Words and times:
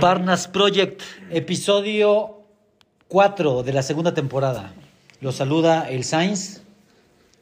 Parnas 0.00 0.48
Project, 0.48 1.02
episodio 1.30 2.40
4 3.08 3.62
de 3.62 3.72
la 3.72 3.82
segunda 3.82 4.12
temporada. 4.12 4.72
Los 5.20 5.36
saluda 5.36 5.88
el 5.88 6.02
Sainz. 6.02 6.62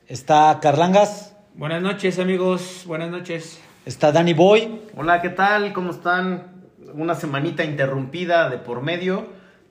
Está 0.07 0.59
Carlangas. 0.61 1.35
Buenas 1.55 1.81
noches, 1.81 2.19
amigos. 2.19 2.85
Buenas 2.87 3.11
noches. 3.11 3.59
Está 3.87 4.13
Danny 4.13 4.35
Boy. 4.35 4.83
Hola, 4.97 5.23
¿qué 5.23 5.31
tal? 5.31 5.73
¿Cómo 5.73 5.93
están? 5.93 6.49
Una 6.93 7.15
semanita 7.15 7.65
interrumpida 7.65 8.51
de 8.51 8.59
por 8.59 8.83
medio, 8.83 9.27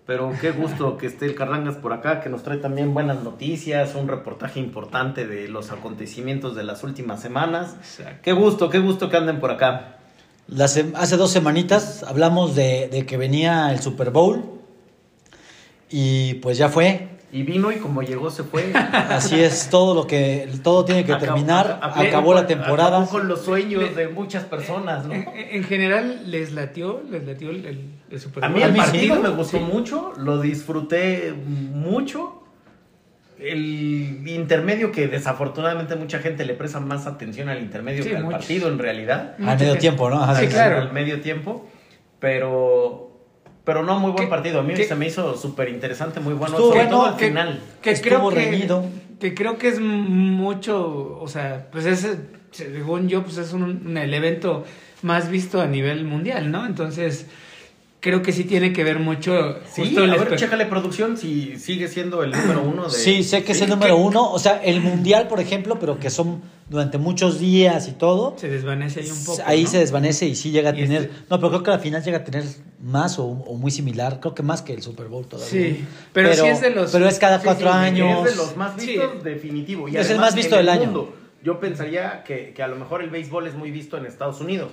pero 0.07 0.31
qué 0.41 0.51
gusto 0.51 0.97
que 0.97 1.05
esté 1.05 1.25
el 1.25 1.35
Carlangas 1.35 1.75
por 1.75 1.93
acá, 1.93 2.19
que 2.21 2.29
nos 2.29 2.41
trae 2.41 2.57
también 2.57 2.95
buenas 2.95 3.21
noticias, 3.21 3.93
un 3.93 4.07
reportaje 4.07 4.59
importante 4.59 5.27
de 5.27 5.49
los 5.49 5.71
acontecimientos 5.71 6.55
de 6.55 6.63
las 6.63 6.83
últimas 6.83 7.21
semanas. 7.21 7.75
Exacto. 7.79 8.21
Qué 8.23 8.31
gusto, 8.31 8.69
qué 8.69 8.79
gusto 8.79 9.09
que 9.09 9.17
anden 9.17 9.39
por 9.39 9.51
acá. 9.51 9.98
Hace 10.95 11.17
dos 11.17 11.31
semanitas 11.31 12.03
hablamos 12.03 12.55
de, 12.55 12.87
de 12.89 13.05
que 13.05 13.17
venía 13.17 13.71
el 13.71 13.79
Super 13.81 14.09
Bowl. 14.11 14.43
Y 15.89 16.35
pues 16.35 16.57
ya 16.57 16.69
fue. 16.69 17.07
Y 17.31 17.43
vino 17.43 17.71
y 17.71 17.77
como 17.77 18.01
llegó 18.01 18.31
se 18.31 18.43
fue. 18.43 18.71
Así 18.93 19.39
es, 19.39 19.69
todo 19.69 19.93
lo 19.93 20.07
que 20.07 20.49
todo 20.63 20.83
tiene 20.85 21.05
que 21.05 21.13
Acabó- 21.13 21.19
terminar. 21.35 21.79
acabó 21.81 22.07
Acabó 22.07 22.33
la 22.33 22.47
temporada. 22.47 22.97
acabó 22.97 23.09
con 23.11 23.27
los 23.27 23.41
sueños 23.45 23.95
de 23.95 24.07
muchas 24.07 24.43
personas, 24.45 25.05
¿no? 25.05 25.13
En, 25.13 25.27
en 25.35 25.63
general, 25.63 26.23
¿les 26.25 26.51
latió? 26.53 27.01
¿Les 27.09 27.25
latió 27.27 27.51
el, 27.51 27.65
el, 27.67 27.81
el 28.09 28.19
Super 28.19 28.45
A 28.45 28.47
Bowl? 28.49 28.57
mí 28.57 28.63
el 28.63 28.71
mí 28.73 28.79
sí. 28.79 28.83
partido 28.85 29.15
me 29.21 29.29
gustó 29.29 29.57
Sí. 29.57 29.63
mucho, 29.63 30.13
lo 30.17 30.41
disfruté 30.41 31.33
mucho. 31.35 32.41
El 33.39 34.27
intermedio 34.27 34.91
que 34.91 35.07
desafortunadamente 35.07 35.95
mucha 35.95 36.19
gente 36.19 36.45
le 36.45 36.53
presta 36.55 36.79
más 36.79 37.07
atención 37.07 37.47
al 37.49 37.59
intermedio 37.61 38.03
Sí, 38.03 38.09
que 38.09 38.17
al 38.17 38.27
partido 38.27 38.67
en 38.67 38.77
realidad. 38.79 39.35
A 39.41 39.55
medio 39.55 39.77
tiempo, 39.77 40.09
¿no? 40.09 40.21
Ajá, 40.21 40.35
Sí, 40.35 40.47
claro. 40.47 40.77
Al 40.81 40.91
medio 40.91 41.21
tiempo. 41.21 41.67
Pero 42.19 43.05
pero 43.63 43.83
no 43.83 43.99
muy 43.99 44.11
buen 44.11 44.25
¿Qué- 44.25 44.29
partido. 44.29 44.61
A 44.61 44.63
mí 44.63 44.73
qué- 44.73 44.85
se 44.85 44.95
me 44.95 45.05
hizo 45.07 45.37
súper 45.37 45.69
interesante, 45.69 46.19
muy 46.19 46.33
bueno. 46.33 46.55
Estuvo 46.55 46.69
sobre 46.69 46.83
bueno, 46.85 46.97
todo 46.97 47.05
al 47.07 47.17
que- 47.17 47.27
final. 47.27 47.59
Que 47.83 47.91
Estuvo 47.91 48.09
creo 48.09 48.29
que, 48.29 48.51
reñido. 48.51 48.85
que 49.19 49.33
creo 49.35 49.57
que 49.59 49.67
es 49.67 49.79
mucho, 49.79 51.19
o 51.21 51.27
sea, 51.27 51.67
pues 51.71 51.85
es, 51.85 52.17
según 52.51 53.07
yo, 53.09 53.23
pues 53.23 53.37
es 53.37 53.53
un, 53.53 53.63
un- 53.63 53.97
el 53.97 54.11
evento 54.13 54.63
más 55.03 55.29
visto 55.29 55.61
a 55.61 55.67
nivel 55.67 56.03
mundial, 56.03 56.49
¿no? 56.51 56.65
Entonces, 56.65 57.27
creo 58.01 58.21
que 58.21 58.31
sí 58.31 58.45
tiene 58.45 58.71
que 58.71 58.83
ver 58.83 58.99
mucho 58.99 59.57
Sí, 59.73 59.81
justo 59.83 60.03
a 60.03 60.05
ver, 60.07 60.19
espe- 60.31 60.35
chécale 60.37 60.65
producción 60.67 61.17
si 61.17 61.57
sigue 61.59 61.87
siendo 61.87 62.23
el 62.23 62.31
número 62.31 62.61
uno 62.63 62.83
de... 62.85 62.91
Sí, 62.91 63.23
sé 63.23 63.43
que 63.43 63.51
es 63.51 63.61
el 63.61 63.69
número 63.69 63.95
que- 63.97 64.01
uno. 64.01 64.31
O 64.31 64.39
sea, 64.39 64.63
el 64.63 64.79
mundial, 64.81 65.27
por 65.27 65.39
ejemplo, 65.39 65.77
pero 65.79 65.99
que 65.99 66.09
son 66.09 66.41
durante 66.69 66.97
muchos 66.97 67.39
días 67.39 67.87
y 67.87 67.93
todo. 67.93 68.35
se 68.37 68.47
desvanece 68.47 69.01
ahí 69.01 69.09
un 69.11 69.25
poco. 69.25 69.41
ahí 69.45 69.63
¿no? 69.63 69.69
se 69.69 69.79
desvanece 69.79 70.27
y 70.27 70.35
sí 70.35 70.51
llega 70.51 70.69
a 70.69 70.73
tener. 70.73 71.01
este- 71.03 71.15
No, 71.29 71.37
pero 71.39 71.49
creo 71.49 71.63
que 71.63 71.71
al 71.71 71.79
final 71.81 72.03
llega 72.03 72.19
a 72.19 72.23
tener 72.23 72.43
más 72.81 73.19
o, 73.19 73.25
o 73.25 73.55
muy 73.55 73.71
similar. 73.71 74.19
Creo 74.21 74.33
que 74.33 74.43
más 74.43 74.61
que 74.61 74.73
el 74.73 74.81
Super 74.81 75.07
Bowl 75.07 75.25
todavía. 75.27 75.49
Sí, 75.51 75.83
pero 76.13 76.33
sí 76.33 76.45
es 76.45 76.61
de 76.61 76.69
los- 76.69 76.91
Pero 76.91 77.07
es 77.07 77.19
cada 77.19 77.39
sí, 77.39 77.43
cuatro 77.45 77.67
sí, 77.69 77.77
años. 77.77 78.25
Es 78.27 78.31
de 78.31 78.37
los 78.37 78.55
más 78.55 78.79
Sí. 78.81 78.91
vistos, 78.91 79.23
definitivo. 79.23 79.89
Y 79.89 79.97
Es 79.97 80.09
el 80.09 80.19
más 80.19 80.35
visto 80.35 80.55
del 80.55 80.65
el 80.67 80.69
año. 80.69 80.85
mundo. 80.85 81.15
Yo 81.43 81.59
pensaría 81.59 82.23
que, 82.23 82.53
que 82.53 82.63
a 82.63 82.67
lo 82.67 82.75
mejor 82.75 83.01
el 83.01 83.09
béisbol 83.09 83.47
es 83.47 83.55
muy 83.55 83.71
visto 83.71 83.97
en 83.97 84.05
Estados 84.05 84.39
Unidos. 84.41 84.71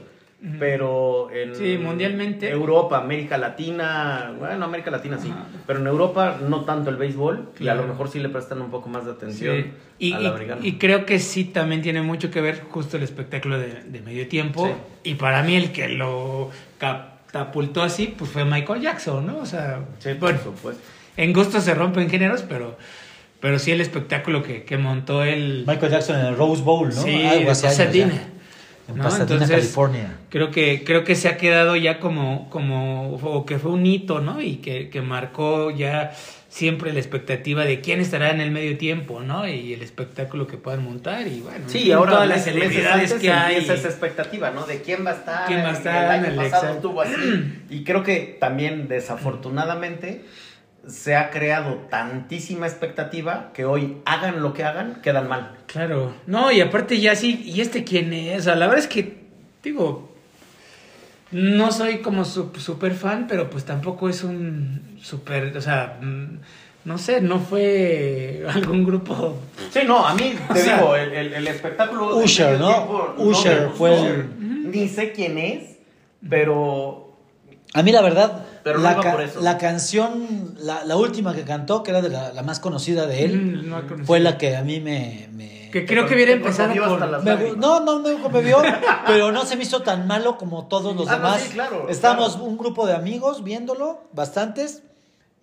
Pero 0.58 1.30
en 1.30 1.56
Sí, 1.56 1.78
mundialmente. 1.78 2.50
Europa, 2.50 2.98
América 2.98 3.38
Latina, 3.38 4.32
bueno, 4.38 4.66
América 4.66 4.90
Latina 4.90 5.18
sí, 5.18 5.32
pero 5.66 5.80
en 5.80 5.86
Europa 5.86 6.38
no 6.46 6.64
tanto 6.64 6.90
el 6.90 6.96
béisbol 6.96 7.50
y 7.58 7.68
a 7.68 7.74
lo 7.74 7.86
mejor 7.86 8.08
sí 8.10 8.18
le 8.20 8.28
prestan 8.28 8.60
un 8.60 8.70
poco 8.70 8.88
más 8.90 9.06
de 9.06 9.12
atención 9.12 9.56
Sí. 9.56 9.70
Y, 9.98 10.12
al 10.12 10.22
y- 10.22 10.26
americano. 10.26 10.60
y 10.62 10.72
creo 10.74 11.06
que 11.06 11.18
sí 11.20 11.44
también 11.44 11.80
tiene 11.80 12.02
mucho 12.02 12.30
que 12.30 12.42
ver 12.42 12.62
justo 12.70 12.98
el 12.98 13.02
espectáculo 13.02 13.58
de, 13.58 13.82
de 13.84 14.00
medio 14.02 14.28
tiempo. 14.28 14.66
Sí. 14.66 15.10
Y 15.10 15.14
para 15.14 15.42
mí 15.42 15.56
el 15.56 15.72
que 15.72 15.88
lo 15.88 16.50
catapultó 16.78 17.82
así, 17.82 18.14
pues 18.16 18.30
fue 18.30 18.44
Michael 18.44 18.82
Jackson, 18.82 19.26
¿no? 19.26 19.38
O 19.38 19.46
sea, 19.46 19.80
Sí, 20.00 20.10
por 20.10 20.18
bueno, 20.32 20.38
supuesto. 20.44 20.82
en 21.16 21.32
gusto 21.32 21.60
se 21.62 21.74
rompen 21.74 22.10
géneros, 22.10 22.42
pero, 22.42 22.76
pero 23.40 23.58
sí 23.58 23.72
el 23.72 23.80
espectáculo 23.80 24.42
que, 24.42 24.64
que 24.64 24.76
montó 24.76 25.24
él. 25.24 25.64
Michael 25.66 25.92
Jackson 25.92 26.20
en 26.20 26.26
el 26.26 26.36
Rose 26.36 26.62
Bowl, 26.62 26.88
¿no? 26.88 27.02
Sí, 27.02 27.24
Algo 27.24 27.48
de 27.48 27.54
En 28.88 28.96
¿no? 28.96 29.02
Pasadena, 29.04 29.32
Entonces, 29.32 29.56
California. 29.56 30.16
Creo 30.30 30.50
que, 30.50 30.84
creo 30.84 31.02
que 31.04 31.14
se 31.16 31.28
ha 31.28 31.36
quedado 31.36 31.74
ya 31.76 31.98
como, 32.00 32.48
como, 32.50 33.14
o 33.16 33.44
que 33.44 33.58
fue 33.58 33.72
un 33.72 33.84
hito, 33.84 34.20
¿no? 34.20 34.40
Y 34.40 34.56
que, 34.56 34.90
que 34.90 35.02
marcó 35.02 35.70
ya 35.72 36.12
siempre 36.48 36.92
la 36.92 37.00
expectativa 37.00 37.64
de 37.64 37.80
quién 37.80 38.00
estará 38.00 38.30
en 38.30 38.40
el 38.40 38.50
medio 38.50 38.78
tiempo, 38.78 39.20
¿no? 39.20 39.46
Y 39.46 39.74
el 39.74 39.82
espectáculo 39.82 40.46
que 40.46 40.56
puedan 40.56 40.84
montar 40.84 41.26
y 41.26 41.40
bueno. 41.40 41.64
en 41.64 41.68
Sí, 41.70 41.90
ahora 41.92 42.12
todas 42.12 42.28
las 42.28 42.44
celebridades 42.44 43.12
que 43.14 43.30
hay. 43.30 43.56
esa 43.56 43.74
expectativa, 43.74 44.50
¿no? 44.52 44.64
De 44.66 44.80
quién 44.80 45.04
va 45.04 45.10
a 45.10 45.14
estar. 45.14 45.46
¿Quién 45.46 45.60
va 45.60 45.66
a 45.66 45.70
el- 45.70 45.76
estar 45.76 46.04
El 46.04 46.10
año 46.10 46.24
en 46.26 46.30
el 46.30 46.36
pasado 46.36 46.62
Excel? 46.62 46.76
estuvo 46.76 47.02
así. 47.02 47.12
Y 47.70 47.84
creo 47.84 48.02
que 48.04 48.36
también, 48.40 48.86
desafortunadamente, 48.88 50.22
se 50.88 51.16
ha 51.16 51.30
creado 51.30 51.74
tantísima 51.90 52.66
expectativa 52.66 53.50
que 53.54 53.64
hoy 53.64 53.96
hagan 54.04 54.42
lo 54.42 54.52
que 54.54 54.64
hagan, 54.64 55.00
quedan 55.02 55.28
mal. 55.28 55.56
Claro. 55.66 56.14
No, 56.26 56.52
y 56.52 56.60
aparte 56.60 57.00
ya 57.00 57.14
sí, 57.16 57.42
¿y 57.44 57.60
este 57.60 57.84
quién 57.84 58.12
es? 58.12 58.40
O 58.40 58.42
sea, 58.44 58.54
la 58.56 58.66
verdad 58.66 58.84
es 58.84 58.88
que, 58.88 59.24
digo, 59.62 60.12
no 61.32 61.72
soy 61.72 61.98
como 61.98 62.24
súper 62.24 62.94
fan, 62.94 63.26
pero 63.28 63.50
pues 63.50 63.64
tampoco 63.64 64.08
es 64.08 64.22
un 64.22 64.98
súper, 65.02 65.56
o 65.56 65.60
sea, 65.60 65.98
mm, 66.00 66.38
no 66.84 66.98
sé, 66.98 67.20
no 67.20 67.40
fue 67.40 68.44
algún 68.54 68.84
grupo... 68.84 69.38
Sí, 69.70 69.80
no, 69.86 70.06
a 70.06 70.14
mí 70.14 70.34
te 70.52 70.60
O 70.60 70.62
sea, 70.62 70.76
digo, 70.78 70.96
el, 70.96 71.12
el- 71.12 71.34
el 71.34 71.48
espectáculo. 71.48 72.16
Usher, 72.18 72.58
¿no? 72.60 72.68
tiempo 72.72 73.14
Usher 73.18 73.62
me 73.62 73.68
fue 73.70 73.98
el- 74.08 74.70
Ni 74.70 74.88
sé 74.88 75.12
quién 75.12 75.36
es, 75.38 75.76
pero. 76.28 77.12
A 77.74 77.82
mí 77.82 77.92
la 77.92 78.02
verdad, 78.02 78.45
Pero 78.66 78.78
no 78.78 78.84
la, 78.84 78.92
iba 78.94 79.00
ca- 79.02 79.12
por 79.12 79.22
eso. 79.22 79.40
la 79.40 79.58
canción, 79.58 80.54
la, 80.58 80.84
la 80.84 80.96
última 80.96 81.32
que 81.34 81.44
cantó, 81.44 81.84
que 81.84 81.92
era 81.92 82.02
de 82.02 82.08
la, 82.08 82.32
la 82.32 82.42
más 82.42 82.58
conocida 82.58 83.06
de 83.06 83.24
él, 83.24 83.62
Mm, 83.64 83.68
no 83.70 84.04
fue 84.04 84.18
la 84.18 84.36
que 84.38 84.56
a 84.56 84.62
mí 84.62 84.80
me... 84.80 85.28
me- 85.32 85.70
Que 85.70 85.86
creo 85.86 86.06
que 86.06 86.14
hubiera 86.14 86.32
empezado 86.32 86.74
por... 86.74 86.98
las 87.08 87.22
me- 87.22 87.30
lágrimas. 87.30 87.56
no, 87.58 87.78
no 87.80 88.00
me 88.00 88.14
conmovió, 88.20 88.58
pero 89.06 89.30
no 89.30 89.44
se 89.46 89.54
me 89.56 89.62
hizo 89.62 89.82
tan 89.82 90.08
malo 90.08 90.36
como 90.36 90.66
todos 90.66 90.96
los 90.96 91.06
Ah, 91.08 91.12
no, 91.12 91.24
demás. 91.26 91.42
sí, 91.42 91.50
claro, 91.52 91.86
Estábamos 91.88 92.30
claro. 92.32 92.44
un 92.44 92.58
grupo 92.58 92.86
de 92.88 92.94
amigos 92.94 93.44
viéndolo, 93.44 94.00
bastantes, 94.12 94.82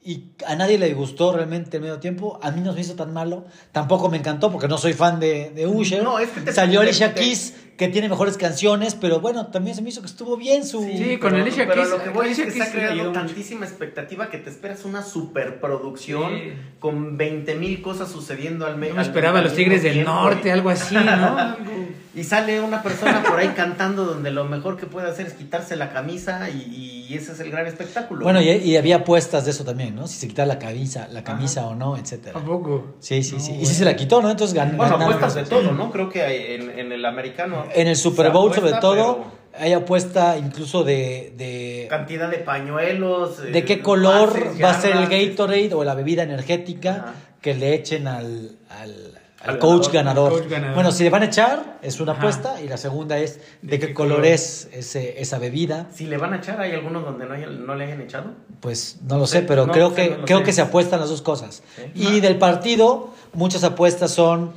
y 0.06 0.26
a 0.46 0.56
nadie 0.58 0.78
le 0.78 0.94
gustó 0.94 1.32
realmente 1.32 1.78
el 1.78 1.82
medio 1.84 2.00
tiempo. 2.00 2.38
A 2.44 2.52
mí 2.52 2.60
no 2.60 2.72
se 2.72 2.76
me 2.76 2.82
hizo 2.82 2.96
tan 2.96 3.14
malo. 3.14 3.46
Tampoco 3.72 4.10
me 4.10 4.18
encantó 4.18 4.52
porque 4.52 4.68
no 4.68 4.78
soy 4.78 4.92
fan 4.92 5.18
de, 5.22 5.52
de 5.52 5.66
Usher. 5.66 6.04
No, 6.04 6.20
es 6.20 6.30
que 6.30 6.42
te- 6.42 6.52
Salió 6.52 6.82
Alicia 6.82 7.14
Keys, 7.14 7.54
que 7.88 7.92
tiene 7.92 8.10
mejores 8.10 8.38
canciones, 8.38 8.96
pero 8.96 9.20
bueno, 9.20 9.48
también 9.48 9.76
se 9.76 9.82
me 9.82 9.90
hizo 9.90 10.02
que 10.02 10.08
estuvo 10.08 10.38
bien 10.38 10.66
su... 10.66 10.82
Sí, 10.84 11.18
con 11.18 11.32
pero, 11.32 11.44
Alicia 11.44 11.68
pero 11.68 11.84
Keys- 11.84 11.90
lo 11.90 12.04
que 12.04 12.10
voy 12.10 12.30
es 12.30 12.40
que 12.40 12.52
se 12.52 12.62
ha 12.64 12.72
creado 12.72 13.12
tantísima 13.12 13.66
expectativa 13.66 14.30
que 14.30 14.38
te 14.38 14.50
esperas 14.50 14.86
una 14.86 15.02
superproducción 15.04 16.32
Sí. 16.34 16.54
con 16.80 17.18
20 17.18 17.56
mil 17.56 17.82
cosas 17.82 18.12
sucediendo 18.12 18.66
al 18.66 18.78
medio. 18.78 18.94
Yo 18.94 18.98
me 18.98 19.02
esperaba 19.04 19.42
los 19.42 19.54
Tigres 19.54 19.84
del 19.84 20.04
Norte, 20.04 20.52
algo 20.52 20.70
así, 20.70 20.96
¿no? 20.96 21.56
Y 22.16 22.24
sale 22.24 22.62
una 22.62 22.84
persona 22.84 23.24
por 23.24 23.40
ahí 23.40 23.54
cantando 23.56 24.06
donde 24.06 24.30
lo 24.30 24.46
mejor 24.46 24.78
que 24.78 24.86
puede 24.86 25.10
hacer 25.10 25.26
es 25.26 25.34
quitarse 25.34 25.76
la 25.76 25.92
camisa 25.92 26.48
y, 26.52 27.08
y 27.10 27.16
ese 27.16 27.32
es 27.32 27.40
el 27.40 27.50
gran 27.50 27.66
espectáculo. 27.66 28.22
Bueno, 28.24 28.40
y, 28.40 28.52
y 28.52 28.78
había 28.78 28.98
apuestas 28.98 29.46
de 29.46 29.50
eso 29.52 29.64
también, 29.66 29.96
¿no? 29.96 30.06
Si 30.06 30.20
se 30.20 30.28
quitaba 30.28 30.46
la 30.46 30.60
camisa, 30.60 31.08
la 31.12 31.24
camisa 31.24 31.66
o 31.66 31.74
no, 31.74 31.98
etcétera. 31.98 32.38
¿A 32.38 32.44
poco? 32.46 32.94
Sí, 33.00 33.24
sí, 33.24 33.40
sí. 33.40 33.58
Y 33.60 33.66
sí 33.66 33.74
se 33.74 33.84
la 33.84 33.96
quitó, 33.96 34.22
¿no? 34.22 34.30
Entonces 34.30 34.56
gan- 34.56 34.78
Bueno, 34.78 34.98
apuestas 34.98 35.34
de 35.34 35.42
todo, 35.46 35.72
¿no? 35.72 35.92
Creo 35.92 36.08
que 36.12 36.54
en 36.56 36.92
el 36.92 37.04
americano. 37.04 37.66
En 37.76 37.88
el 37.88 37.96
Super 37.96 38.32
Bowl, 38.32 38.50
apuesta, 38.52 38.68
sobre 38.70 38.82
todo, 38.82 39.18
pero 39.24 39.34
hay 39.64 39.74
apuesta 39.74 40.38
incluso 40.38 40.84
de, 40.84 41.34
de, 41.38 41.88
Cantidad 41.90 42.30
de 42.30 42.38
pañuelos. 42.40 43.42
de 43.44 43.58
eh, 43.60 43.66
qué 43.66 43.82
color 43.82 44.32
pases, 44.34 44.64
va 44.64 44.70
a 44.72 44.82
ser 44.82 44.96
el. 44.98 45.08
Gatorade 45.30 45.74
o 45.74 45.84
la 45.84 45.94
bebida 45.96 46.24
energética 46.24 46.92
Ajá. 46.92 47.14
que 47.42 47.54
le 47.54 47.74
echen 47.76 48.08
al, 48.08 48.58
al, 48.70 49.12
al 49.42 49.50
Al 49.50 49.60
coach 49.60 49.90
ganador. 49.92 49.94
ganador. 49.94 50.32
Coach 50.42 50.50
ganador. 50.52 50.76
Bueno, 50.76 50.92
si 50.92 51.04
le 51.04 51.10
van 51.10 51.22
a 51.24 51.26
echar, 51.26 51.78
es 51.82 52.00
una 52.00 52.14
Ajá. 52.14 52.22
apuesta. 52.22 52.62
Y 52.62 52.68
la 52.68 52.78
segunda 52.78 53.18
es 53.20 53.40
de, 53.62 53.72
¿De 53.72 53.80
qué, 53.80 53.88
qué 53.88 53.94
color, 53.94 54.18
color? 54.18 54.32
es 54.32 54.70
ese, 54.72 55.22
esa 55.22 55.38
bebida. 55.38 55.88
Si 55.94 56.06
le 56.08 56.18
van 56.18 56.34
a 56.34 56.38
echar, 56.38 56.60
¿hay 56.62 56.72
algunos 56.72 57.04
donde 57.04 57.26
no, 57.26 57.34
hay- 57.36 57.46
no 57.46 57.76
le 57.76 57.84
hayan 57.86 58.02
echado? 58.02 58.32
Pues 58.60 58.98
no 59.08 59.18
lo 59.18 59.28
Sí, 59.28 59.34
sé, 59.34 59.42
pero 59.44 59.68
no, 59.68 59.74
creo 59.74 59.90
sí, 59.90 59.96
que 59.96 60.10
no 60.12 60.18
lo 60.20 60.26
creo 60.26 60.38
sé. 60.40 60.44
que 60.46 60.54
se 60.54 60.62
apuestan 60.62 61.00
las 61.00 61.10
dos 61.10 61.22
cosas. 61.22 61.62
Sí. 61.76 61.84
Y 61.94 62.20
del 62.22 62.38
partido, 62.38 63.10
muchas 63.34 63.64
apuestas 63.66 64.12
son 64.12 64.54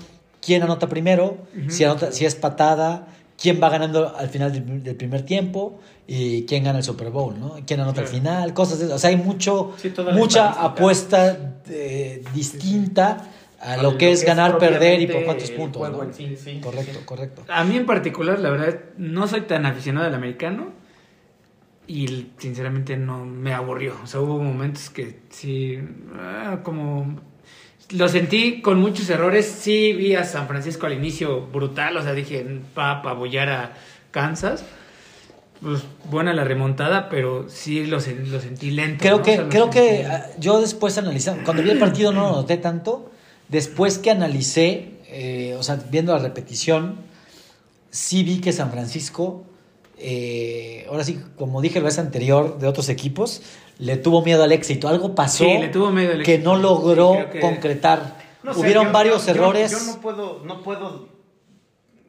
quién 0.46 0.62
anota 0.62 0.88
primero, 0.88 1.38
si, 1.68 1.82
anota, 1.84 2.12
si 2.12 2.24
es 2.24 2.34
patada, 2.36 3.08
quién 3.40 3.60
va 3.62 3.68
ganando 3.68 4.16
al 4.16 4.28
final 4.28 4.52
del, 4.52 4.82
del 4.84 4.94
primer 4.96 5.22
tiempo 5.22 5.80
y 6.06 6.44
quién 6.46 6.62
gana 6.64 6.78
el 6.78 6.84
Super 6.84 7.10
Bowl, 7.10 7.38
¿no? 7.38 7.56
Quién 7.66 7.80
anota 7.80 8.00
al 8.02 8.06
Claro. 8.06 8.18
final, 8.22 8.54
cosas 8.54 8.78
de 8.78 8.86
O 8.92 8.98
sea, 8.98 9.10
hay 9.10 9.16
mucho, 9.16 9.74
Sí, 9.76 9.92
mucha 10.14 10.50
apuesta 10.52 11.54
eh, 11.68 12.22
distinta 12.32 13.28
a 13.60 13.72
A 13.72 13.76
lo 13.82 13.98
que 13.98 14.12
es 14.12 14.24
ganar, 14.24 14.56
perder 14.58 15.00
y 15.00 15.06
por 15.08 15.24
cuántos 15.24 15.50
el 15.50 15.56
puntos. 15.56 15.80
juego 15.80 15.96
¿no? 16.04 16.08
en 16.08 16.14
sí, 16.14 16.36
sí, 16.36 16.60
correcto, 16.62 16.98
sí. 17.00 17.04
correcto. 17.04 17.42
A 17.48 17.64
mí 17.64 17.76
en 17.76 17.86
particular, 17.86 18.38
la 18.38 18.50
verdad, 18.50 18.78
no 18.98 19.26
soy 19.26 19.40
tan 19.42 19.66
aficionado 19.66 20.06
al 20.06 20.14
americano 20.14 20.68
y 21.88 22.28
sinceramente 22.38 22.96
no 22.96 23.24
me 23.24 23.52
aburrió. 23.54 23.94
O 24.02 24.06
sea, 24.06 24.20
hubo 24.20 24.38
momentos 24.40 24.90
que 24.90 25.20
sí, 25.30 25.78
ah, 26.16 26.60
como 26.62 27.20
lo 27.90 28.08
sentí 28.08 28.60
con 28.62 28.80
muchos 28.80 29.08
errores. 29.10 29.46
Sí 29.46 29.92
vi 29.92 30.14
a 30.14 30.24
San 30.24 30.46
Francisco 30.48 30.86
al 30.86 30.92
inicio 30.94 31.42
brutal, 31.46 31.96
o 31.96 32.02
sea, 32.02 32.12
dije, 32.12 32.44
va 32.76 32.90
a 32.90 32.98
apabullar 32.98 33.48
a 33.48 33.74
Kansas. 34.10 34.64
pues, 35.62 35.82
buena 36.10 36.32
la 36.34 36.44
remontada, 36.44 37.08
pero 37.08 37.48
sí 37.48 37.86
lo, 37.86 37.98
sen- 38.00 38.26
lo 38.26 38.40
sentí 38.40 38.70
lento. 38.70 39.00
Creo 39.02 39.18
¿no? 39.18 39.22
que, 39.22 39.30
O 39.32 39.34
sea, 39.34 39.42
lo 39.44 39.48
creo 39.48 39.70
que 39.70 40.04
ah, 40.04 40.26
yo 40.38 40.60
después 40.60 40.98
analizando, 40.98 41.44
cuando 41.44 41.62
vi 41.62 41.70
el 41.70 41.78
partido 41.78 42.12
no 42.12 42.28
lo 42.28 42.36
noté 42.36 42.56
tanto, 42.58 43.10
después 43.48 43.98
que 43.98 44.10
analicé, 44.10 44.90
eh, 45.08 45.56
o 45.58 45.62
sea, 45.62 45.76
viendo 45.90 46.12
la 46.12 46.18
repetición, 46.18 46.96
sí 47.90 48.22
vi 48.22 48.40
que 48.40 48.52
San 48.52 48.70
Francisco, 48.70 49.44
eh, 49.98 50.84
ahora 50.90 51.04
sí, 51.04 51.18
como 51.38 51.62
dije 51.62 51.78
la 51.80 51.86
vez 51.86 51.98
anterior 51.98 52.58
de 52.58 52.66
otros 52.66 52.88
equipos, 52.90 53.40
le 53.78 53.96
tuvo 53.96 54.22
miedo 54.22 54.42
al 54.42 54.52
éxito. 54.52 54.88
Algo 54.88 55.14
pasó 55.14 55.44
Sí, 55.44 55.58
le 55.58 55.68
tuvo 55.68 55.90
miedo 55.90 56.12
al 56.12 56.22
que 56.22 56.38
no 56.38 56.56
logró 56.56 57.12
Sí, 57.12 57.18
creo 57.18 57.30
que- 57.30 57.40
concretar. 57.40 58.16
No 58.42 58.54
sé, 58.54 58.60
Hubieron 58.60 58.86
yo- 58.86 58.92
varios 58.92 59.26
yo- 59.26 59.32
yo- 59.34 59.38
errores. 59.40 59.70
Yo, 59.72 59.92
no 59.94 60.00
puedo, 60.00 60.40
no 60.44 60.62
puedo, 60.62 61.08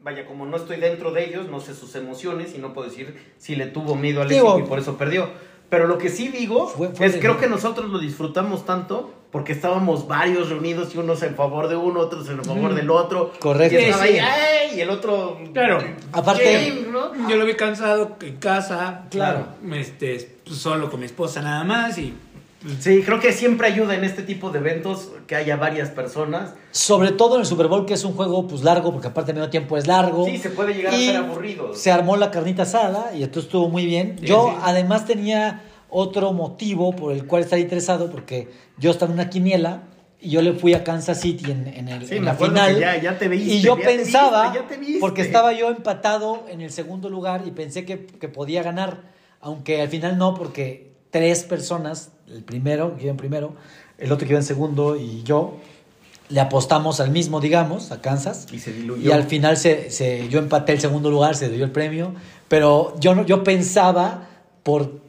vaya, 0.02 0.24
como 0.26 0.46
no 0.46 0.56
estoy 0.56 0.76
dentro 0.78 1.10
de 1.12 1.24
ellos, 1.28 1.48
no 1.48 1.60
sé 1.60 1.74
sus 1.74 1.94
emociones 1.96 2.54
y 2.54 2.58
no 2.58 2.72
puedo 2.72 2.88
decir 2.88 3.16
si 3.38 3.56
le 3.56 3.66
tuvo 3.66 3.94
miedo 3.96 4.22
al 4.22 4.28
Digo- 4.28 4.50
éxito 4.50 4.66
y 4.66 4.68
por 4.68 4.78
eso 4.78 4.96
perdió. 4.96 5.28
Pero 5.68 5.86
lo 5.86 5.98
que 5.98 6.08
sí 6.08 6.28
digo 6.28 6.66
Fue- 6.68 6.88
fue 6.90 7.06
es 7.06 7.16
creo 7.16 7.38
que 7.38 7.46
nosotros 7.46 7.90
lo 7.90 7.98
disfrutamos 7.98 8.64
tanto 8.64 9.12
porque 9.30 9.52
estábamos 9.52 10.08
varios 10.08 10.48
reunidos 10.48 10.94
y 10.94 10.98
unos 10.98 11.22
en 11.22 11.34
favor 11.34 11.68
de 11.68 11.76
uno, 11.76 12.00
otros 12.00 12.26
en 12.30 12.42
favor 12.42 12.74
del 12.74 12.88
otro. 12.90 13.32
Correcto. 13.38 13.78
Y 13.78 13.84
estaba 13.84 14.04
ahí, 14.04 14.18
¡ay! 14.18 14.78
y 14.78 14.80
el 14.80 14.88
otro. 14.88 15.38
Claro. 15.52 15.78
Aparte-. 16.12 16.86
Yo 17.28 17.36
lo 17.36 17.44
vi 17.44 17.54
cansado 17.54 18.16
en 18.22 18.36
casa, 18.36 19.02
Claro. 19.10 19.46
este, 19.74 20.38
solo 20.46 20.90
con 20.90 21.00
mi 21.00 21.06
esposa 21.06 21.42
nada 21.42 21.62
más 21.64 21.98
y 21.98 22.14
Sí, 22.80 23.02
creo 23.04 23.20
que 23.20 23.32
siempre 23.32 23.68
ayuda 23.68 23.94
en 23.94 24.02
este 24.02 24.22
tipo 24.22 24.50
de 24.50 24.58
eventos 24.58 25.10
que 25.28 25.36
haya 25.36 25.56
varias 25.56 25.90
personas. 25.90 26.54
Sobre 26.72 27.12
todo 27.12 27.36
en 27.36 27.42
el 27.42 27.46
Super 27.46 27.68
Bowl, 27.68 27.86
que 27.86 27.94
es 27.94 28.04
un 28.04 28.14
juego 28.14 28.48
pues 28.48 28.62
largo, 28.64 28.92
porque 28.92 29.06
aparte 29.08 29.30
el 29.30 29.36
medio 29.36 29.48
tiempo 29.50 29.76
es 29.76 29.86
largo. 29.86 30.24
Sí, 30.26 30.38
se 30.38 30.50
puede 30.50 30.74
llegar 30.74 30.92
a 30.92 30.96
ser 30.96 31.16
aburrido. 31.16 31.72
Se 31.74 31.92
armó 31.92 32.16
la 32.16 32.30
carnita 32.32 32.62
asada 32.62 33.12
y 33.14 33.22
entonces 33.22 33.44
estuvo 33.44 33.68
muy 33.68 33.86
bien. 33.86 34.16
Yo 34.20 34.50
sí. 34.54 34.60
además 34.64 35.06
tenía 35.06 35.62
otro 35.88 36.32
motivo 36.32 36.94
por 36.96 37.12
el 37.12 37.26
cual 37.26 37.44
estar 37.44 37.58
interesado, 37.60 38.10
porque 38.10 38.48
yo 38.76 38.90
estaba 38.90 39.12
en 39.12 39.20
una 39.20 39.30
quiniela 39.30 39.84
y 40.20 40.30
yo 40.30 40.42
le 40.42 40.52
fui 40.52 40.74
a 40.74 40.82
Kansas 40.82 41.20
City 41.20 41.52
en, 41.52 41.68
en 41.68 41.88
el, 41.88 42.06
Sí, 42.08 42.14
en 42.16 42.22
me 42.22 42.26
la 42.26 42.32
acuerdo 42.32 42.54
final. 42.56 42.80
ya- 42.80 43.00
ya 43.00 43.18
te 43.18 43.28
viste, 43.28 43.54
y 43.54 43.60
yo 43.60 43.76
ya 43.78 43.86
te 43.86 43.96
pensaba, 43.96 44.42
viste, 44.50 44.58
ya 44.58 44.66
te 44.68 44.76
viste. 44.78 44.98
porque 44.98 45.22
estaba 45.22 45.52
yo 45.52 45.70
empatado 45.70 46.44
en 46.50 46.60
el 46.60 46.72
segundo 46.72 47.08
lugar 47.08 47.44
y 47.46 47.52
pensé 47.52 47.84
que, 47.84 48.04
que 48.04 48.28
podía 48.28 48.64
ganar, 48.64 49.12
aunque 49.40 49.80
al 49.80 49.88
final 49.88 50.18
no, 50.18 50.34
porque 50.34 50.87
tres 51.10 51.44
personas, 51.44 52.10
el 52.28 52.42
primero, 52.42 52.96
que 52.96 53.02
iba 53.04 53.10
en 53.10 53.16
primero, 53.16 53.54
el 53.98 54.12
otro 54.12 54.26
que 54.26 54.32
iba 54.32 54.40
en 54.40 54.46
segundo 54.46 54.96
y 54.96 55.22
yo, 55.22 55.56
le 56.28 56.40
apostamos 56.40 57.00
al 57.00 57.10
mismo, 57.10 57.40
digamos, 57.40 57.90
a 57.90 58.00
Kansas. 58.02 58.46
Y 58.52 58.58
se 58.58 58.72
diluyó. 58.72 59.08
Y 59.08 59.12
al 59.12 59.24
final 59.24 59.56
se, 59.56 59.90
se- 59.90 60.28
yo 60.28 60.38
empaté 60.38 60.72
el 60.72 60.80
segundo 60.80 61.10
lugar, 61.10 61.34
se 61.36 61.48
dio 61.48 61.64
el 61.64 61.70
premio. 61.70 62.12
Pero 62.48 62.94
yo, 63.00 63.14
no, 63.14 63.24
yo 63.24 63.42
pensaba, 63.44 64.28
por 64.62 65.00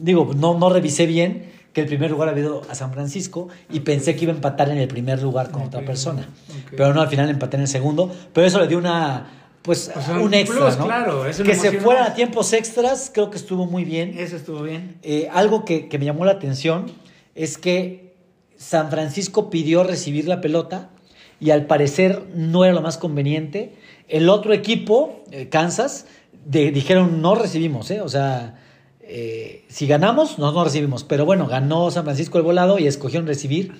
digo, 0.00 0.30
no, 0.36 0.56
no 0.58 0.70
revisé 0.70 1.06
bien 1.06 1.52
que 1.72 1.80
el 1.80 1.86
primer 1.88 2.10
lugar 2.12 2.28
había 2.28 2.44
ido 2.44 2.62
a 2.70 2.74
San 2.76 2.92
Francisco 2.92 3.48
y 3.68 3.80
pensé 3.80 4.14
que 4.14 4.24
iba 4.24 4.32
a 4.32 4.36
empatar 4.36 4.68
en 4.70 4.78
el 4.78 4.86
primer 4.86 5.20
lugar 5.20 5.50
con 5.50 5.62
otra 5.62 5.80
persona. 5.84 6.28
Pero 6.70 6.94
no, 6.94 7.00
al 7.00 7.08
final 7.08 7.28
empaté 7.30 7.56
en 7.56 7.62
el 7.62 7.68
segundo. 7.68 8.12
Pero 8.32 8.46
eso 8.46 8.60
le 8.60 8.68
dio 8.68 8.78
una, 8.78 9.43
pues, 9.64 9.90
O 9.96 10.00
sea, 10.00 10.18
un 10.20 10.32
extra, 10.34 10.60
plus, 10.66 10.78
¿no? 10.78 10.84
claro, 10.84 11.26
eso 11.26 11.42
que 11.42 11.54
se 11.56 11.72
fueran 11.80 12.04
a 12.04 12.14
tiempos 12.14 12.52
extras, 12.52 13.10
creo 13.12 13.30
que 13.30 13.36
estuvo 13.38 13.66
muy 13.66 13.84
bien. 13.84 14.14
eso 14.18 14.36
estuvo 14.36 14.62
bien. 14.62 14.96
Eh, 15.02 15.28
algo 15.32 15.64
que, 15.64 15.88
que 15.88 15.98
me 15.98 16.04
llamó 16.04 16.24
la 16.24 16.32
atención 16.32 16.86
es 17.34 17.58
que 17.58 18.14
San 18.56 18.90
Francisco 18.90 19.50
pidió 19.50 19.82
recibir 19.82 20.28
la 20.28 20.40
pelota 20.40 20.90
y 21.40 21.50
al 21.50 21.66
parecer 21.66 22.22
no 22.34 22.64
era 22.64 22.72
lo 22.74 22.82
más 22.82 22.98
conveniente. 22.98 23.74
El 24.08 24.28
otro 24.28 24.52
equipo, 24.52 25.24
eh, 25.32 25.48
Kansas, 25.48 26.06
de- 26.44 26.70
dijeron 26.70 27.20
no 27.22 27.34
recibimos, 27.34 27.90
¿eh? 27.90 28.00
o 28.02 28.08
sea, 28.08 28.60
eh, 29.00 29.64
si 29.68 29.86
ganamos, 29.86 30.38
no, 30.38 30.52
no 30.52 30.62
recibimos. 30.62 31.04
Pero 31.04 31.24
bueno, 31.24 31.46
ganó 31.46 31.90
San 31.90 32.04
Francisco 32.04 32.38
el 32.38 32.44
volado 32.44 32.78
y 32.78 32.86
escogieron 32.86 33.26
recibir. 33.26 33.72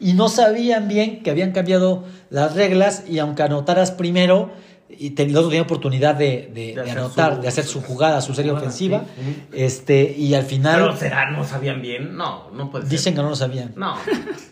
Y 0.00 0.14
no 0.14 0.28
sabían 0.28 0.88
bien 0.88 1.22
que 1.22 1.30
habían 1.30 1.52
cambiado 1.52 2.04
las 2.30 2.54
reglas 2.56 3.04
y 3.08 3.18
aunque 3.20 3.42
anotaras 3.44 3.92
primero, 3.92 4.50
y 4.98 5.10
te, 5.10 5.22
el 5.24 5.36
otro 5.36 5.48
tenía 5.48 5.62
oportunidad 5.62 6.14
de, 6.14 6.50
de- 6.54 6.66
De 6.68 6.74
de 6.74 6.80
hacer 6.82 6.98
anotar, 6.98 7.34
su- 7.36 7.40
de 7.42 7.48
hacer 7.48 7.64
su 7.64 7.80
jugada, 7.82 8.20
su 8.20 8.34
serie 8.34 8.50
jugada, 8.50 8.66
ofensiva. 8.68 9.04
sí. 9.16 9.42
este 9.52 10.14
Y 10.16 10.34
al 10.34 10.44
final... 10.44 10.80
Pero 10.80 10.96
será, 10.96 11.30
no 11.30 11.44
sabían 11.44 11.80
bien. 11.82 12.16
No, 12.16 12.50
no 12.52 12.70
puede 12.70 12.84
ser. 12.84 12.90
Dicen 12.92 13.14
que 13.14 13.22
no 13.22 13.28
lo 13.30 13.36
sabían. 13.36 13.72
No, 13.76 13.94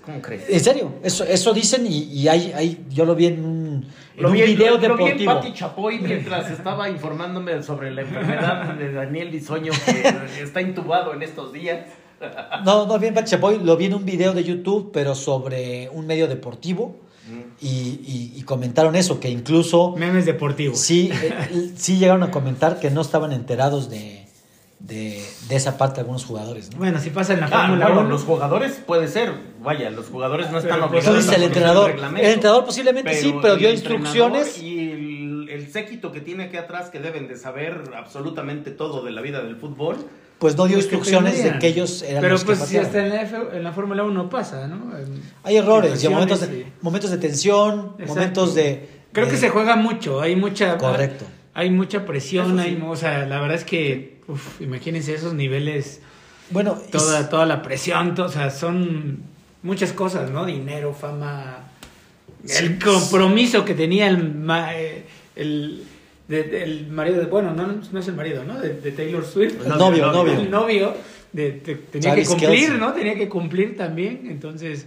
¿cómo 0.04 0.20
crees? 0.22 0.44
En 0.48 0.60
serio, 0.60 0.92
eso, 1.02 1.24
eso 1.24 1.52
dicen 1.52 1.86
y, 1.86 2.04
y 2.04 2.28
hay, 2.28 2.52
hay- 2.54 2.84
yo 2.90 3.04
lo 3.04 3.14
vi 3.14 3.26
en 3.26 3.44
un, 3.44 3.86
en 4.16 4.26
un 4.26 4.32
vi- 4.32 4.42
video 4.42 4.76
lo- 4.78 4.88
lo 4.88 4.96
vi 4.96 5.02
en 5.04 5.18
deportivo. 5.18 5.34
Pati 5.34 5.52
Chapoy 5.52 5.98
mientras 6.00 6.50
estaba 6.50 6.88
informándome 6.88 7.62
sobre 7.62 7.90
la 7.90 8.02
enfermedad 8.02 8.74
de 8.74 8.92
Daniel 8.92 9.30
Bisoño 9.30 9.72
que 9.86 10.42
está 10.42 10.60
intubado 10.60 11.14
en 11.14 11.22
estos 11.22 11.52
días. 11.52 11.86
No, 12.64 12.86
no 12.86 12.98
vi 12.98 13.06
en 13.06 13.14
Pati 13.14 13.30
Chapoy, 13.30 13.58
lo 13.62 13.76
vi 13.78 13.86
en 13.86 13.94
un 13.94 14.04
video 14.04 14.34
de 14.34 14.44
YouTube, 14.44 14.90
pero 14.92 15.14
sobre 15.14 15.88
un 15.90 16.06
medio 16.06 16.28
deportivo. 16.28 16.96
Y, 17.62 17.66
y- 18.06 18.32
y 18.36 18.42
comentaron 18.44 18.96
eso, 18.96 19.20
que 19.20 19.28
incluso 19.28 19.94
Memes 19.96 20.24
deportivos. 20.24 20.78
sí, 20.80 21.10
eh, 21.12 21.72
sí 21.76 21.98
llegaron 21.98 22.22
a 22.22 22.30
comentar 22.30 22.80
que 22.80 22.90
no 22.90 23.02
estaban 23.02 23.32
enterados 23.32 23.90
de, 23.90 24.26
de, 24.78 25.22
de 25.48 25.56
esa 25.56 25.76
parte 25.76 26.00
algunos 26.00 26.24
jugadores. 26.24 26.70
¿no? 26.72 26.78
Bueno, 26.78 26.98
si 27.00 27.10
pasa 27.10 27.34
en 27.34 27.40
la 27.40 27.46
Ah, 27.52 27.66
Fórmula 27.66 27.86
bueno, 27.86 28.00
1. 28.00 28.08
los 28.08 28.22
jugadores 28.22 28.80
puede 28.86 29.08
ser. 29.08 29.32
Vaya, 29.62 29.90
los 29.90 30.06
jugadores 30.06 30.50
no 30.50 30.56
están 30.58 30.76
Pero, 30.78 30.88
pues, 30.90 31.04
obligados 31.06 31.18
Eso 31.18 31.30
dice 31.30 31.34
a 31.34 31.36
el 31.36 31.42
entrenador. 31.44 31.90
reglamento. 31.90 32.26
El 32.26 32.32
entrenador 32.34 32.64
posiblemente 32.64 33.14
sí, 33.14 33.34
pero 33.42 33.56
dio 33.56 33.70
instrucciones. 33.70 34.56
Y 34.62 34.90
el, 34.92 35.48
el 35.50 35.70
séquito 35.70 36.12
que 36.12 36.22
tiene 36.22 36.44
aquí 36.44 36.56
atrás 36.56 36.88
que 36.88 36.98
deben 36.98 37.28
de 37.28 37.36
saber 37.36 37.82
absolutamente 37.94 38.70
todo 38.70 39.04
de 39.04 39.10
la 39.12 39.20
vida 39.20 39.42
del 39.42 39.56
fútbol. 39.56 39.98
Pues 40.40 40.56
no 40.56 40.66
dio 40.66 40.76
Pues 40.78 40.86
que 40.86 40.96
instrucciones 40.96 41.44
de 41.44 41.58
que 41.60 41.68
ellos 41.68 42.02
eran 42.02 42.22
Pero 42.22 42.32
los 42.32 42.40
que 42.42 42.46
pues 42.46 42.58
si 42.60 42.76
pateaban. 42.78 42.86
hasta 42.86 42.98
en 43.06 43.08
la, 43.10 43.22
F- 43.22 43.56
en 43.58 43.62
la 43.62 43.72
Fórmula 43.72 44.02
1 44.02 44.28
pasa, 44.30 44.66
¿no? 44.66 44.96
En 44.98 45.20
Hay 45.44 45.56
errores, 45.58 46.02
y 46.02 46.08
momentos 46.08 46.40
de, 46.40 46.58
y- 46.60 46.72
momentos 46.80 47.10
de 47.12 47.18
tensión, 47.18 47.92
Exacto. 47.98 48.14
momentos 48.14 48.54
de... 48.56 48.88
Creo 49.12 49.26
de- 49.26 49.32
que 49.32 49.36
se 49.38 49.50
juega 49.50 49.76
mucho, 49.76 50.20
hay 50.20 50.34
mucha... 50.36 50.76
Correcto. 50.78 51.26
Hay 51.54 51.68
mucha 51.70 52.06
presión, 52.06 52.54
sí. 52.56 52.62
hay, 52.68 52.82
o 52.84 52.96
sea, 52.96 53.26
la 53.26 53.40
verdad 53.40 53.56
es 53.58 53.64
que, 53.64 54.20
uf, 54.28 54.60
imagínense 54.62 55.12
esos 55.14 55.34
niveles, 55.34 56.00
Bueno, 56.50 56.78
toda, 56.90 57.28
toda 57.28 57.44
la 57.44 57.60
presión, 57.62 58.14
to- 58.14 58.24
o 58.24 58.28
sea, 58.30 58.50
son 58.50 59.18
muchas 59.62 59.92
cosas, 59.92 60.30
¿no? 60.30 60.46
Dinero, 60.46 60.94
fama, 60.94 61.68
el 62.48 62.78
compromiso 62.78 63.64
que 63.66 63.74
tenía 63.74 64.06
el, 64.08 64.32
ma- 64.34 64.74
eh, 64.74 65.04
el, 65.36 65.84
de- 66.30 66.44
de- 66.44 66.62
el 66.62 66.86
marido, 66.90 67.18
de, 67.20 67.26
bueno, 67.26 67.52
no, 67.52 67.66
no 67.92 67.98
es 68.00 68.08
el 68.08 68.14
marido, 68.14 68.44
¿no? 68.44 68.58
De, 68.60 68.74
de 68.74 68.92
Taylor 68.92 69.24
Swift. 69.24 69.60
El 69.62 69.68
novio, 69.68 70.06
novio, 70.06 70.12
novio. 70.12 70.32
El 70.40 70.50
novio, 70.50 70.94
de- 71.32 71.52
de- 71.52 71.74
tenía 71.74 72.10
Travis 72.12 72.28
que 72.28 72.34
cumplir. 72.36 72.72
¿no? 72.78 72.92
Tenía 72.92 73.14
que 73.16 73.28
cumplir 73.28 73.76
también, 73.76 74.22
entonces, 74.30 74.86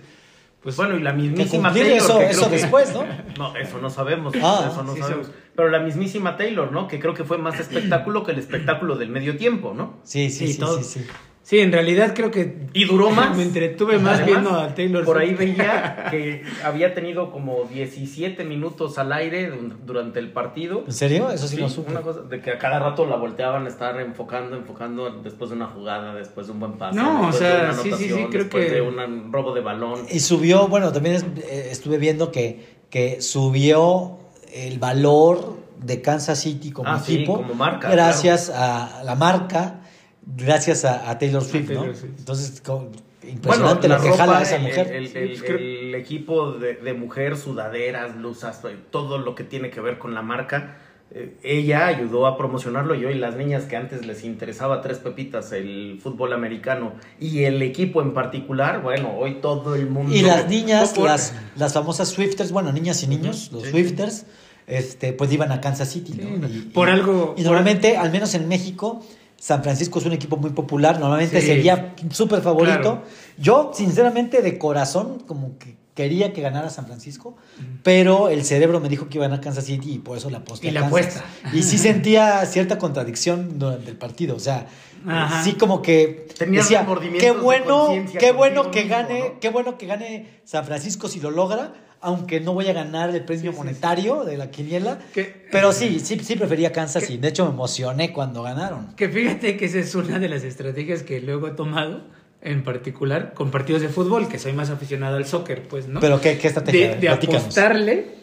pues 0.62 0.76
bueno, 0.78 0.98
y 0.98 1.02
la 1.04 1.14
mismísima 1.14 1.72
Taylor. 1.74 1.98
eso, 1.98 2.18
que 2.20 2.26
eso 2.30 2.40
creo 2.40 2.50
que- 2.52 2.56
después, 2.58 2.94
¿no? 2.94 3.04
No, 3.38 3.56
eso 3.56 3.78
no 3.80 3.90
sabemos. 3.90 4.34
Ah, 4.42 4.70
eso 4.72 4.84
no 4.84 4.94
sí, 4.96 5.02
sabemos. 5.02 5.30
Pero 5.56 5.70
la 5.70 5.80
mismísima 5.80 6.36
Taylor, 6.38 6.72
¿no? 6.72 6.88
Que 6.88 7.00
creo 7.00 7.14
que 7.14 7.24
fue 7.24 7.38
más 7.38 7.60
espectáculo 7.60 8.24
que 8.24 8.32
el 8.32 8.40
espectáculo 8.40 8.96
del 8.96 9.10
medio 9.10 9.38
tiempo, 9.38 9.74
¿no? 9.76 10.00
Sí, 10.04 10.30
sí, 10.32 10.48
Sí, 10.48 10.54
sí, 10.54 10.60
todo. 10.60 10.78
sí, 10.82 10.84
sí. 11.02 11.06
Sí, 11.46 11.60
en 11.60 11.74
realidad 11.74 12.14
creo 12.16 12.32
que... 12.32 12.68
Y 12.74 12.86
duró 12.86 13.10
más. 13.12 13.36
Me 13.36 13.44
entretuve 13.44 14.00
más 14.00 14.14
Además, 14.22 14.26
viendo 14.26 14.58
a 14.58 14.74
Taylor 14.74 15.04
Por 15.04 15.18
ahí 15.18 15.34
veía 15.34 16.06
que 16.10 16.42
había 16.64 16.94
tenido 16.94 17.32
como 17.34 17.66
17 17.66 18.46
minutos 18.46 18.98
al 18.98 19.12
aire 19.12 19.50
du- 19.50 19.74
durante 19.86 20.20
el 20.20 20.32
partido. 20.32 20.84
¿En 20.88 20.94
serio? 20.94 21.30
Eso 21.30 21.50
sí, 21.50 21.58
Sí, 21.58 21.62
lo 21.62 21.68
supe. 21.68 21.92
una 21.92 22.02
cosa 22.02 22.22
de 22.22 22.40
que 22.40 22.52
a 22.52 22.58
cada 22.58 22.80
rato 22.80 23.06
la 23.06 23.18
volteaban 23.18 23.66
a 23.66 23.70
estar 23.70 24.00
enfocando, 24.00 24.56
enfocando 24.56 25.10
después 25.22 25.50
de 25.50 25.58
una 25.58 25.68
jugada, 25.68 26.16
después 26.16 26.48
de 26.48 26.54
un 26.54 26.62
buen 26.62 26.74
pase, 26.78 26.96
No, 26.98 27.28
o 27.28 27.34
sea, 27.34 27.56
de 27.56 27.64
una 27.66 27.74
sí, 27.74 27.92
sí, 27.92 28.04
sí, 28.10 28.26
creo 28.30 28.44
después 28.44 28.66
que- 28.68 28.72
de 28.76 28.82
un 28.82 29.32
robo 29.34 29.54
de 29.54 29.60
balón. 29.60 30.00
Y 30.10 30.22
subió, 30.22 30.70
bueno, 30.70 30.94
también 30.94 31.16
es- 31.16 31.24
eh, 31.44 31.68
estuve 31.72 31.98
viendo 31.98 32.32
que, 32.32 32.78
que 32.90 33.22
subió 33.22 34.18
el 34.54 34.80
valor 34.80 35.58
de 35.78 36.02
Kansas 36.02 36.40
City 36.40 36.72
como 36.72 36.88
Ah, 36.90 37.02
sí, 37.06 37.16
equipo. 37.16 37.36
como 37.36 37.54
marca, 37.54 37.90
Gracias 37.90 38.50
a 38.50 39.04
la 39.04 39.16
marca, 39.16 39.82
gracias 40.26 40.86
a, 40.86 41.10
a 41.10 41.18
Taylor 41.18 41.44
Swift, 41.44 41.68
Taylor 41.68 41.88
¿no? 41.88 41.94
Swift. 41.96 42.14
Entonces, 42.20 42.62
co- 42.62 42.80
Bueno, 42.80 43.32
impresionante 43.32 43.88
la 43.88 43.98
lo 43.98 44.04
que 44.04 44.12
jala 44.12 44.42
esa 44.42 44.56
el- 44.58 44.62
mujer. 44.64 44.88
El, 44.94 45.96
equipo 45.96 46.52
de, 46.54 46.76
de 46.76 46.94
mujer, 46.94 47.38
sudaderas, 47.38 48.18
blusas, 48.18 48.62
todo 48.92 49.18
lo 49.18 49.36
que 49.36 49.44
tiene 49.44 49.70
que 49.70 49.80
ver 49.82 49.98
con 50.00 50.14
la 50.14 50.22
marca. 50.22 50.78
eh, 51.16 51.36
ella 51.44 51.86
ayudó 51.86 52.26
a 52.26 52.38
promocionarlo 52.38 52.96
y 52.96 53.06
hoy 53.06 53.14
las 53.14 53.36
niñas 53.36 53.66
que 53.66 53.76
antes 53.76 54.04
les 54.06 54.24
interesaba 54.24 54.82
tres 54.82 54.98
pepitas 54.98 55.52
el 55.52 56.00
fútbol 56.02 56.34
americano 56.34 56.94
y 57.20 57.44
el 57.44 57.62
equipo 57.62 58.02
en 58.02 58.14
particular, 58.16 58.82
bueno, 58.82 59.16
hoy 59.16 59.36
todo 59.36 59.76
el 59.76 59.88
mundo... 59.88 60.14
Y 60.16 60.22
las 60.24 60.50
niñas, 60.56 60.98
las, 60.98 61.34
las 61.56 61.74
famosas 61.74 62.10
Swifters, 62.10 62.52
bueno, 62.52 62.72
niñas 62.72 63.04
y 63.04 63.08
niños, 63.08 63.52
los 63.54 63.62
sí, 63.64 63.70
Swifters, 63.70 64.26
este, 64.66 65.14
pues 65.14 65.32
iban 65.32 65.52
a 65.52 65.62
Kansas 65.62 65.90
City, 65.92 66.14
¿no? 66.20 66.48
Y- 66.48 66.62
por 66.74 66.88
y- 66.88 66.92
algo- 66.92 67.36
Y 67.38 67.42
por- 67.44 67.46
normalmente, 67.52 67.96
al 67.96 68.12
menos 68.12 68.34
en 68.34 68.48
México, 68.48 69.06
San 69.40 69.62
Francisco 69.64 70.00
es 70.00 70.06
un 70.06 70.14
equipo 70.14 70.38
muy 70.38 70.52
popular, 70.52 71.00
normalmente 71.00 71.40
Sí. 71.42 71.48
sería 71.48 71.94
súper 72.12 72.42
favorito. 72.42 72.80
Claro. 72.82 73.04
Yo, 73.38 73.72
sinceramente, 73.74 74.42
de 74.42 74.58
corazón, 74.58 75.20
como 75.28 75.58
que 75.58 75.76
quería 75.96 76.34
que 76.34 76.42
ganara 76.42 76.70
San 76.72 76.86
Francisco, 76.88 77.36
pero 77.84 78.30
el 78.30 78.44
cerebro 78.46 78.80
me 78.80 78.90
dijo 78.90 79.10
que 79.10 79.18
iba 79.20 79.26
a 79.26 79.30
ganar 79.30 79.44
Kansas 79.44 79.66
City 79.66 79.94
y 79.94 80.00
por 80.00 80.18
eso 80.18 80.30
le 80.30 80.38
aposté 80.38 80.68
Y 80.68 80.70
a 80.70 80.74
la 80.74 80.80
Kansas. 80.82 81.18
apuesta. 81.18 81.24
Y 81.54 81.62
sí 81.64 81.78
sentía 81.90 82.44
cierta 82.48 82.78
contradicción 82.80 83.60
durante 83.60 83.92
el 83.92 83.98
partido, 83.98 84.36
o 84.36 84.40
sea, 84.40 84.66
Ajá. 85.06 85.44
sí 85.44 85.54
como 85.54 85.82
que 85.84 86.26
Tenías 86.38 86.64
decía, 86.64 86.88
qué 87.20 87.32
bueno, 87.32 87.90
qué 88.20 88.32
bueno 88.32 88.72
que 88.72 88.84
mismo, 88.86 88.96
gane, 88.98 89.20
¿no? 89.20 89.40
qué 89.40 89.50
bueno 89.50 89.78
que 89.78 89.86
gane 89.86 90.28
San 90.46 90.66
Francisco 90.66 91.08
si 91.10 91.20
lo 91.20 91.30
logra, 91.30 91.74
aunque 92.04 92.40
no 92.40 92.54
voy 92.54 92.68
a 92.68 92.74
ganar 92.74 93.10
el 93.10 93.24
premio 93.24 93.52
Sí, 93.52 93.58
sí, 93.58 93.58
monetario 93.58 94.24
de 94.24 94.38
la 94.38 94.52
quiniela. 94.52 95.00
Que- 95.14 95.48
Pero 95.52 95.72
sí, 95.72 96.00
sí, 96.00 96.20
sí 96.20 96.36
prefería 96.36 96.72
Kansas 96.72 97.10
y 97.10 97.18
de 97.18 97.30
hecho 97.30 97.46
me 97.46 97.52
emocioné 97.52 98.12
cuando 98.14 98.44
ganaron. 98.44 98.94
Que 98.96 99.10
fíjate 99.10 99.58
que 99.58 99.66
esa 99.66 99.80
es 99.80 99.96
una 99.96 100.20
de 100.20 100.30
las 100.30 100.44
estrategias 100.44 101.02
que 101.04 101.20
luego 101.22 101.48
he 101.48 101.52
tomado, 101.52 102.02
en 102.42 102.64
particular 102.64 103.34
con 103.34 103.50
partidos 103.52 103.82
de 103.82 103.90
fútbol, 103.90 104.28
que 104.28 104.38
soy 104.38 104.54
más 104.54 104.70
aficionado 104.70 105.18
al 105.18 105.26
soccer, 105.26 105.64
pues, 105.68 105.88
¿no? 105.88 106.00
Pero 106.02 106.20
qué, 106.22 106.38
qué 106.38 106.48
estrategia. 106.48 106.96
de, 106.96 107.00
de 107.02 107.10
apostarle 107.10 108.16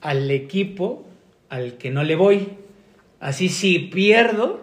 al 0.00 0.30
equipo 0.30 1.04
al 1.50 1.74
que 1.74 1.90
no 1.90 2.02
le 2.04 2.16
voy. 2.16 2.48
Así 3.20 3.48
si 3.48 3.78
pierdo, 3.78 4.60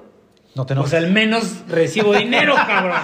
No 0.56 0.65
te 0.65 0.75
pues 0.75 0.94
al 0.94 1.12
menos 1.12 1.63
recibo 1.68 2.13
dinero, 2.18 2.53
cabrón. 2.56 2.98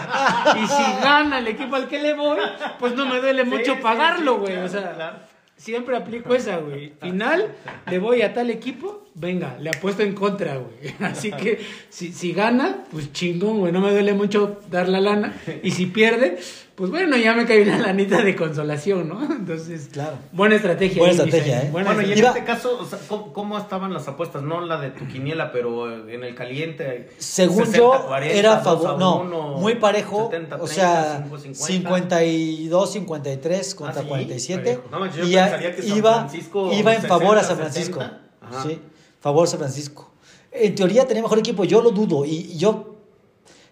Y 0.64 0.68
si 0.68 0.84
gana 1.04 1.40
el 1.40 1.48
equipo 1.48 1.76
al 1.76 1.88
que 1.88 2.00
le 2.00 2.14
voy, 2.14 2.38
pues 2.80 2.94
no 2.96 3.06
me 3.06 3.20
duele 3.20 3.44
mucho 3.44 3.80
pagarlo, 3.80 4.40
güey. 4.40 4.58
o 4.58 4.68
sea. 4.68 5.28
Siempre 5.60 5.96
aplico 5.98 6.34
esa, 6.34 6.58
güey. 6.58 6.94
Final, 7.02 7.54
le 7.92 8.00
voy 8.00 8.22
a 8.22 8.34
tal 8.34 8.50
equipo, 8.50 9.06
venga, 9.16 9.58
le 9.60 9.70
apuesto 9.70 10.04
en 10.04 10.14
contra, 10.16 10.58
güey. 10.58 10.94
Así 11.02 11.32
que 11.32 11.60
si, 11.90 12.12
si 12.14 12.34
gana, 12.34 12.84
pues 12.92 13.12
chingón, 13.14 13.60
güey. 13.60 13.72
No 13.72 13.82
me 13.82 13.92
duele 13.92 14.14
mucho 14.14 14.60
dar 14.70 14.88
la 14.90 15.00
lana. 15.02 15.34
Y 15.64 15.72
si 15.72 15.88
pierde, 15.88 16.38
pues 16.76 16.92
bueno, 16.92 17.18
ya 17.18 17.34
me 17.34 17.46
cae 17.46 17.62
una 17.64 17.78
lanita 17.78 18.22
de 18.22 18.36
consolación, 18.38 19.10
¿no? 19.10 19.22
Entonces, 19.36 19.90
Claro. 19.92 20.18
buena 20.32 20.56
estrategia. 20.56 21.00
Buena 21.00 21.12
ahí, 21.24 21.28
estrategia. 21.30 21.64
¿eh? 21.64 21.70
Buena 21.72 21.94
Bueno, 21.94 22.08
y 22.08 22.14
en 22.14 22.18
Iba- 22.20 22.30
este 22.30 22.44
caso, 22.46 22.78
o 22.80 22.86
sea, 22.86 23.00
¿cómo, 23.10 23.34
cómo 23.34 23.58
estaban 23.58 23.94
las 23.94 24.08
apuestas? 24.08 24.42
No 24.44 24.62
la 24.62 24.80
de 24.80 24.92
tu 24.92 25.06
quiniela, 25.06 25.52
pero 25.52 26.08
en 26.10 26.24
el 26.24 26.36
caliente. 26.36 27.10
Según 27.18 27.66
60, 27.66 27.78
yo, 27.78 28.06
40, 28.08 28.34
era 28.38 28.50
2 28.56 28.60
a 28.60 28.64
favor, 28.64 28.98
no, 29.00 29.20
1, 29.22 29.58
muy 29.60 29.76
parejo, 29.76 30.30
70, 30.32 30.56
o 30.56 30.66
30, 30.66 30.74
sea, 30.74 31.26
50. 31.28 31.66
52, 31.66 32.92
53 32.94 33.76
contra 33.76 34.00
Ah, 34.00 34.04
¿sí? 34.04 34.08
47. 34.10 34.64
Parejo. 34.64 34.84
No, 34.92 35.06
yo 35.14 35.24
y 35.28 35.34
pensaría 35.36 35.76
que 35.76 35.82
San 35.84 35.98
iba, 35.98 36.14
Francisco 36.16 36.72
iba 36.74 36.96
en 36.96 37.02
favor 37.04 37.38
a 37.38 37.42
60, 37.44 37.48
San 37.48 37.58
Francisco. 37.58 38.00
70. 38.00 38.22
Ajá. 38.42 38.64
Sí, 38.64 38.80
favor 39.20 39.48
San 39.48 39.60
Francisco. 39.60 40.12
En 40.52 40.76
teoría 40.76 41.08
tenía 41.08 41.24
mejor 41.24 41.40
equipo, 41.40 41.64
yo 41.64 41.82
lo 41.82 41.92
dudo. 41.92 42.26
Y, 42.26 42.58
yo, 42.58 42.96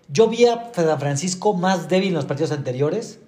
yo 0.10 0.28
vi 0.28 0.46
a 0.46 0.72
San 0.74 1.00
Francisco 1.00 1.54
más 1.54 1.90
débil 1.90 2.10
en 2.10 2.16
los 2.16 2.26
partidos 2.26 2.52
anteriores 2.52 3.20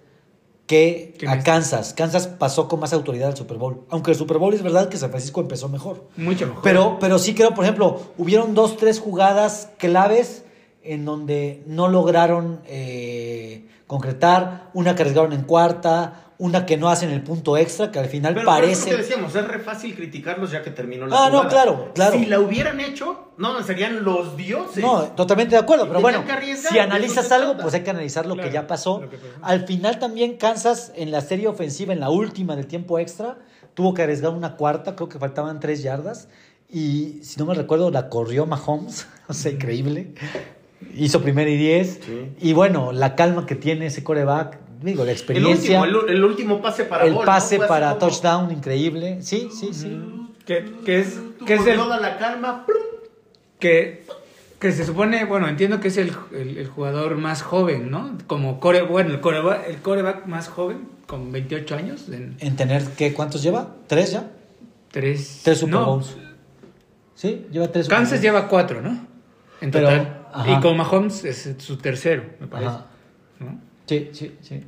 que 0.67 1.15
¿Qué 1.17 1.27
a? 1.27 1.41
Kansas. 1.41 1.93
Kansas 1.95 2.27
pasó 2.27 2.67
con 2.67 2.79
más 2.79 2.93
autoridad 2.93 3.29
al 3.29 3.37
Super 3.37 3.57
Bowl. 3.57 3.85
Aunque 3.89 4.11
el 4.11 4.17
Super 4.17 4.37
Bowl 4.37 4.53
es 4.53 4.61
verdad 4.61 4.87
que 4.87 4.97
San 4.97 5.09
Francisco 5.09 5.41
empezó 5.41 5.67
mejor. 5.67 6.07
Mucho 6.15 6.45
mejor. 6.45 6.61
Pero, 6.61 6.97
pero 6.99 7.17
sí 7.17 7.33
creo, 7.33 7.55
por 7.55 7.63
ejemplo, 7.63 8.01
hubieron 8.17 8.53
dos, 8.53 8.77
tres 8.77 8.99
jugadas 8.99 9.69
claves 9.77 10.43
en 10.83 11.05
donde 11.05 11.63
no 11.65 11.87
lograron 11.87 12.61
eh, 12.67 13.67
concretar, 13.87 14.69
una 14.73 14.95
que 14.95 15.01
arriesgaron 15.01 15.33
en 15.33 15.41
cuarta, 15.41 16.28
una 16.39 16.65
que 16.65 16.77
no 16.77 16.89
hacen 16.89 17.11
el 17.11 17.21
punto 17.21 17.57
extra, 17.57 17.91
que 17.91 17.99
al 17.99 18.05
final 18.07 18.33
Pero 18.33 18.45
por 18.45 18.63
eso 18.63 18.85
parece... 18.85 18.89
que 18.89 18.97
decíamos, 18.97 19.35
es 19.35 19.45
re 19.45 19.59
fácil 19.59 19.93
criticarlos 19.93 20.51
ya 20.51 20.61
que 20.63 20.71
terminó 20.71 21.05
la 21.05 21.25
Ah, 21.25 21.29
no, 21.29 21.47
claro, 21.49 21.91
claro. 21.93 22.17
Si 22.17 22.25
la 22.25 22.39
hubieran 22.39 22.79
hecho, 22.79 23.31
no, 23.37 23.61
serían 23.61 24.05
los 24.05 24.37
dioses. 24.37 24.81
No, 24.81 25.03
totalmente 25.17 25.55
de 25.55 25.61
acuerdo, 25.61 25.83
Y 25.83 25.87
pero 25.89 25.99
bueno, 26.01 26.23
si 26.69 26.79
analizas 26.79 27.29
algo, 27.33 27.57
pues 27.57 27.73
hay 27.73 27.81
que 27.83 27.89
analizar 27.89 28.25
lo 28.25 28.37
que 28.37 28.49
ya 28.51 28.65
pasó. 28.67 29.01
lo 29.01 29.09
que 29.09 29.17
pasó. 29.17 29.29
Al 29.41 29.67
final 29.67 29.99
también 29.99 30.37
Kansas 30.37 30.93
en 30.95 31.11
la 31.11 31.19
serie 31.21 31.47
ofensiva, 31.47 31.91
en 31.93 31.99
la 31.99 32.09
última 32.09 32.55
del 32.55 32.67
tiempo 32.67 32.99
extra, 32.99 33.37
tuvo 33.73 33.93
que 33.93 34.03
arriesgar 34.03 34.31
una 34.31 34.55
cuarta, 34.55 34.95
creo 34.95 35.09
que 35.09 35.19
faltaban 35.19 35.59
tres 35.59 35.83
yardas, 35.83 36.29
y 36.69 37.19
si 37.21 37.37
no 37.37 37.45
me 37.47 37.53
recuerdo, 37.53 37.91
la 37.91 38.07
corrió 38.07 38.45
Mahomes, 38.45 39.07
o 39.27 39.33
sea, 39.33 39.51
increíble. 39.51 40.13
Hizo 40.95 41.21
primero 41.21 41.49
y 41.49 41.57
diez, 41.57 41.99
Sí. 42.05 42.31
y 42.39 42.53
bueno, 42.53 42.93
la 42.93 43.15
calma 43.15 43.45
que 43.45 43.55
tiene 43.55 43.87
ese 43.87 44.05
coreback, 44.05 44.57
digo, 44.81 45.03
la 45.03 45.11
el 45.11 45.17
experiencia, 45.17 45.81
último, 45.81 46.01
el, 46.05 46.09
el 46.15 46.23
último 46.23 46.61
pase 46.61 46.85
para 46.85 47.05
el 47.05 47.15
pase 47.15 47.59
para 47.59 47.89
como, 47.89 47.99
touchdown, 47.99 48.51
increíble. 48.51 49.21
Sí, 49.21 49.49
sí, 49.51 49.73
sí. 49.73 49.99
que, 50.45 50.65
que 50.85 50.99
es, 50.99 51.19
que 51.45 51.53
es 51.55 51.59
con 51.61 51.69
el, 51.69 51.77
toda 51.77 51.99
la 51.99 52.17
calma, 52.17 52.65
¡plum! 52.65 52.77
que, 53.59 54.05
que 54.59 54.71
se 54.71 54.85
supone, 54.85 55.25
bueno, 55.25 55.47
entiendo 55.47 55.79
que 55.79 55.89
es 55.89 55.97
el, 55.97 56.11
el- 56.33 56.57
el 56.57 56.67
jugador 56.67 57.15
más 57.17 57.41
joven, 57.41 57.89
¿no? 57.91 58.17
Como 58.27 58.59
core, 58.59 58.81
bueno, 58.83 59.11
el 59.11 59.19
coreback, 59.21 59.67
el 59.67 59.77
coreback 59.77 60.25
más 60.27 60.47
joven, 60.47 60.87
con 61.07 61.31
28 61.31 61.75
años, 61.75 62.07
en 62.09 62.35
En 62.39 62.55
tener, 62.55 62.83
¿qué, 62.97 63.13
¿cuántos 63.13 63.41
lleva? 63.43 63.75
¿Tres 63.87 64.11
ya? 64.13 64.31
tres... 64.91 65.41
Tres 65.43 65.59
Super 65.59 65.75
no, 65.75 65.85
Bowls. 65.85 66.15
Sí, 67.15 67.45
lleva 67.51 67.67
tres 67.67 67.85
Super 67.85 67.97
Kansas 67.97 68.11
Bowls. 68.13 68.21
lleva 68.23 68.47
cuatro, 68.47 68.81
¿no? 68.81 69.05
En 69.61 69.71
total. 69.71 70.15
Y 70.47 70.59
con 70.61 70.77
Mahomes 70.77 71.25
es 71.25 71.55
su 71.57 71.77
tercero, 71.77 72.23
me 72.39 72.47
parece. 72.47 72.69
Ajá. 72.69 72.85
¿no? 73.39 73.59
Sí, 73.89 74.09
sí, 74.13 74.31
sí. 74.41 74.61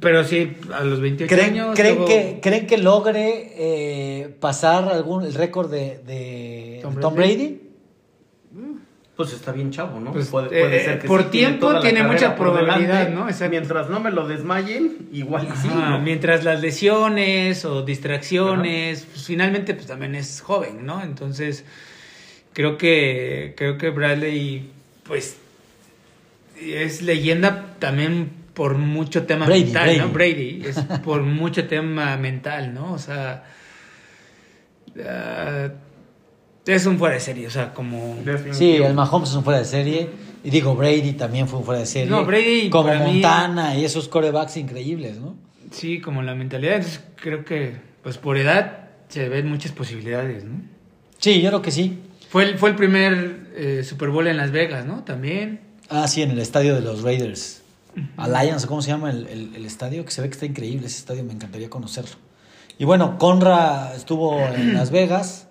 Pero 0.00 0.24
sí, 0.24 0.52
a 0.72 0.82
los 0.84 1.00
28 1.00 1.32
¿Creen, 1.34 1.52
años... 1.54 1.76
creen 1.76 1.94
luego- 1.96 2.08
que, 2.08 2.38
¿Creen 2.42 2.66
que 2.66 2.78
logre 2.78 3.52
eh, 3.56 4.36
pasar 4.40 4.88
algún 4.88 5.24
el 5.24 5.34
récord 5.34 5.70
de, 5.70 5.98
de 6.06 6.78
Tom 6.82 6.98
Tom, 7.00 7.14
Brady? 7.14 7.34
Brady? 7.36 7.60
Pues 9.16 9.32
está 9.32 9.50
bien 9.50 9.72
chavo, 9.72 9.98
¿no? 9.98 10.12
Pues, 10.12 10.28
puede, 10.28 10.46
eh, 10.46 10.60
puede 10.62 10.84
ser 10.84 10.98
que 11.00 11.08
por 11.08 11.24
sí, 11.24 11.28
tiempo 11.30 11.80
tiene 11.80 12.04
mucha 12.04 12.36
probabilidad, 12.36 13.06
delante. 13.06 13.14
¿no? 13.14 13.28
Exacto. 13.28 13.50
Mientras 13.50 13.90
no 13.90 13.98
me 13.98 14.12
lo 14.12 14.28
desmayen, 14.28 15.08
igual 15.12 15.48
y 15.52 15.56
sí. 15.56 15.68
Ajá, 15.68 15.90
¿no? 15.90 15.98
Mientras 16.00 16.44
las 16.44 16.60
lesiones 16.60 17.64
o 17.64 17.82
distracciones, 17.82 19.04
pues 19.12 19.24
finalmente 19.26 19.74
pues 19.74 19.86
también 19.88 20.14
es 20.14 20.40
joven, 20.40 20.86
¿no? 20.86 21.02
Entonces, 21.02 21.64
creo 22.52 22.78
que 22.78 23.54
creo 23.56 23.76
que 23.76 23.90
Bradley 23.90 24.70
pues 25.02 25.36
es 26.62 27.02
leyenda 27.02 27.74
también 27.80 28.30
por 28.58 28.76
mucho 28.76 29.24
tema 29.24 29.46
Brady, 29.46 29.64
mental, 29.66 29.98
¿no? 29.98 30.08
Brady. 30.08 30.58
Brady 30.58 30.66
es 30.66 30.80
por 31.04 31.22
mucho 31.22 31.68
tema 31.68 32.16
mental, 32.16 32.74
¿no? 32.74 32.92
O 32.92 32.98
sea, 32.98 33.44
ah, 35.06 35.68
es 36.66 36.86
un 36.86 36.98
fuera 36.98 37.14
de 37.14 37.20
serie, 37.20 37.46
o 37.46 37.50
sea, 37.50 37.72
como 37.72 38.16
Sí, 38.50 38.74
el 38.74 38.94
Mahomes 38.94 39.30
es 39.30 39.36
un 39.36 39.44
fuera 39.44 39.60
de 39.60 39.64
serie. 39.64 40.10
Y 40.42 40.50
digo, 40.50 40.74
Brady 40.74 41.12
también 41.12 41.46
fue 41.46 41.60
un 41.60 41.64
fuera 41.64 41.80
de 41.80 41.86
serie. 41.86 42.10
No, 42.10 42.24
Brady, 42.24 42.68
Como 42.68 42.92
mí- 42.92 42.98
Montana 43.12 43.76
y 43.76 43.84
esos 43.84 44.08
corebacks 44.08 44.56
increíbles, 44.56 45.18
¿no? 45.18 45.36
sí, 45.70 46.00
como 46.00 46.22
la 46.22 46.34
mentalidad, 46.34 46.76
entonces 46.76 47.04
creo 47.16 47.44
que 47.44 47.76
pues 48.02 48.16
por 48.18 48.38
edad 48.38 48.88
se 49.08 49.28
ven 49.28 49.48
muchas 49.48 49.70
posibilidades, 49.70 50.42
¿no? 50.44 50.62
Sí, 51.18 51.40
yo 51.42 51.50
creo 51.50 51.62
que 51.62 51.70
sí. 51.70 51.98
Fue 52.30 52.44
el, 52.44 52.58
fue 52.58 52.70
el 52.70 52.74
primer 52.76 53.50
eh, 53.54 53.82
Super 53.84 54.08
Bowl 54.08 54.26
en 54.26 54.36
Las 54.36 54.50
Vegas, 54.50 54.84
¿no? 54.86 55.04
También. 55.04 55.60
Ah, 55.90 56.08
sí, 56.08 56.22
en 56.22 56.30
el 56.32 56.38
estadio 56.40 56.74
de 56.74 56.80
los 56.80 57.02
Raiders. 57.02 57.57
Alliance, 58.16 58.66
¿cómo 58.66 58.82
se 58.82 58.88
llama 58.90 59.10
el, 59.10 59.26
el- 59.28 59.56
el 59.56 59.64
estadio? 59.66 60.04
Que 60.04 60.10
se 60.10 60.20
ve 60.22 60.28
que 60.28 60.34
está 60.34 60.46
increíble 60.46 60.86
ese 60.86 60.98
estadio, 60.98 61.24
me 61.24 61.32
encantaría 61.32 61.68
conocerlo. 61.70 62.16
Y 62.78 62.84
bueno, 62.84 63.18
Conra 63.18 63.92
estuvo 63.96 64.38
en 64.40 64.74
Las 64.74 64.90
Vegas, 64.90 65.48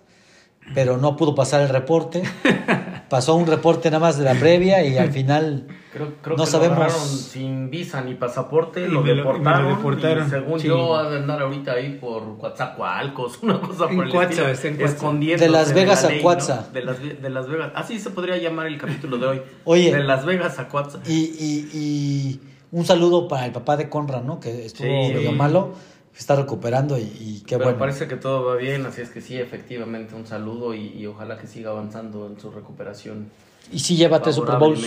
pero 0.74 0.98
no 0.98 1.16
pudo 1.18 1.36
pasar 1.36 1.62
el 1.62 1.70
reporte. 1.70 2.24
Pasó 3.10 3.36
un 3.36 3.48
reporte 3.48 3.89
nada 3.89 4.00
más 4.00 4.18
de 4.18 4.25
la 4.25 4.34
previa 4.36 4.84
y 4.86 4.98
al 4.98 5.12
final 5.12 5.68
Creo, 5.98 6.13
creo 6.22 6.38
no 6.38 6.44
que 6.46 6.50
sabemos. 6.50 6.80
lo 6.80 6.89
sin 6.89 7.70
visa 7.70 8.01
ni 8.01 8.13
pasaporte, 8.16 8.82
Y 8.86 8.88
lo 8.88 9.01
me 9.01 9.13
lo- 9.13 9.13
y 9.13 9.16
me 9.18 9.24
lo 9.24 9.30
deportaron. 9.34 9.75
deportaron, 9.77 10.27
y 10.27 10.30
según 10.30 10.60
sí. 10.60 10.68
yo, 10.68 10.96
ha 10.96 11.10
de 11.10 11.18
andar 11.18 11.42
ahorita 11.42 11.74
ahí 11.74 11.98
por 12.00 12.38
Coatzacoalcos, 12.38 13.39
una 13.44 13.60
cosa 13.60 13.86
En 13.89 13.96
por 13.98 14.06
el 14.08 14.16
estilo, 14.32 14.48
escondiéndose 14.86 15.46
De 15.46 15.51
Las 15.51 15.74
Vegas 15.74 16.04
la 16.04 16.10
a 16.10 16.22
Coatza. 16.22 16.66
¿no? 16.68 16.74
De, 16.74 16.84
las, 16.84 17.01
de 17.01 17.30
Las 17.30 17.48
Vegas. 17.48 17.72
Así 17.75 18.00
se 18.00 18.10
podría 18.12 18.38
llamar 18.38 18.68
el 18.68 18.77
capítulo 18.77 19.18
de 19.18 19.27
hoy. 19.27 19.42
Oye. 19.66 19.92
De 19.94 20.04
Las 20.04 20.25
Vegas 20.25 20.60
a 20.60 20.68
Coatza. 20.68 21.00
Y, 21.08 21.13
y- 21.13 21.70
y 21.74 22.39
un 22.72 22.86
saludo 22.86 23.27
para 23.27 23.46
el 23.46 23.51
papá 23.51 23.77
de 23.77 23.89
Conra, 23.89 24.22
¿no? 24.22 24.39
Que 24.39 24.66
estuvo 24.66 24.88
Sí. 24.88 25.13
medio 25.13 25.32
malo, 25.32 25.74
que 26.13 26.20
está 26.20 26.36
recuperando 26.36 26.98
y, 26.98 27.01
y 27.20 27.44
qué 27.46 27.56
Pero 27.58 27.66
bueno. 27.66 27.80
parece 27.80 28.08
que 28.08 28.16
todo 28.16 28.44
va 28.46 28.56
bien, 28.56 28.86
así 28.86 29.01
es 29.01 29.10
que 29.10 29.22
sí, 29.22 29.38
efectivamente, 29.38 30.16
un 30.16 30.25
saludo 30.25 30.74
y, 30.74 30.88
y 30.88 31.06
ojalá 31.06 31.38
que 31.38 31.48
siga 31.48 31.70
avanzando 31.72 32.27
en 32.27 32.39
su 32.39 32.50
recuperación. 32.51 33.30
Y 33.72 33.80
sí 33.80 33.96
lleva 33.98 34.22
tres 34.22 34.36
Super 34.36 34.58
Bowls. 34.58 34.80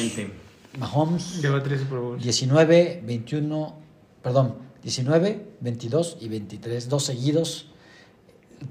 Mahomes, 0.79 1.43
Lleva 1.43 1.63
tres 1.63 1.81
Super 1.81 1.99
Bowls. 1.99 2.23
19, 2.23 3.03
21, 3.05 3.75
perdón, 4.23 4.55
19, 4.83 5.47
22 5.61 6.19
y 6.21 6.29
23, 6.29 6.89
dos 6.89 7.05
seguidos. 7.05 7.67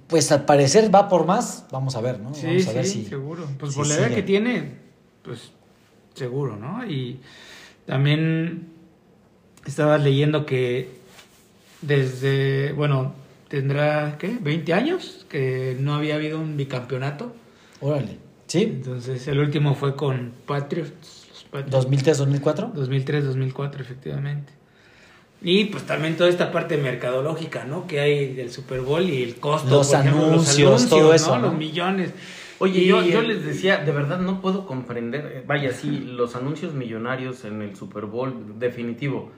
Pues 0.07 0.31
al 0.31 0.45
parecer 0.45 0.93
va 0.93 1.09
por 1.09 1.25
más, 1.25 1.65
vamos 1.71 1.95
a 1.95 2.01
ver, 2.01 2.19
¿no? 2.19 2.33
Sí, 2.33 2.45
vamos 2.45 2.67
a 2.67 2.73
ver 2.73 2.85
si 2.85 3.05
seguro. 3.05 3.47
Pues 3.57 3.73
si 3.73 3.77
por 3.77 3.87
la 3.87 3.95
edad 3.95 4.09
que 4.13 4.23
tiene, 4.23 4.73
pues 5.23 5.51
seguro, 6.13 6.55
¿no? 6.55 6.85
Y 6.85 7.19
también 7.85 8.67
estaba 9.65 9.97
leyendo 9.97 10.45
que 10.45 10.99
desde, 11.81 12.71
bueno, 12.73 13.13
tendrá, 13.47 14.17
¿qué? 14.17 14.37
20 14.39 14.73
años 14.73 15.25
que 15.29 15.75
no 15.79 15.95
había 15.95 16.15
habido 16.15 16.39
un 16.39 16.55
bicampeonato. 16.55 17.33
Órale. 17.81 18.17
Sí, 18.47 18.63
Entonces 18.63 19.27
el 19.27 19.39
último 19.39 19.75
fue 19.75 19.95
con 19.95 20.31
Patriots, 20.47 21.18
los 21.51 21.87
2003-2004. 21.89 22.73
2003-2004, 22.73 23.79
efectivamente. 23.79 24.53
Y 25.41 25.65
pues 25.65 25.83
también 25.83 26.17
toda 26.17 26.29
esta 26.29 26.51
parte 26.51 26.75
mercadológica, 26.77 27.63
¿no? 27.63 27.87
Que 27.87 28.01
hay 28.01 28.33
del 28.33 28.51
Super 28.51 28.81
Bowl 28.81 29.03
y 29.03 29.23
el 29.23 29.35
costo. 29.37 29.69
Los 29.69 29.87
por 29.87 29.99
ejemplo, 30.01 30.25
anuncios, 30.25 30.89
todo 30.89 31.13
eso, 31.13 31.37
¿no? 31.37 31.47
Los 31.47 31.55
millones. 31.57 32.11
Oye, 32.61 32.81
Y 32.81 32.87
yo, 32.87 33.01
yo 33.01 33.21
el- 33.21 33.29
les 33.29 33.45
decía, 33.45 33.77
de 33.77 33.91
verdad 33.93 34.19
no 34.19 34.41
puedo 34.41 34.65
comprender, 34.67 35.31
eh, 35.33 35.43
vaya, 35.47 35.71
sí, 35.71 35.91
los 35.99 36.35
anuncios 36.35 36.73
millonarios 36.73 37.45
en 37.45 37.61
el 37.61 37.77
Super 37.77 38.05
Bowl, 38.05 38.59
definitivo, 38.59 39.31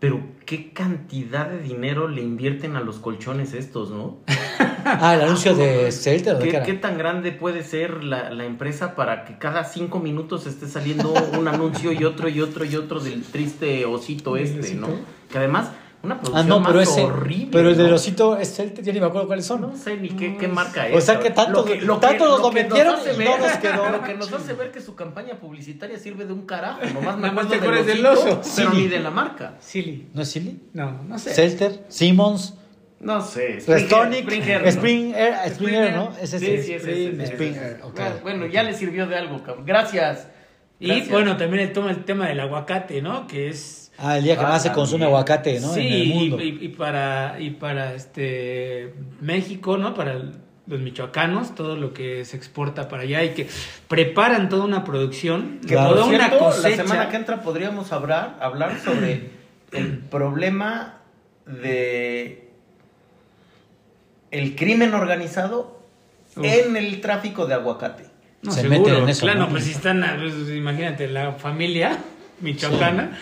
pero 0.00 0.20
qué 0.46 0.72
cantidad 0.72 1.48
de 1.48 1.60
dinero 1.60 2.08
le 2.08 2.22
invierten 2.22 2.76
a 2.76 2.80
los 2.80 2.98
colchones 2.98 3.54
estos, 3.54 3.90
¿no? 3.90 4.18
Ah, 4.84 5.14
el 5.14 5.20
anuncio 5.20 5.54
de 5.54 5.92
Celter. 5.92 6.36
¿o 6.36 6.38
de 6.38 6.48
qué 6.48 6.62
¿Qué, 6.64 6.72
tan 6.72 6.96
grande 6.96 7.30
puede 7.30 7.62
ser 7.62 8.02
la, 8.04 8.30
la 8.30 8.46
empresa 8.46 8.94
para 8.94 9.26
que 9.26 9.36
cada 9.36 9.64
cinco 9.64 9.98
minutos 9.98 10.46
esté 10.46 10.66
saliendo 10.66 11.12
un 11.38 11.46
anuncio 11.46 11.92
y 11.92 12.04
otro 12.04 12.30
y 12.30 12.40
otro 12.40 12.64
y 12.64 12.74
otro 12.74 12.98
del 12.98 13.22
triste 13.22 13.84
osito 13.84 14.38
este. 14.38 14.74
¿no? 14.74 14.88
Que 15.30 15.36
además, 15.36 15.72
una 16.02 16.14
Ah, 16.14 16.20
producción 16.20 16.48
no, 16.48 16.62
pero 16.62 16.78
más 16.78 16.88
ese. 16.88 17.02
horrible. 17.02 17.48
pero 17.50 17.70
el 17.70 17.76
¿no? 17.88 17.94
osito 17.94 18.36
es 18.36 18.54
Celter, 18.54 18.84
ya 18.84 18.92
ni 18.92 19.00
me 19.00 19.06
acuerdo 19.06 19.26
cuáles 19.26 19.44
son. 19.46 19.60
No 19.62 19.76
sé 19.76 19.96
ni 19.96 20.10
qué, 20.10 20.36
qué 20.36 20.46
marca 20.46 20.86
O 20.92 20.98
es. 20.98 21.04
sea 21.04 21.18
que 21.18 21.30
tanto- 21.30 21.64
tanto 21.64 22.24
nos 22.28 22.40
lo 22.40 22.50
que 22.50 22.62
metieron 22.62 22.94
hace 22.94 23.14
y 23.14 23.18
no 23.24 23.30
ver- 23.32 23.40
nos 23.40 23.52
quedó. 23.60 23.90
Lo 23.90 24.02
que 24.04 24.14
nos 24.14 24.32
hace 24.32 24.52
ver 24.54 24.70
que 24.70 24.80
su 24.80 24.94
campaña 24.94 25.34
publicitaria 25.40 25.98
sirve 25.98 26.24
de 26.24 26.32
un 26.32 26.46
carajo. 26.46 26.80
Nomás 26.94 27.18
me 27.18 27.28
acuerdo 27.28 27.50
del 27.50 27.86
del 27.86 28.06
oso. 28.06 28.40
pero 28.56 28.70
Sí. 28.70 28.76
ni 28.76 28.86
de 28.88 29.00
la 29.00 29.10
marca. 29.10 29.54
Silly. 29.60 30.08
¿No 30.14 30.22
es 30.22 30.28
Silly? 30.30 30.60
No, 30.72 31.02
no 31.02 31.18
sé. 31.18 31.34
Celter, 31.34 31.84
Simmons, 31.88 32.54
No 33.00 33.20
sé. 33.20 33.58
Restonic, 33.66 34.22
Springer, 34.22 34.62
¿no? 34.62 34.68
Spring 34.68 35.14
Air, 35.14 35.34
Spring 35.46 35.74
Air, 35.74 35.92
¿no? 35.94 36.12
Es 36.20 36.30
Sí, 36.30 36.36
ese. 36.36 36.62
sí, 36.62 36.72
ese, 36.74 36.74
es 37.08 37.14
ese. 37.14 37.24
Spring 37.24 37.54
Air, 37.54 37.80
ok. 37.84 38.00
Bueno, 38.22 38.46
ya 38.46 38.62
le 38.64 38.72
sirvió 38.74 39.06
de 39.06 39.16
algo, 39.16 39.42
cabrón. 39.42 39.64
Gracias. 39.66 40.26
Y 40.80 41.02
bueno, 41.08 41.36
también 41.36 41.64
el 41.68 41.72
tema, 41.72 41.90
el 41.90 42.04
tema 42.04 42.28
del 42.28 42.38
aguacate, 42.40 43.02
¿no? 43.02 43.26
Que 43.26 43.48
es... 43.48 43.87
Ah, 43.98 44.16
el 44.18 44.24
día 44.24 44.36
que 44.36 44.44
Ah, 44.44 44.48
más 44.50 44.62
se 44.62 44.70
consume 44.72 45.00
también. 45.00 45.08
aguacate, 45.16 45.60
¿no? 45.60 45.74
sí, 45.74 45.80
en 45.80 45.92
el 45.92 46.02
y, 46.06 46.12
mundo. 46.14 46.40
y- 46.42 46.58
y 46.64 46.68
para, 46.68 47.36
y 47.40 47.50
para 47.50 47.94
este 47.94 48.94
México, 49.20 49.76
¿no? 49.76 49.92
Para 49.94 50.12
el- 50.12 50.32
los 50.68 50.78
michoacanos, 50.80 51.54
todo 51.54 51.76
lo 51.76 51.92
que 51.94 52.24
se 52.26 52.36
exporta 52.36 52.88
para 52.88 53.02
allá 53.02 53.24
y 53.24 53.30
que 53.30 53.48
preparan 53.88 54.48
toda 54.50 54.64
una 54.64 54.84
producción, 54.84 55.58
Que 55.62 55.68
Claro. 55.68 55.90
toda 55.94 56.04
por 56.04 56.14
una 56.14 56.28
cierto, 56.28 56.44
cosecha. 56.44 56.68
la 56.68 56.76
semana 56.76 57.08
que 57.08 57.16
entra 57.16 57.40
podríamos 57.42 57.90
hablar, 57.92 58.36
hablar 58.40 58.78
sobre 58.84 59.30
el 59.72 59.98
problema 59.98 60.98
de 61.46 62.50
el 64.30 64.54
crimen 64.56 64.94
organizado 64.94 65.80
Uf. 66.36 66.44
en 66.44 66.76
el 66.76 67.00
tráfico 67.00 67.46
de 67.46 67.54
aguacate. 67.54 68.04
No, 68.42 68.52
se 68.52 68.60
seguro. 68.60 68.80
meten 68.80 69.02
en 69.02 69.08
eso, 69.08 69.22
Claro, 69.22 69.40
¿no? 69.40 69.48
pues 69.48 69.64
si 69.64 69.72
están, 69.72 70.04
pues, 70.20 70.54
imagínate, 70.54 71.08
la 71.08 71.32
familia 71.32 71.98
michoacana, 72.40 73.18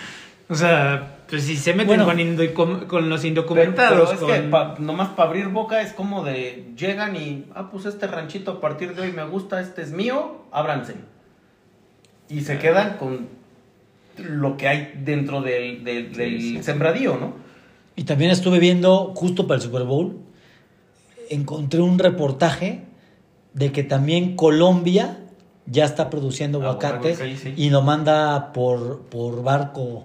o 0.49 0.55
sea, 0.55 1.17
pues 1.29 1.43
si 1.45 1.57
se 1.57 1.73
meten 1.73 1.87
Bueno. 1.88 2.05
con, 2.07 2.21
indo- 2.21 2.87
con 2.87 3.09
los 3.09 3.25
indocumentados, 3.25 4.11
pero 4.15 4.33
es 4.33 4.41
que 4.43 4.49
pa- 4.49 4.76
nomás 4.79 5.09
para 5.11 5.29
abrir 5.29 5.49
boca 5.49 5.81
es 5.83 5.93
como 5.93 6.25
de 6.25 6.69
llegan 6.76 7.17
y, 7.17 7.47
ah, 7.55 7.69
pues 7.71 7.85
este 7.87 8.07
ranchito 8.07 8.53
a 8.53 8.61
partir 8.61 8.95
de 8.95 9.03
hoy 9.03 9.12
me 9.12 9.25
gusta, 9.25 9.61
este 9.61 9.83
es 9.83 9.91
mío, 9.93 10.43
ábranse. 10.53 10.95
Y 12.29 12.43
se 12.43 12.59
quedan 12.59 12.97
con 12.97 13.29
lo 14.19 14.57
que 14.57 14.69
hay 14.69 14.93
dentro 15.05 15.43
del, 15.43 15.83
del- 15.85 16.12
del 16.12 16.41
Sí, 16.41 16.57
sí. 16.59 16.62
sembradío, 16.62 17.17
¿no? 17.21 17.35
Y 17.97 18.05
también 18.05 18.31
estuve 18.31 18.59
viendo, 18.59 19.12
justo 19.15 19.47
para 19.47 19.57
el 19.57 19.62
Super 19.62 19.83
Bowl, 19.85 20.19
encontré 21.31 21.81
un 21.81 21.99
reportaje 21.99 22.83
de 23.55 23.73
que 23.73 23.83
también 23.83 24.37
Colombia 24.37 25.19
ya 25.67 25.85
está 25.85 26.09
produciendo 26.11 26.59
aguacate 26.62 27.12
Aguacate, 27.15 27.37
sí, 27.37 27.37
sí. 27.37 27.55
y 27.57 27.71
lo 27.71 27.83
manda 27.83 28.53
por, 28.53 29.00
por 29.07 29.43
barco 29.43 30.05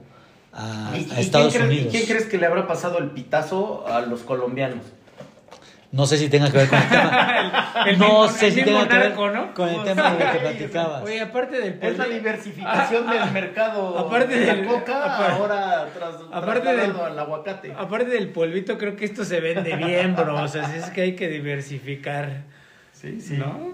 a, 0.53 0.91
¿Y, 0.95 1.09
a 1.11 1.17
y 1.19 1.21
Estados 1.21 1.53
quién 1.53 1.63
crees, 1.67 1.79
Unidos. 1.79 1.93
y 1.93 1.97
quién 1.97 2.09
crees 2.09 2.25
que 2.29 2.37
le 2.37 2.45
habrá 2.45 2.67
pasado 2.67 2.97
el 2.99 3.11
pitazo 3.11 3.85
a 3.87 4.01
los 4.01 4.21
colombianos? 4.21 4.83
No 5.93 6.05
sé 6.05 6.17
si 6.17 6.29
tenga 6.29 6.49
que 6.49 6.57
ver 6.57 6.69
con 6.69 6.79
el 6.81 6.87
tema. 6.87 7.73
El 7.85 7.99
no 7.99 8.05
mismo- 8.05 8.27
sé 8.29 8.47
el 8.47 8.53
si 8.53 8.61
tenga 8.63 8.87
que 8.87 8.95
ver 8.95 9.09
narco, 9.09 9.29
¿no? 9.29 9.53
con 9.53 9.67
el 9.67 9.83
tema 9.83 10.11
de 10.13 10.23
lo 10.25 10.31
que 10.31 10.37
platicabas. 10.39 11.03
Oye, 11.03 11.19
aparte 11.19 11.59
del 11.59 11.79
Es 11.81 11.97
la 11.97 12.05
diversificación 12.05 13.09
del 13.09 13.31
mercado 13.33 13.99
Aparte 13.99 14.39
de 14.39 14.45
la 14.45 14.55
del- 14.55 14.67
coca, 14.67 15.03
aparte- 15.15 15.33
ahora 15.33 15.87
tras, 15.93 16.15
aparte 16.31 16.69
del- 16.77 16.91
al 16.95 17.19
aguacate. 17.19 17.73
Aparte 17.77 18.09
del 18.11 18.29
polvito, 18.29 18.77
creo 18.77 18.95
que 18.95 19.03
esto 19.03 19.25
se 19.25 19.41
vende 19.41 19.75
bien, 19.75 20.15
bro. 20.15 20.41
O 20.41 20.47
sea, 20.47 20.65
sí 20.71 20.77
es 20.77 20.89
que 20.91 21.01
hay 21.01 21.15
que 21.17 21.27
diversificar. 21.27 22.43
Sí, 22.93 23.17
¿No? 23.31 23.73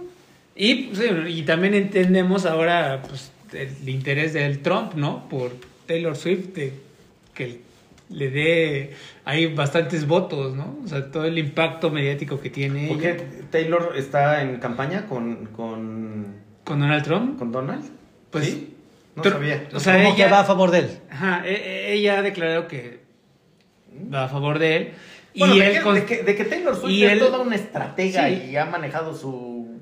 Y, 0.56 0.86
pues, 0.86 1.02
y 1.28 1.44
también 1.44 1.76
entendemos 1.76 2.48
ahora 2.48 3.04
pues, 3.08 3.32
el 3.54 3.88
interés 3.90 4.34
del 4.34 4.64
Trump, 4.64 4.94
¿no? 4.96 5.30
Por 5.30 5.52
Taylor 5.88 6.16
Swift, 6.16 6.48
de 6.54 6.74
que 7.34 7.62
le 8.10 8.30
dé. 8.30 8.94
Hay 9.26 9.48
bastantes 9.48 10.06
votos, 10.08 10.56
¿no? 10.56 10.78
O 10.84 10.88
sea, 10.88 11.10
todo 11.12 11.26
el 11.26 11.38
impacto 11.38 11.90
mediático 11.90 12.40
que 12.40 12.50
tiene 12.50 12.88
¿Por 12.88 12.98
ella. 13.00 13.18
qué 13.18 13.24
Taylor 13.52 13.94
está 13.98 14.42
en 14.42 14.58
campaña 14.58 15.06
con, 15.08 15.48
con, 15.48 16.36
con 16.64 16.80
Donald 16.80 17.04
Trump. 17.04 17.40
con 17.40 17.52
Donald? 17.52 17.84
Pues, 18.32 18.46
¿Sí? 18.46 18.74
No 19.16 19.24
sabía. 19.24 19.68
O 19.74 19.80
sea, 19.80 19.96
¿Cómo 19.98 20.16
que 20.16 20.22
ella- 20.24 20.32
va 20.32 20.40
a 20.42 20.46
favor 20.46 20.70
de 20.72 20.80
él? 20.80 20.90
Ajá, 21.10 21.42
e- 21.46 21.54
e- 21.56 21.94
ella 21.94 22.20
ha 22.20 22.22
declarado 22.22 22.68
que 22.68 23.00
va 24.14 24.26
a 24.26 24.30
favor 24.30 24.60
de 24.60 24.78
él. 24.78 24.90
Y 25.34 25.60
de, 25.60 25.68
él 25.68 25.74
que, 25.74 25.82
con- 25.82 25.96
de 25.96 26.06
que- 26.06 26.24
de 26.24 26.36
que 26.36 26.46
Taylor 26.46 26.76
Swift 26.76 26.92
y 26.92 27.04
es 27.04 27.12
él- 27.14 27.20
toda 27.20 27.40
una 27.40 27.56
estratega 27.56 28.28
Sí. 28.30 28.50
y 28.52 28.56
ha 28.58 28.66
manejado 28.66 29.16
su... 29.16 29.80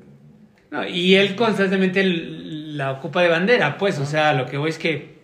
No, 0.71 0.87
y 0.87 1.15
él 1.15 1.35
constantemente 1.35 2.03
la 2.03 2.91
ocupa 2.91 3.21
de 3.21 3.29
bandera, 3.29 3.77
pues, 3.77 3.99
o 3.99 4.05
sea, 4.05 4.33
lo 4.33 4.45
que 4.47 4.57
voy 4.57 4.69
es 4.69 4.77
que 4.79 5.14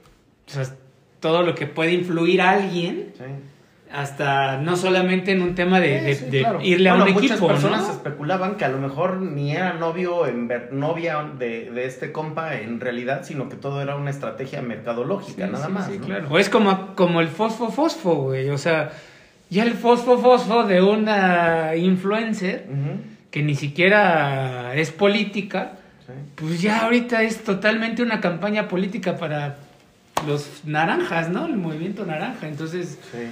o 0.52 0.64
sea, 0.64 0.76
todo 1.20 1.44
lo 1.44 1.56
que 1.56 1.68
puede 1.68 1.94
influir 1.94 2.42
a 2.42 2.52
alguien, 2.52 3.14
Sí. 3.18 3.24
hasta 3.94 4.58
no 4.58 4.76
solamente 4.78 5.32
en 5.34 5.42
un 5.42 5.54
tema 5.54 5.80
de, 5.80 6.00
Sí, 6.00 6.06
de- 6.06 6.16
sí, 6.16 6.26
de 6.30 6.40
claro. 6.40 6.60
irle 6.62 6.90
a 6.90 6.94
un 6.96 7.12
muchas 7.12 7.32
equipo, 7.32 7.48
personas 7.48 7.82
¿no? 7.88 7.92
especulaban 7.92 8.56
que 8.56 8.64
a 8.66 8.70
lo 8.70 8.78
mejor 8.78 9.18
ni 9.18 9.52
era 9.54 9.74
novio 9.74 10.26
en 10.28 10.48
ver- 10.48 10.70
novia 10.72 11.24
de, 11.38 11.70
de 11.72 11.86
este 11.86 12.12
compa 12.14 12.56
en 12.56 12.80
realidad, 12.80 13.24
sino 13.24 13.50
que 13.50 13.56
todo 13.58 13.82
era 13.82 13.96
una 13.98 14.10
estrategia 14.10 14.62
mercadológica, 14.62 15.46
Sí, 15.48 15.52
nada 15.52 15.68
más. 15.68 15.88
sí, 15.88 15.98
¿no? 16.00 16.06
claro. 16.06 16.28
O 16.30 16.40
es 16.40 16.50
como, 16.50 16.96
como 16.96 17.20
el 17.22 17.28
fosfo 17.28 17.70
fosfo, 17.70 18.16
güey, 18.16 18.50
o 18.50 18.58
sea, 18.58 18.92
ya 19.50 19.64
el 19.64 19.74
fosfo 19.74 20.18
fosfo 20.20 20.64
de 20.64 20.82
una 20.82 21.76
influencer 21.76 22.66
que 23.30 23.44
ni 23.44 23.56
siquiera 23.56 24.74
es 24.76 24.92
política, 24.92 25.74
pues 26.36 26.62
ya 26.62 26.84
ahorita 26.86 27.24
es 27.24 27.44
totalmente 27.44 28.02
una 28.04 28.22
campaña 28.22 28.68
política 28.70 29.18
para 29.18 29.58
los 30.28 30.46
naranjas, 30.66 31.30
¿no? 31.30 31.46
El 31.46 31.58
movimiento 31.58 32.06
naranja, 32.06 32.48
entonces... 32.48 32.98
Sí. 33.12 33.28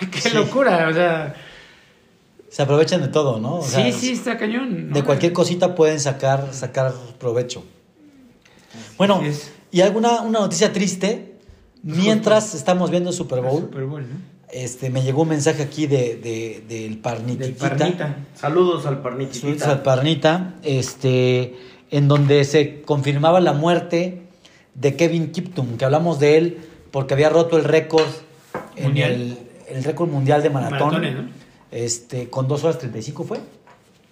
Qué 0.10 0.20
Sí. 0.20 0.30
locura, 0.30 0.88
o 0.88 0.92
sea. 0.92 1.34
Se 2.48 2.62
aprovechan 2.62 3.02
de 3.02 3.08
todo, 3.08 3.38
¿no? 3.38 3.56
O 3.56 3.64
sea, 3.64 3.84
sí, 3.84 3.92
sí, 3.92 4.12
está 4.12 4.38
cañón. 4.38 4.88
¿no? 4.88 4.94
De 4.94 5.04
cualquier 5.04 5.32
cosita 5.32 5.74
pueden 5.74 6.00
sacar, 6.00 6.48
sacar 6.52 6.92
provecho. 7.20 7.62
Bueno, 8.96 9.20
es. 9.22 9.52
y 9.70 9.82
alguna 9.82 10.22
una 10.22 10.40
noticia 10.40 10.72
triste. 10.72 11.34
Mientras 11.82 12.54
estamos 12.54 12.90
viendo 12.90 13.10
el 13.10 13.16
Super 13.16 13.38
El 13.38 13.44
Bowl, 13.44 13.60
Super 13.62 13.84
Bowl, 13.84 14.02
¿no? 14.02 14.16
este, 14.50 14.90
me 14.90 15.02
llegó 15.02 15.22
un 15.22 15.28
mensaje 15.28 15.62
aquí 15.62 15.86
de, 15.86 16.16
de- 16.16 16.64
del 16.68 16.90
Del 16.90 16.98
Parnititita. 16.98 17.68
Parnita. 17.68 18.16
Saludos 18.34 18.84
al 18.86 19.00
Saludos 19.32 19.62
al. 19.62 19.82
Parnita, 19.82 20.54
este, 20.64 21.56
en 21.92 22.08
donde 22.08 22.44
se 22.44 22.82
confirmaba 22.82 23.40
la 23.40 23.52
muerte 23.52 24.22
de 24.74 24.96
Kevin 24.96 25.32
Kiptum, 25.32 25.76
que 25.76 25.84
hablamos 25.84 26.18
de 26.18 26.36
él 26.38 26.58
porque 26.90 27.14
había 27.14 27.28
roto 27.28 27.56
el 27.56 27.64
récord 27.64 28.06
en 28.76 28.96
el, 28.96 29.38
el 29.68 29.84
récord 29.84 30.08
mundial 30.08 30.42
de 30.42 30.50
maratón. 30.50 30.92
Maratones, 30.92 31.14
¿no? 31.16 31.28
Este, 31.70 32.30
con 32.30 32.48
2 32.48 32.64
horas 32.64 32.78
35 32.78 33.24
fue. 33.24 33.38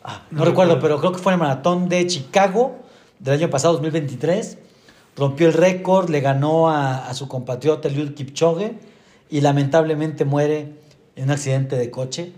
Ah, 0.05 0.23
no, 0.31 0.41
No 0.41 0.45
recuerdo, 0.45 0.75
recuerdo. 0.75 0.81
pero 0.81 1.01
creo 1.01 1.13
que 1.13 1.19
fue 1.19 1.33
en 1.33 1.41
el 1.41 1.47
maratón 1.47 1.89
de 1.89 2.07
Chicago 2.07 2.77
del 3.19 3.35
año 3.35 3.51
pasado, 3.51 3.75
2023. 3.75 4.59
Rompió 5.17 5.47
el 5.47 5.55
récord, 5.55 6.11
le 6.11 6.21
ganó 6.21 6.69
a, 6.69 7.09
a 7.09 7.15
su 7.15 7.27
compatriota 7.29 7.89
Eliud 7.89 8.13
Kipchoge 8.15 8.75
y 9.31 9.41
lamentablemente 9.41 10.25
muere 10.27 10.73
en 11.17 11.25
un 11.25 11.31
accidente 11.31 11.77
de 11.77 11.91
coche. 11.91 12.33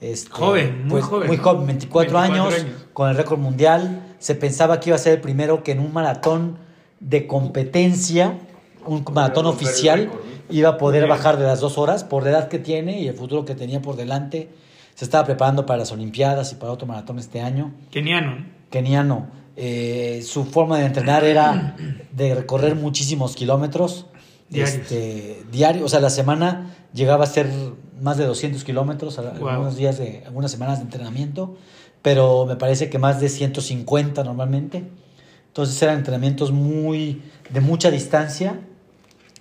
Este, 0.00 0.30
Joven, 0.32 0.88
muy 0.88 1.00
joven, 1.02 1.28
Muy 1.28 1.36
joven, 1.36 1.66
24, 1.66 2.12
24 2.12 2.18
años, 2.18 2.54
años. 2.54 2.76
con 2.94 3.10
el 3.10 3.16
récord 3.16 3.38
mundial. 3.38 4.14
Se 4.18 4.34
pensaba 4.34 4.80
que 4.80 4.88
iba 4.90 4.96
a 4.96 4.98
ser 4.98 5.12
el 5.14 5.20
primero 5.20 5.62
que 5.62 5.72
en 5.72 5.78
un 5.80 5.92
maratón 5.92 6.56
de 7.02 7.26
competencia, 7.26 8.38
un 8.86 9.04
maratón 9.12 9.46
oficial, 9.46 10.10
iba 10.50 10.70
a 10.70 10.78
poder 10.78 11.06
bajar 11.08 11.36
de 11.38 11.44
las 11.44 11.60
dos 11.60 11.78
horas 11.78 12.04
por 12.04 12.24
la 12.24 12.30
edad 12.30 12.48
que 12.48 12.58
tiene 12.58 13.00
y 13.00 13.08
el 13.08 13.14
futuro 13.14 13.44
que 13.44 13.54
tenía 13.54 13.82
por 13.82 13.96
delante. 13.96 14.48
Se 14.94 15.04
estaba 15.04 15.24
preparando 15.24 15.66
para 15.66 15.78
las 15.80 15.92
Olimpiadas 15.92 16.52
y 16.52 16.56
para 16.56 16.72
otro 16.72 16.86
maratón 16.86 17.18
este 17.18 17.40
año. 17.40 17.72
Keniano. 17.90 18.36
¿no? 18.36 18.46
Keniano, 18.70 19.26
eh, 19.56 20.22
su 20.24 20.44
forma 20.44 20.78
de 20.78 20.86
entrenar 20.86 21.24
era 21.24 21.76
de 22.12 22.34
recorrer 22.34 22.74
muchísimos 22.74 23.34
kilómetros 23.34 24.06
Diarios. 24.48 24.76
este, 24.76 25.42
diario. 25.50 25.84
O 25.84 25.88
sea, 25.88 26.00
la 26.00 26.10
semana 26.10 26.74
llegaba 26.92 27.24
a 27.24 27.26
ser 27.26 27.48
más 28.00 28.16
de 28.16 28.26
200 28.26 28.64
kilómetros, 28.64 29.16
Wow. 29.16 29.48
algunos 29.48 29.76
días 29.76 29.98
de, 29.98 30.22
algunas 30.26 30.50
semanas 30.50 30.78
de 30.78 30.84
entrenamiento, 30.84 31.56
pero 32.02 32.46
me 32.46 32.56
parece 32.56 32.90
que 32.90 32.98
más 32.98 33.20
de 33.20 33.28
150 33.28 34.24
normalmente. 34.24 34.84
Entonces 35.52 35.82
eran 35.82 35.98
entrenamientos 35.98 36.50
muy 36.50 37.20
de 37.50 37.60
mucha 37.60 37.90
distancia 37.90 38.58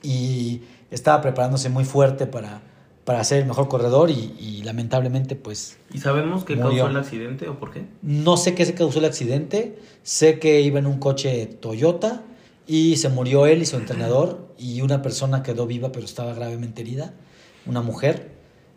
y 0.03 0.61
estaba 0.89 1.21
preparándose 1.21 1.69
muy 1.69 1.85
fuerte 1.85 2.27
para, 2.27 2.61
para 3.05 3.23
ser 3.23 3.39
el 3.39 3.45
mejor 3.45 3.69
corredor 3.69 4.09
y, 4.09 4.35
y 4.37 4.61
lamentablemente 4.63 5.37
pues 5.37 5.77
¿Y 5.93 5.99
sabemos 5.99 6.43
qué 6.43 6.57
Murió. 6.57 6.83
causó 6.83 6.87
el 6.87 6.97
accidente 6.97 7.47
o 7.47 7.57
por 7.57 7.71
qué? 7.71 7.85
no 8.01 8.35
sé 8.35 8.55
qué 8.55 8.65
se 8.65 8.73
causó 8.73 8.99
el 8.99 9.05
accidente, 9.05 9.79
sé 10.03 10.37
que 10.39 10.59
iba 10.59 10.79
en 10.79 10.85
un 10.85 10.99
coche 10.99 11.45
Toyota 11.45 12.23
y 12.67 12.97
se 12.97 13.07
murió 13.07 13.45
él 13.45 13.61
y 13.61 13.65
su 13.65 13.77
entrenador 13.77 14.49
y 14.57 14.81
una 14.81 15.01
persona 15.01 15.43
quedó 15.43 15.65
viva 15.65 15.93
pero 15.93 16.05
estaba 16.05 16.33
gravemente 16.33 16.81
herida, 16.81 17.13
una 17.65 17.81
mujer, 17.81 18.31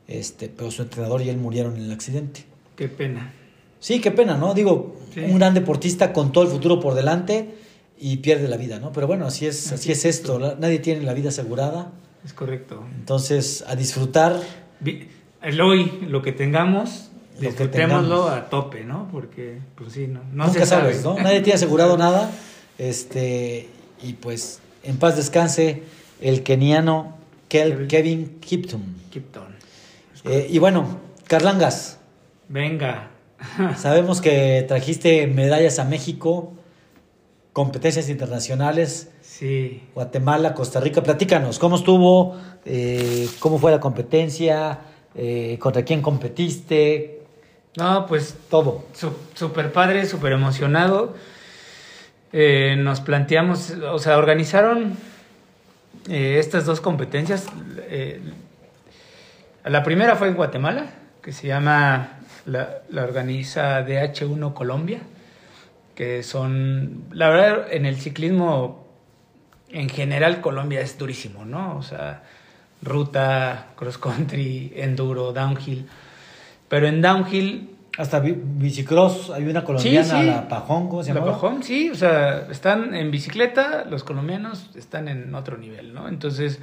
este, 0.07 0.49
pero 0.49 0.71
su 0.71 0.83
entrenador 0.83 1.21
y 1.23 1.31
él 1.31 1.39
murieron 1.39 1.77
en 1.77 1.83
el 1.83 1.93
accidente. 1.93 2.45
Qué 2.77 2.89
pena. 2.89 3.33
Sí, 3.85 4.01
qué 4.01 4.11
pena, 4.11 4.39
¿no? 4.39 4.55
Digo, 4.55 4.97
Sí. 5.13 5.21
un 5.21 5.39
gran 5.39 5.53
deportista 5.53 6.15
con 6.15 6.33
todo 6.33 6.45
el 6.45 6.49
futuro 6.51 6.81
por 6.81 6.95
delante 6.95 7.55
y 8.01 8.17
pierde 8.17 8.49
la 8.49 8.57
vida, 8.57 8.79
¿no? 8.81 8.93
Pero 8.93 9.07
bueno, 9.07 9.27
así 9.27 9.45
es, 9.47 9.73
así 9.73 9.93
es 9.93 10.07
esto, 10.07 10.39
la- 10.39 10.55
nadie 10.59 10.79
tiene 10.79 11.03
la 11.03 11.13
vida 11.13 11.29
asegurada, 11.29 11.93
Es 12.25 12.33
correcto. 12.33 12.83
entonces 12.99 13.63
a 13.69 13.77
disfrutar, 13.77 14.41
El 15.43 15.61
hoy, 15.61 15.93
lo 16.09 16.23
que 16.23 16.33
tengamos, 16.33 17.11
Lo 17.35 17.41
que 17.41 17.47
disfrutémoslo 17.49 18.21
tengamos. 18.25 18.31
a 18.31 18.49
tope, 18.49 18.85
¿no? 18.85 19.07
Porque, 19.13 19.59
pues 19.75 19.93
sí, 19.93 20.07
no, 20.07 20.21
no 20.33 20.47
nunca 20.47 20.61
se 20.61 20.67
sabe. 20.67 20.95
sabes, 20.95 21.05
¿no? 21.05 21.19
Nadie 21.19 21.41
tiene 21.43 21.57
asegurado 21.57 21.99
nada, 21.99 22.31
este, 22.79 23.69
y 24.03 24.15
pues 24.15 24.61
en 24.83 24.97
paz 24.97 25.17
descanse 25.17 25.83
el 26.23 26.43
keniano 26.43 27.19
Kel- 27.51 27.87
Kevin. 27.87 28.39
Kiptum. 28.41 28.81
Kipton. 29.11 29.55
Eh, 30.25 30.47
y 30.51 30.59
bueno, 30.59 31.01
Carlangas, 31.29 31.99
Venga. 32.49 33.11
Sabemos 33.77 34.21
que 34.21 34.65
trajiste 34.67 35.27
medallas 35.27 35.79
a 35.79 35.85
México, 35.85 36.53
competencias 37.53 38.09
internacionales, 38.09 39.11
Sí. 39.23 39.83
Guatemala, 39.95 40.55
Costa 40.55 40.79
Rica. 40.79 41.03
Platícanos, 41.03 41.59
¿cómo 41.59 41.75
estuvo? 41.75 42.37
Eh, 42.65 43.29
¿Cómo 43.41 43.59
fue 43.59 43.73
la 43.73 43.81
competencia? 43.81 44.79
Eh, 45.17 45.59
¿Contra 45.61 45.83
quién 45.85 46.03
competiste? 46.03 47.21
No, 47.77 48.07
pues 48.07 48.37
Todo. 48.49 48.85
súper 49.35 49.73
padre, 49.73 50.07
súper 50.07 50.33
emocionado. 50.35 51.15
Eh, 52.33 52.77
nos 52.79 53.01
planteamos, 53.01 53.71
o 53.71 53.99
sea, 53.99 54.19
organizaron 54.19 54.97
estas 56.09 56.65
dos 56.65 56.81
competencias. 56.81 57.47
La 59.65 59.83
primera 59.83 60.15
fue 60.15 60.29
en 60.29 60.35
Guatemala, 60.35 60.91
que 61.23 61.33
se 61.33 61.49
llama, 61.49 62.21
la, 62.47 62.79
la 62.91 63.03
organiza 63.05 63.85
DH1 63.87 64.53
Colombia, 64.55 65.01
que 65.95 66.23
son, 66.23 67.05
la 67.13 67.29
verdad, 67.29 67.67
en 67.73 67.87
el 67.87 67.97
ciclismo 67.97 68.85
en 69.71 69.89
general 69.89 70.41
Colombia 70.41 70.81
es 70.81 70.97
durísimo, 70.99 71.45
¿no? 71.45 71.77
O 71.77 71.83
sea, 71.83 72.23
ruta, 72.83 73.69
cross 73.77 73.99
country, 73.99 74.73
enduro, 74.77 75.33
downhill. 75.33 75.87
Pero 76.69 76.87
en 76.89 77.01
downhill 77.01 77.71
Hasta 77.97 78.19
bi- 78.19 78.35
bicicross, 78.37 79.31
hay 79.31 79.45
una 79.45 79.63
colombiana, 79.63 80.05
Sí, 80.05 80.21
sí. 80.23 80.27
la 80.27 80.49
Pajón, 80.49 80.89
¿cómo 80.89 81.05
se 81.05 81.15
La 81.15 81.21
llama? 81.21 81.33
Pajón, 81.33 81.63
sí, 81.63 81.91
o 81.91 81.95
sea, 81.95 82.49
están 82.51 82.93
en 82.93 83.13
bicicleta, 83.13 83.85
los 83.89 84.03
colombianos 84.03 84.71
están 84.75 85.07
en 85.07 85.33
otro 85.33 85.57
nivel, 85.59 85.95
¿no? 85.95 86.09
Entonces, 86.09 86.59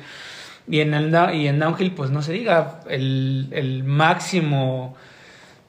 y 0.67 0.81
en, 0.81 0.93
el, 0.93 1.15
y 1.33 1.47
en 1.47 1.57
downhill, 1.57 1.91
pues 1.93 2.09
no 2.11 2.21
se 2.21 2.33
diga, 2.33 2.81
el, 2.89 3.47
el 3.51 3.85
máximo, 3.85 4.97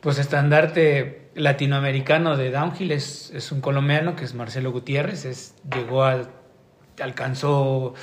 pues 0.02 0.18
estandarte 0.18 1.30
latinoamericano 1.36 2.36
de 2.36 2.50
downhill 2.50 2.90
es, 2.90 3.30
es 3.34 3.52
un 3.52 3.60
colombiano 3.60 4.16
que 4.16 4.24
es 4.24 4.34
Marcelo 4.34 4.72
Gutiérrez, 4.72 5.24
es, 5.24 5.54
llegó 5.72 6.04
a, 6.04 6.28
alcanzó 7.00 7.94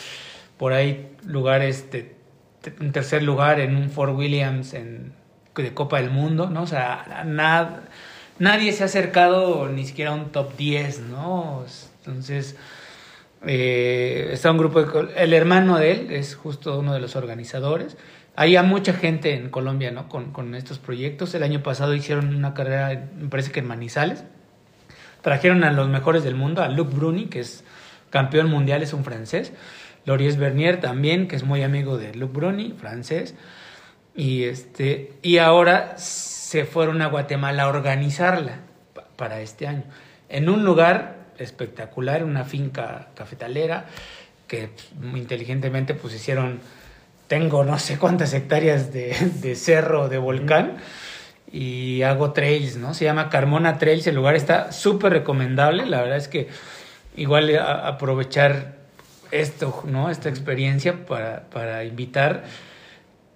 por 0.57 0.71
ahí 0.71 1.12
lugares, 1.25 1.91
de, 1.91 2.15
un 2.79 2.93
tercer 2.93 3.21
lugar 3.21 3.59
en 3.59 3.75
un 3.75 3.89
Fort 3.89 4.15
Williams 4.15 4.73
en, 4.73 5.13
de 5.55 5.73
Copa 5.73 5.99
del 5.99 6.09
Mundo, 6.09 6.49
¿no? 6.49 6.63
O 6.63 6.67
sea, 6.67 7.25
nadie 8.39 8.71
se 8.71 8.83
ha 8.83 8.85
acercado 8.85 9.67
ni 9.67 9.85
siquiera 9.85 10.12
a 10.12 10.13
un 10.13 10.31
top 10.31 10.55
10, 10.55 11.01
¿no? 11.01 11.65
Entonces, 11.99 12.55
eh, 13.45 14.29
está 14.31 14.51
un 14.51 14.57
grupo 14.57 14.81
de... 14.81 15.21
El 15.21 15.33
hermano 15.33 15.77
de 15.77 15.91
él 15.91 16.12
es 16.12 16.35
justo 16.35 16.79
uno 16.79 16.93
de 16.93 17.01
los 17.01 17.17
organizadores. 17.17 17.97
Hay 18.39 18.58
mucha 18.63 18.93
gente 18.93 19.34
en 19.34 19.49
Colombia, 19.49 19.91
¿no? 19.91 20.08
Con, 20.08 20.56
estos 20.56 20.80
proyectos. 20.80 21.36
El 21.36 21.43
año 21.43 21.62
pasado 21.62 21.93
hicieron 21.93 22.34
una 22.34 22.54
carrera, 22.54 23.10
me 23.17 23.28
parece 23.28 23.52
que 23.52 23.60
en 23.60 23.67
Manizales. 23.67 24.23
Trajeron 25.21 25.65
a 25.65 25.71
los 25.71 25.89
mejores 25.89 26.23
del 26.23 26.36
mundo, 26.36 26.62
a 26.63 26.69
Luc 26.69 26.89
Bruni, 26.95 27.25
que 27.25 27.41
es 27.41 27.65
campeón 28.10 28.49
mundial, 28.49 28.82
es 28.82 28.93
un 28.93 29.04
francés. 29.04 29.52
Loris 30.06 30.38
Bernier 30.38 30.80
también, 30.80 31.28
que 31.28 31.36
es 31.36 31.43
muy 31.43 31.63
amigo 31.63 31.97
de 31.97 32.15
Luc 32.15 32.32
Bruni, 32.32 32.71
francés. 32.80 33.36
Y, 34.15 34.45
este, 34.45 35.12
y 35.21 35.39
ahora 35.39 35.97
se 35.97 36.63
fueron 36.63 37.02
a 37.02 37.08
Guatemala 37.08 37.63
a 37.63 37.67
organizarla 37.67 38.60
pa- 38.93 39.04
para 39.17 39.41
este 39.41 39.67
año. 39.67 39.84
En 40.30 40.47
un 40.47 40.63
lugar 40.63 41.25
espectacular, 41.38 42.23
una 42.23 42.45
finca 42.45 43.10
cafetalera, 43.15 43.88
que 44.47 44.69
muy 44.97 45.19
inteligentemente 45.19 45.93
pues 45.93 46.15
hicieron, 46.15 46.62
tengo 47.29 47.63
no 47.63 47.79
sé 47.79 47.97
cuántas 47.97 48.33
hectáreas 48.33 48.91
de, 48.91 49.15
de 49.41 49.55
cerro, 49.55 50.09
de 50.09 50.17
volcán, 50.17 50.77
y 51.51 52.01
hago 52.03 52.33
trails, 52.33 52.75
¿no? 52.75 52.93
Se 52.93 53.05
llama 53.05 53.29
Carmona 53.29 53.77
Trails, 53.77 54.05
el 54.07 54.15
lugar 54.15 54.35
está 54.35 54.71
súper 54.73 55.13
recomendable, 55.13 55.85
la 55.85 56.01
verdad 56.01 56.17
es 56.17 56.27
que 56.27 56.49
igual 57.15 57.55
a- 57.57 57.87
aprovechar 57.87 58.73
esto, 59.31 59.83
¿no? 59.85 60.09
Esta 60.09 60.27
experiencia 60.29 61.05
para, 61.05 61.43
para 61.49 61.83
invitar 61.85 62.43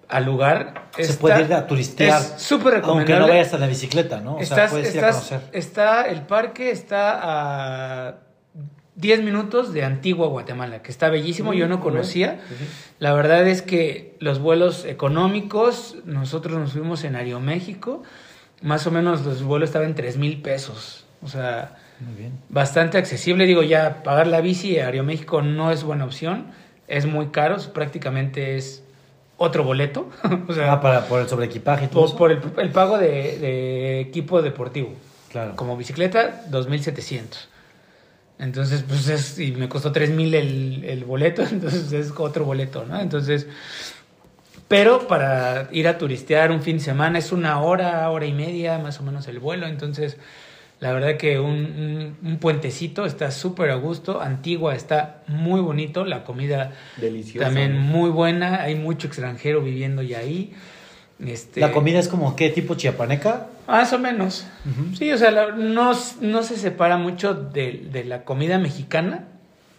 al 0.08 0.24
lugar. 0.26 0.88
Se 0.96 1.02
Está- 1.02 1.20
puede 1.20 1.40
ir 1.42 1.54
a 1.54 1.66
turistear. 1.66 2.20
Es 2.20 2.42
súper 2.42 2.74
Aunque 2.74 2.80
recomendable. 2.86 3.20
no 3.20 3.28
vayas 3.28 3.54
a 3.54 3.58
la 3.58 3.66
bicicleta, 3.66 4.20
¿no? 4.20 4.34
O 4.36 4.38
sea, 4.38 4.42
Estás- 4.44 4.70
puedes 4.70 4.94
ir 4.94 5.04
a 5.04 5.10
conocer. 5.10 5.40
Está, 5.52 6.02
el 6.02 6.22
parque 6.22 6.70
está 6.70 7.20
a 8.08 8.14
10 8.96 9.22
minutos 9.22 9.72
de 9.72 9.84
Antigua 9.84 10.28
Guatemala, 10.28 10.82
que 10.82 10.90
está 10.90 11.08
bellísimo, 11.08 11.52
yo 11.52 11.66
no 11.68 11.80
conocía. 11.80 12.40
La 13.00 13.12
verdad 13.12 13.46
es 13.48 13.60
que 13.62 14.14
los 14.20 14.38
vuelos 14.38 14.84
económicos, 14.84 15.96
nosotros 16.04 16.58
nos 16.58 16.72
fuimos 16.72 17.02
en 17.04 17.16
Aeroméxico, 17.16 18.02
más 18.62 18.86
o 18.86 18.90
menos 18.92 19.24
los 19.24 19.42
vuelos 19.42 19.70
estaban 19.70 19.88
en 19.88 19.94
3 19.94 20.16
mil 20.16 20.40
pesos. 20.42 21.04
O 21.22 21.28
sea, 21.28 21.76
Muy 22.00 22.14
bien. 22.14 22.32
bastante 22.48 22.96
accesible. 22.98 23.46
Digo, 23.46 23.62
ya 23.62 24.02
pagar 24.04 24.26
la 24.28 24.40
bici 24.40 24.78
a 24.78 24.86
Aeroméxico 24.86 25.42
no 25.42 25.72
es 25.72 25.82
buena 25.82 26.04
opción, 26.04 26.46
es 26.86 27.06
muy 27.06 27.28
caro, 27.28 27.56
prácticamente 27.72 28.56
es 28.56 28.84
otro 29.38 29.64
boleto. 29.64 30.08
o 30.48 30.52
sea, 30.52 30.72
Ah, 30.72 30.80
para, 30.80 31.06
por 31.08 31.20
el 31.20 31.28
sobreequipaje 31.28 31.86
y 31.86 31.88
todo 31.88 32.06
por, 32.16 32.16
por 32.16 32.30
el, 32.30 32.40
el 32.58 32.70
pago 32.70 32.96
de, 32.98 33.38
de 33.38 34.00
equipo 34.00 34.40
deportivo. 34.40 34.92
Claro. 35.32 35.56
Como 35.56 35.76
bicicleta, 35.76 36.44
2.700. 36.50 37.48
Entonces, 38.38 38.84
pues 38.86 39.08
es, 39.08 39.38
y 39.38 39.52
me 39.52 39.68
costó 39.68 39.92
3.000 39.92 40.34
el, 40.34 40.84
el 40.84 41.04
boleto, 41.04 41.42
entonces 41.50 41.92
es 41.92 42.12
otro 42.16 42.44
boleto, 42.44 42.84
¿no? 42.84 43.00
Entonces, 43.00 43.46
pero 44.68 45.06
para 45.06 45.68
ir 45.72 45.86
a 45.88 45.98
turistear 45.98 46.50
un 46.50 46.62
fin 46.62 46.78
de 46.78 46.84
semana 46.84 47.18
es 47.18 47.32
una 47.32 47.60
hora, 47.60 48.08
hora 48.10 48.26
y 48.26 48.32
media 48.32 48.78
más 48.78 48.98
o 49.00 49.02
menos 49.02 49.28
el 49.28 49.38
vuelo, 49.38 49.66
entonces 49.66 50.16
la 50.80 50.92
verdad 50.92 51.16
que 51.16 51.38
un, 51.38 51.52
un, 51.52 52.16
un 52.28 52.38
puentecito 52.38 53.06
está 53.06 53.30
súper 53.30 53.70
a 53.70 53.76
gusto, 53.76 54.20
Antigua 54.20 54.74
está 54.74 55.22
muy 55.28 55.60
bonito, 55.60 56.04
la 56.04 56.24
comida 56.24 56.72
también 57.44 57.78
muy 57.78 58.10
buena, 58.10 58.62
hay 58.62 58.74
mucho 58.74 59.06
extranjero 59.06 59.62
viviendo 59.62 60.02
ya 60.02 60.18
ahí. 60.18 60.52
Este, 61.24 61.60
La 61.60 61.70
comida 61.70 62.00
es 62.00 62.08
como, 62.08 62.34
¿qué 62.34 62.50
tipo 62.50 62.74
chiapaneca? 62.74 63.46
Más 63.66 63.92
o 63.92 63.98
menos. 63.98 64.46
Sí, 64.98 65.10
o 65.12 65.18
sea, 65.18 65.30
la- 65.30 65.52
no, 65.52 65.92
no 66.20 66.42
se 66.42 66.56
separa 66.56 66.96
mucho 66.96 67.34
de, 67.34 67.86
de 67.92 68.04
la 68.04 68.24
comida 68.24 68.58
mexicana, 68.58 69.24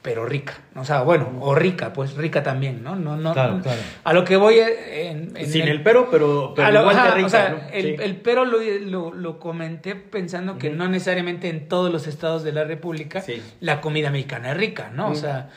pero 0.02 0.24
rica. 0.26 0.54
O 0.76 0.86
sea, 0.86 1.02
bueno, 1.02 1.30
o 1.42 1.56
rica, 1.56 1.92
pues 1.92 2.14
rica 2.16 2.44
también, 2.44 2.84
¿no? 2.84 2.96
no, 2.96 3.18
no 3.18 3.34
Claro, 3.34 3.60
claro. 3.64 3.82
A 4.04 4.14
lo 4.14 4.24
que 4.24 4.36
voy 4.38 4.60
en, 4.60 5.36
en 5.36 5.48
Sin 5.52 5.64
el 5.64 5.82
pero, 5.82 6.10
pero, 6.12 6.54
pero 6.56 6.72
lo- 6.72 6.82
igual 6.82 6.96
ajá, 7.00 7.16
rica, 7.16 7.26
o 7.26 7.30
sea, 7.30 7.50
¿no? 7.50 7.58
el, 7.74 7.84
Sí. 7.84 8.04
el 8.04 8.16
pero 8.18 8.46
lo, 8.46 8.60
lo, 8.62 9.14
lo 9.14 9.40
comenté 9.40 9.96
pensando 9.96 10.60
que 10.60 10.70
no 10.70 10.88
necesariamente 10.88 11.50
en 11.50 11.68
todos 11.68 11.92
los 11.92 12.06
estados 12.06 12.44
de 12.44 12.52
la 12.52 12.66
República 12.66 13.22
Sí. 13.22 13.42
la 13.62 13.82
comida 13.82 14.12
mexicana 14.12 14.52
es 14.52 14.58
rica, 14.58 14.92
¿no? 14.94 15.10
O 15.10 15.16
sea, 15.16 15.50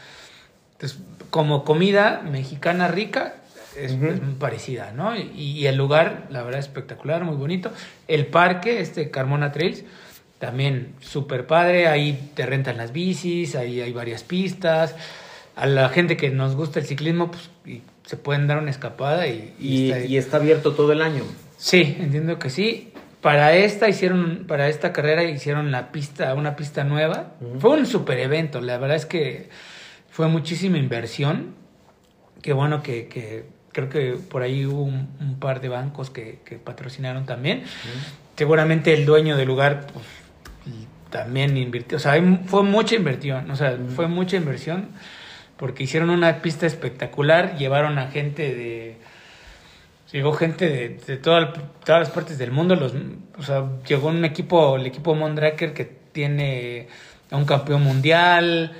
entonces, 0.73 0.99
como 1.29 1.65
comida 1.65 2.23
mexicana 2.25 2.89
rica 2.89 3.35
es, 3.85 3.97
muy 3.97 4.35
parecida, 4.39 4.93
¿no? 4.93 5.17
Y, 5.17 5.31
y 5.35 5.67
el 5.67 5.77
lugar, 5.77 6.27
la 6.31 6.43
verdad, 6.43 6.61
espectacular, 6.61 7.25
muy 7.25 7.37
bonito. 7.37 7.71
El 8.07 8.27
parque, 8.27 8.81
este 8.81 9.11
Carmona 9.11 9.53
Trails, 9.53 9.85
también 10.39 10.95
súper 11.01 11.47
padre. 11.47 11.89
Ahí 11.89 12.31
te 12.35 12.47
rentan 12.47 12.77
las 12.77 12.93
bicis, 12.93 13.55
ahí 13.57 13.81
hay 13.81 13.93
varias 13.93 14.23
pistas. 14.25 14.95
A 15.57 15.67
la 15.67 15.89
gente 15.89 16.17
que 16.17 16.31
nos 16.31 16.55
gusta 16.55 16.79
el 16.81 16.87
ciclismo, 16.87 17.31
pues 17.31 17.51
y 17.67 17.83
se 18.05 18.17
pueden 18.17 18.47
dar 18.47 18.59
una 18.59 18.71
escapada 18.71 19.27
y, 19.27 19.55
y 19.59 19.69
Y, 19.69 19.91
está- 19.91 20.05
y 20.05 20.17
está 20.17 20.37
abierto 20.39 20.73
todo 20.75 20.93
el 20.93 21.03
año. 21.03 21.25
Sí, 21.57 21.97
entiendo 21.99 22.39
que 22.39 22.51
sí. 22.51 22.93
para 23.21 23.55
esta 23.57 23.89
hicieron, 23.89 24.45
para 24.47 24.69
esta 24.69 24.93
carrera 24.93 25.25
hicieron 25.25 25.73
la 25.73 25.91
pista, 25.91 26.33
una 26.35 26.55
pista 26.55 26.85
nueva. 26.85 27.33
Fue 27.59 27.77
un 27.79 27.85
super 27.87 28.19
evento, 28.21 28.61
la 28.61 28.79
verdad 28.79 28.97
es 28.97 29.07
que 29.07 29.49
fue 30.09 30.29
muchísima 30.29 30.79
inversión. 30.79 31.57
Qué 32.43 32.53
bueno 32.53 32.81
que, 32.85 33.09
que 33.09 33.45
creo 33.79 33.89
que 33.89 34.19
por 34.21 34.43
ahí 34.43 34.67
hubo 34.67 34.83
un, 34.83 35.09
un 35.21 35.39
par 35.39 35.61
de 35.61 35.69
bancos 35.69 36.11
que, 36.11 36.41
que 36.45 36.57
patrocinaron 36.57 37.27
también. 37.27 37.63
Seguramente 38.37 38.93
el 38.93 39.07
dueño 39.07 39.37
del 39.37 39.47
lugar 39.47 39.87
pues, 39.93 40.05
también 41.11 41.57
invirtió, 41.57 41.97
o 41.97 42.01
sea, 42.01 42.21
fue 42.47 42.65
mucha 42.65 42.97
inversión, 42.97 43.51
o 43.51 43.57
sea, 43.57 43.79
fue 43.95 44.09
mucha 44.09 44.37
inversión 44.37 44.89
porque 45.57 45.85
hicieron 45.85 46.11
una 46.11 46.43
pista 46.43 46.67
espectacular, 46.67 47.57
llevaron 47.57 47.99
a 47.99 48.11
gente 48.11 48.55
de 48.55 48.97
llegó 50.13 50.33
gente 50.33 50.69
de, 50.69 50.89
de 51.07 51.17
toda 51.17 51.53
todas 51.85 52.01
las 52.01 52.11
partes 52.11 52.37
del 52.37 52.51
mundo, 52.51 52.75
los, 52.75 52.95
o 53.39 53.43
sea, 53.43 53.65
llegó 53.87 54.09
un 54.09 54.25
equipo, 54.25 54.77
el 54.77 54.87
equipo 54.87 55.15
Mondraker 55.15 55.73
que 55.73 55.85
tiene 55.85 56.89
a 57.31 57.37
un 57.37 57.45
campeón 57.45 57.83
mundial, 57.83 58.73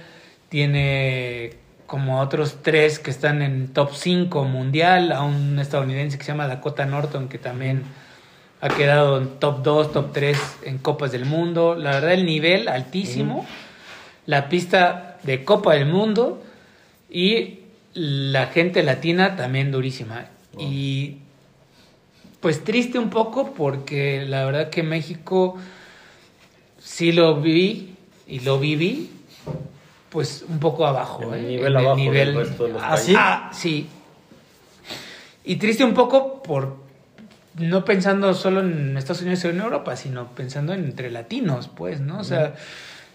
tiene 0.49 1.53
como 1.89 2.21
otros 2.21 2.59
tres 2.61 2.99
que 2.99 3.11
están 3.11 3.41
en 3.41 3.69
top 3.73 3.95
5 3.95 4.45
mundial, 4.45 5.11
a 5.11 5.23
un 5.23 5.59
estadounidense 5.59 6.19
que 6.19 6.25
se 6.25 6.33
llama 6.33 6.47
Dakota 6.47 6.85
Norton 6.85 7.31
que 7.31 7.39
también 7.39 7.83
ha 8.61 8.69
quedado 8.69 9.17
en 9.17 9.41
top 9.41 9.63
2, 9.63 9.93
top 9.93 10.13
3 10.13 10.39
en 10.65 10.77
Copas 10.77 11.13
del 11.13 11.25
Mundo. 11.25 11.75
La 11.75 11.93
verdad, 11.93 12.13
el 12.13 12.27
nivel 12.27 12.69
altísimo. 12.69 13.47
La 14.27 14.51
pista 14.51 15.17
de 15.23 15.45
Copa 15.45 15.73
del 15.73 15.87
Mundo 15.87 16.43
y 17.09 17.61
la 17.95 18.49
gente 18.49 18.83
latina 18.83 19.35
también 19.35 19.73
durísima. 19.73 20.27
Y 20.59 21.17
pues 22.41 22.65
triste 22.65 22.99
un 22.99 23.09
poco 23.09 23.55
porque 23.55 24.27
la 24.27 24.45
verdad 24.45 24.69
que 24.69 24.83
México 24.83 25.57
sí 26.79 27.13
lo 27.13 27.41
vi 27.41 27.95
y 28.27 28.41
lo 28.41 28.59
viví 28.59 29.11
pues 30.19 30.45
un 30.49 30.59
poco 30.59 30.85
abajo. 30.85 31.23
En 31.23 31.35
el 31.35 31.45
¿eh? 31.45 31.49
nivel 31.49 31.61
En 31.61 31.67
el 31.69 31.77
abajo 31.77 31.97
del 31.97 32.05
nivel- 32.11 32.35
resto 32.35 32.65
de 32.65 32.73
los 32.73 32.83
¿Ah, 32.85 32.97
sí? 32.97 33.15
Ah, 33.17 33.51
sí. 33.53 33.89
Y 35.45 35.55
triste 35.57 35.85
un 35.85 35.95
poco 35.95 36.43
por 36.43 36.75
no 37.55 37.85
pensando 37.85 38.35
solo 38.35 38.59
en 38.63 38.97
Estados 38.97 39.23
Unidos 39.23 39.45
o 39.45 39.51
en 39.51 39.61
Europa, 39.61 39.95
sino 39.95 40.27
pensando 40.35 40.73
en 40.73 40.85
entre 40.87 41.09
latinos, 41.13 41.69
pues, 41.73 42.01
¿no? 42.01 42.19
O 42.19 42.25
sea, 42.25 42.55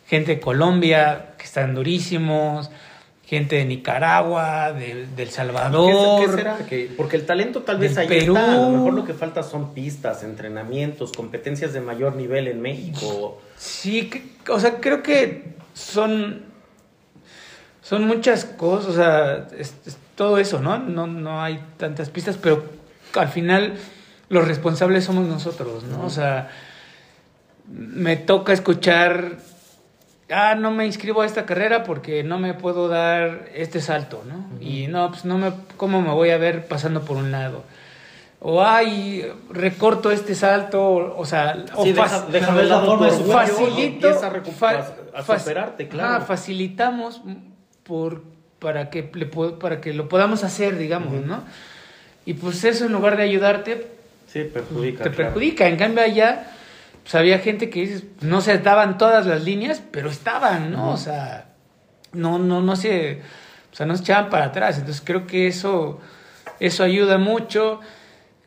gente 0.08 0.36
de 0.36 0.40
Colombia 0.40 1.34
que 1.38 1.44
están 1.44 1.76
durísimos, 1.76 2.70
gente 3.26 3.58
de 3.58 3.66
Nicaragua, 3.66 4.72
de, 4.72 5.08
del 5.08 5.28
¿Qué, 5.28 5.34
Salvador. 5.34 6.22
qué 6.26 6.32
será? 6.38 6.58
Que- 6.70 6.90
porque 6.96 7.18
el 7.18 7.26
talento 7.26 7.64
tal 7.64 7.80
vez 7.80 7.98
ahí 7.98 8.08
Perú. 8.08 8.38
está. 8.38 8.54
A 8.54 8.56
lo 8.56 8.70
mejor 8.70 8.94
lo 8.94 9.04
que 9.04 9.14
falta 9.14 9.44
son 9.44 9.74
pistas, 9.74 10.24
entrenamientos, 10.24 11.12
competencias 11.12 11.74
de 11.74 11.82
mayor 11.82 12.16
nivel 12.16 12.48
en 12.48 12.62
México. 12.62 13.42
Sí, 13.58 14.10
o 14.48 14.58
sea, 14.62 14.76
creo 14.80 15.04
que 15.04 15.52
son 15.74 16.53
son 17.84 18.08
muchas 18.08 18.46
cosas, 18.46 18.88
o 18.90 18.94
sea, 18.96 19.48
es, 19.60 19.76
es 19.86 19.98
todo 20.16 20.40
eso, 20.40 20.60
¿no? 20.60 20.80
¿no? 20.80 21.06
No 21.06 21.42
hay 21.44 21.62
tantas 21.78 22.10
pistas, 22.10 22.38
pero 22.38 22.64
al 23.16 23.28
final 23.28 23.76
los 24.30 24.48
responsables 24.48 25.04
somos 25.04 25.28
nosotros, 25.28 25.84
¿no? 25.84 26.04
O 26.06 26.10
sea, 26.10 26.50
me 27.68 28.16
toca 28.16 28.54
escuchar, 28.54 29.34
ah, 30.32 30.56
no 30.56 30.72
me 30.72 30.86
inscribo 30.86 31.22
a 31.22 31.26
esta 31.26 31.46
carrera 31.46 31.84
porque 31.84 32.24
no 32.24 32.40
me 32.40 32.54
puedo 32.54 32.88
dar 32.88 33.50
este 33.54 33.82
salto, 33.82 34.24
¿no? 34.28 34.46
Y 34.62 34.88
no, 34.88 35.10
pues 35.10 35.26
no 35.26 35.38
me, 35.38 35.52
¿cómo 35.78 36.02
me 36.02 36.10
voy 36.12 36.30
a 36.32 36.38
ver 36.38 36.66
pasando 36.68 37.02
por 37.02 37.18
un 37.18 37.32
lado? 37.32 37.64
O, 38.46 38.62
ay, 38.62 39.26
recorto 39.50 40.12
este 40.12 40.36
salto, 40.36 40.82
o, 40.86 41.20
o 41.20 41.26
sea, 41.26 41.64
o 41.76 41.84
Sí, 41.84 41.94
deja, 41.94 42.22
deja 42.30 42.54
de 42.54 42.66
la 42.66 42.82
forma 42.82 43.10
de 43.10 43.18
y 43.22 43.24
facilito 43.32 44.10
a, 44.10 45.24
fa- 45.24 45.40
superarte, 45.40 45.88
claro. 45.88 46.26
facilitamos 46.26 47.22
por 47.84 48.24
para 48.60 48.90
que 48.90 49.10
le 49.14 49.26
para 49.26 49.82
que 49.82 49.94
lo 49.94 50.08
podamos 50.10 50.44
hacer 50.44 50.78
digamos 50.78 51.14
no 51.26 51.44
y 52.26 52.34
pues 52.36 52.64
eso 52.64 52.86
en 52.86 52.94
lugar 52.94 53.18
de 53.18 53.24
ayudarte 53.24 53.88
Sí, 54.28 54.46
perjudica. 54.52 55.04
te 55.04 55.12
claro. 55.12 55.30
perjudica. 55.32 55.68
En 55.68 55.78
cambio 55.78 56.04
allá 56.04 56.48
pues 57.04 57.14
había 57.16 57.38
gente 57.40 57.70
que 57.70 57.82
dices 57.82 58.04
no 58.22 58.42
se 58.42 58.58
daban 58.58 58.98
todas 58.98 59.26
las 59.28 59.44
líneas 59.44 59.82
pero 59.92 60.10
estaban 60.10 60.72
no 60.72 60.92
o 60.92 60.98
sea 60.98 61.50
no 62.14 62.40
no 62.40 62.62
no 62.62 62.76
se 62.76 63.22
o 63.72 63.76
sea 63.76 63.86
no 63.86 63.96
se 63.96 64.04
echaban 64.04 64.30
para 64.30 64.46
atrás. 64.46 64.78
Entonces 64.80 65.04
creo 65.06 65.28
que 65.28 65.48
eso 65.48 66.00
eso 66.60 66.84
ayuda 66.84 67.18
mucho. 67.18 67.80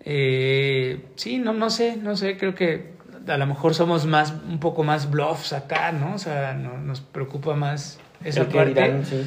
Eh, 0.09 1.05
sí 1.17 1.39
no 1.39 1.53
no 1.53 1.69
sé 1.71 1.97
no 1.97 2.17
sé 2.17 2.37
creo 2.37 2.55
que 2.55 2.95
a 3.27 3.37
lo 3.37 3.47
mejor 3.47 3.75
somos 3.75 4.07
más 4.07 4.33
un 4.49 4.61
poco 4.61 4.85
más 4.85 5.11
bluffs 5.11 5.53
acá 5.53 5.91
no 5.91 6.15
o 6.15 6.19
sea 6.19 6.55
no- 6.55 6.79
nos 6.79 7.01
preocupa 7.01 7.55
más 7.57 7.99
esa 8.25 8.43
El 8.43 8.49
que 8.49 8.55
parte 8.57 8.83
dirán, 8.83 9.05
sí. 9.05 9.27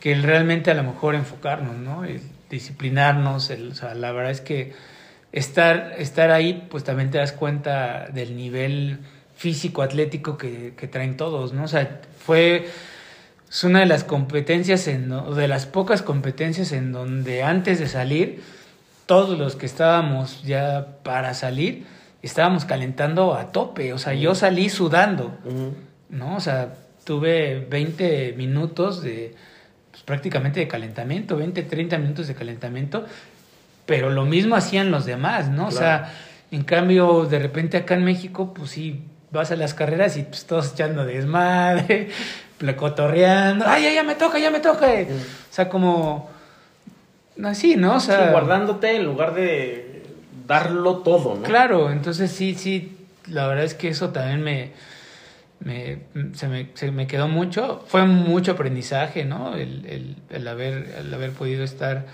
que 0.00 0.12
el 0.12 0.22
realmente 0.22 0.70
a 0.70 0.74
lo 0.74 0.82
mejor 0.82 1.14
enfocarnos, 1.14 1.76
¿no? 1.76 2.04
El 2.04 2.20
disciplinarnos, 2.50 3.50
el, 3.50 3.72
o 3.72 3.74
sea, 3.74 3.94
la 3.94 4.12
verdad 4.12 4.30
es 4.30 4.40
que 4.40 4.72
estar, 5.32 5.94
estar 5.98 6.30
ahí, 6.30 6.66
pues 6.70 6.84
también 6.84 7.10
te 7.10 7.18
das 7.18 7.32
cuenta 7.32 8.06
del 8.08 8.36
nivel 8.36 8.98
físico, 9.36 9.82
atlético 9.82 10.38
que, 10.38 10.74
que 10.76 10.86
traen 10.86 11.16
todos, 11.16 11.52
¿no? 11.52 11.64
O 11.64 11.68
sea, 11.68 12.00
fue, 12.24 12.68
es 13.50 13.64
una 13.64 13.80
de 13.80 13.86
las 13.86 14.04
competencias, 14.04 14.86
en, 14.86 15.12
de 15.34 15.48
las 15.48 15.66
pocas 15.66 16.02
competencias 16.02 16.72
en 16.72 16.92
donde 16.92 17.42
antes 17.42 17.80
de 17.80 17.88
salir, 17.88 18.42
todos 19.06 19.38
los 19.38 19.56
que 19.56 19.66
estábamos 19.66 20.42
ya 20.44 20.98
para 21.02 21.34
salir, 21.34 21.84
estábamos 22.22 22.64
calentando 22.64 23.34
a 23.34 23.52
tope, 23.52 23.92
o 23.92 23.98
sea, 23.98 24.14
yo 24.14 24.34
salí 24.34 24.70
sudando. 24.70 25.36
¿no? 26.08 26.36
O 26.36 26.40
sea, 26.40 26.74
tuve 27.04 27.66
20 27.70 28.34
minutos 28.36 29.02
de 29.02 29.34
pues, 29.90 30.02
prácticamente 30.02 30.60
de 30.60 30.68
calentamiento, 30.68 31.36
20, 31.36 31.62
30 31.62 31.98
minutos 31.98 32.26
de 32.26 32.34
calentamiento, 32.34 33.04
pero 33.86 34.10
lo 34.10 34.24
mismo 34.24 34.56
hacían 34.56 34.90
los 34.90 35.04
demás, 35.04 35.48
¿no? 35.48 35.68
O 35.68 35.70
sea, 35.70 36.12
en 36.50 36.64
cambio, 36.64 37.26
de 37.26 37.38
repente 37.38 37.76
acá 37.76 37.94
en 37.94 38.04
México, 38.04 38.54
pues 38.54 38.70
sí, 38.70 39.02
vas 39.30 39.50
a 39.50 39.56
las 39.56 39.74
carreras 39.74 40.16
y 40.16 40.22
pues 40.22 40.46
todos 40.46 40.72
echando 40.72 41.04
desmadre, 41.04 42.08
placotorreando, 42.58 43.66
ay, 43.68 43.84
ya, 43.84 43.92
ya 43.92 44.02
me 44.02 44.14
toca, 44.14 44.38
ya 44.38 44.50
me 44.50 44.60
toca. 44.60 44.86
O 44.86 45.52
sea, 45.52 45.68
como 45.68 46.30
así, 47.42 47.76
¿no? 47.76 47.96
O 47.96 48.00
sea, 48.00 48.26
Sí, 48.26 48.30
guardándote 48.30 48.96
en 48.96 49.04
lugar 49.04 49.34
de 49.34 50.02
darlo 50.46 50.98
todo, 50.98 51.34
¿no? 51.36 51.42
Claro, 51.42 51.90
entonces 51.90 52.30
sí, 52.30 52.54
sí, 52.54 52.96
la 53.28 53.46
verdad 53.46 53.64
es 53.64 53.74
que 53.74 53.88
eso 53.88 54.10
también 54.10 54.42
me, 54.42 54.72
me, 55.64 55.98
se, 56.34 56.48
me, 56.48 56.68
se 56.74 56.90
me 56.92 57.06
quedó 57.06 57.26
mucho. 57.28 57.84
Fue 57.88 58.04
mucho 58.04 58.52
aprendizaje, 58.52 59.24
¿no? 59.24 59.54
El, 59.56 59.84
el, 59.86 60.16
el 60.30 60.48
haber, 60.48 60.94
el 61.00 61.12
haber 61.12 61.30
podido 61.32 61.64
estar, 61.64 62.06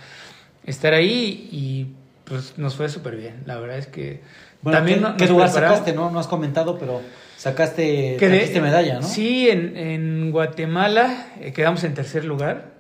estar 0.64 0.94
ahí 0.94 1.48
y 1.52 1.88
pues 2.24 2.58
nos 2.58 2.76
fue 2.76 2.88
súper 2.88 3.16
bien. 3.16 3.42
La 3.46 3.58
verdad 3.58 3.78
es 3.78 3.86
que 3.88 4.20
Bueno, 4.62 4.78
también 4.78 4.98
¿qué, 4.98 5.02
no- 5.02 5.16
qué 5.16 5.26
lugar 5.26 5.48
preparamos. 5.48 5.78
sacaste? 5.78 5.94
No, 5.96 6.10
no 6.10 6.20
has 6.20 6.28
comentado, 6.28 6.78
pero 6.78 7.02
sacaste 7.36 8.16
medalla, 8.60 8.94
¿no? 9.00 9.02
Sí, 9.02 9.48
en, 9.50 9.76
en 9.76 10.30
Guatemala 10.30 11.26
eh, 11.40 11.52
quedamos 11.52 11.82
en 11.84 11.94
tercer 11.94 12.24
lugar. 12.24 12.78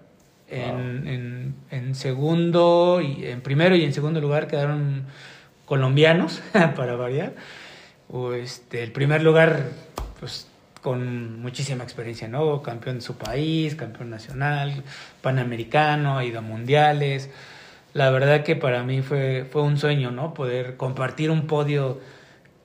En, 0.52 1.06
en, 1.06 1.54
en 1.70 1.94
segundo 1.94 3.00
y 3.00 3.24
en 3.26 3.40
primero 3.40 3.76
y 3.76 3.84
en 3.84 3.92
segundo 3.92 4.20
lugar 4.20 4.48
quedaron 4.48 5.04
colombianos 5.64 6.42
para 6.76 6.96
variar. 6.96 7.34
O 8.08 8.32
este, 8.32 8.82
el 8.82 8.90
primer 8.90 9.22
lugar, 9.22 9.66
pues 10.18 10.48
con 10.82 11.40
muchísima 11.40 11.84
experiencia, 11.84 12.26
¿no? 12.28 12.62
Campeón 12.62 12.96
de 12.96 13.02
su 13.02 13.16
país, 13.16 13.74
campeón 13.74 14.10
nacional, 14.10 14.82
panamericano, 15.20 16.18
ha 16.18 16.24
ido 16.24 16.38
a 16.38 16.42
mundiales. 16.42 17.30
La 17.92 18.10
verdad 18.10 18.42
que 18.44 18.56
para 18.56 18.82
mí 18.82 19.02
fue, 19.02 19.46
fue 19.50 19.62
un 19.62 19.76
sueño, 19.76 20.10
¿no? 20.10 20.32
Poder 20.32 20.76
compartir 20.76 21.30
un 21.30 21.46
podio 21.46 22.00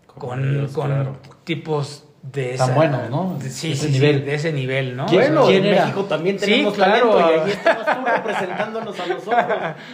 con, 0.07 0.67
con 0.73 0.87
claro. 0.87 1.17
tipos 1.43 2.03
de 2.21 2.53
Tan 2.57 2.69
esa- 2.69 2.73
buenos, 2.75 3.09
¿no? 3.09 3.37
de- 3.39 3.49
sí, 3.49 3.67
De 3.69 3.73
ese 3.73 3.87
sí, 3.87 3.93
sí, 3.93 3.99
nivel. 3.99 4.25
de 4.25 4.33
ese 4.35 4.53
nivel, 4.53 4.95
¿no? 4.95 5.05
Bueno, 5.07 5.41
O 5.43 5.45
sea, 5.47 5.51
¿quién 5.53 5.65
en 5.65 5.73
era? 5.73 5.81
México 5.85 6.05
también 6.05 6.39
Sí, 6.39 6.45
tenemos 6.45 6.73
claro. 6.73 7.09
talento 7.11 7.19
y 7.19 7.39
ahí 7.49 7.51
estabas 7.51 7.97
tú 7.99 8.05
representándonos 8.05 8.99
a 8.99 9.05
nosotros. 9.07 9.45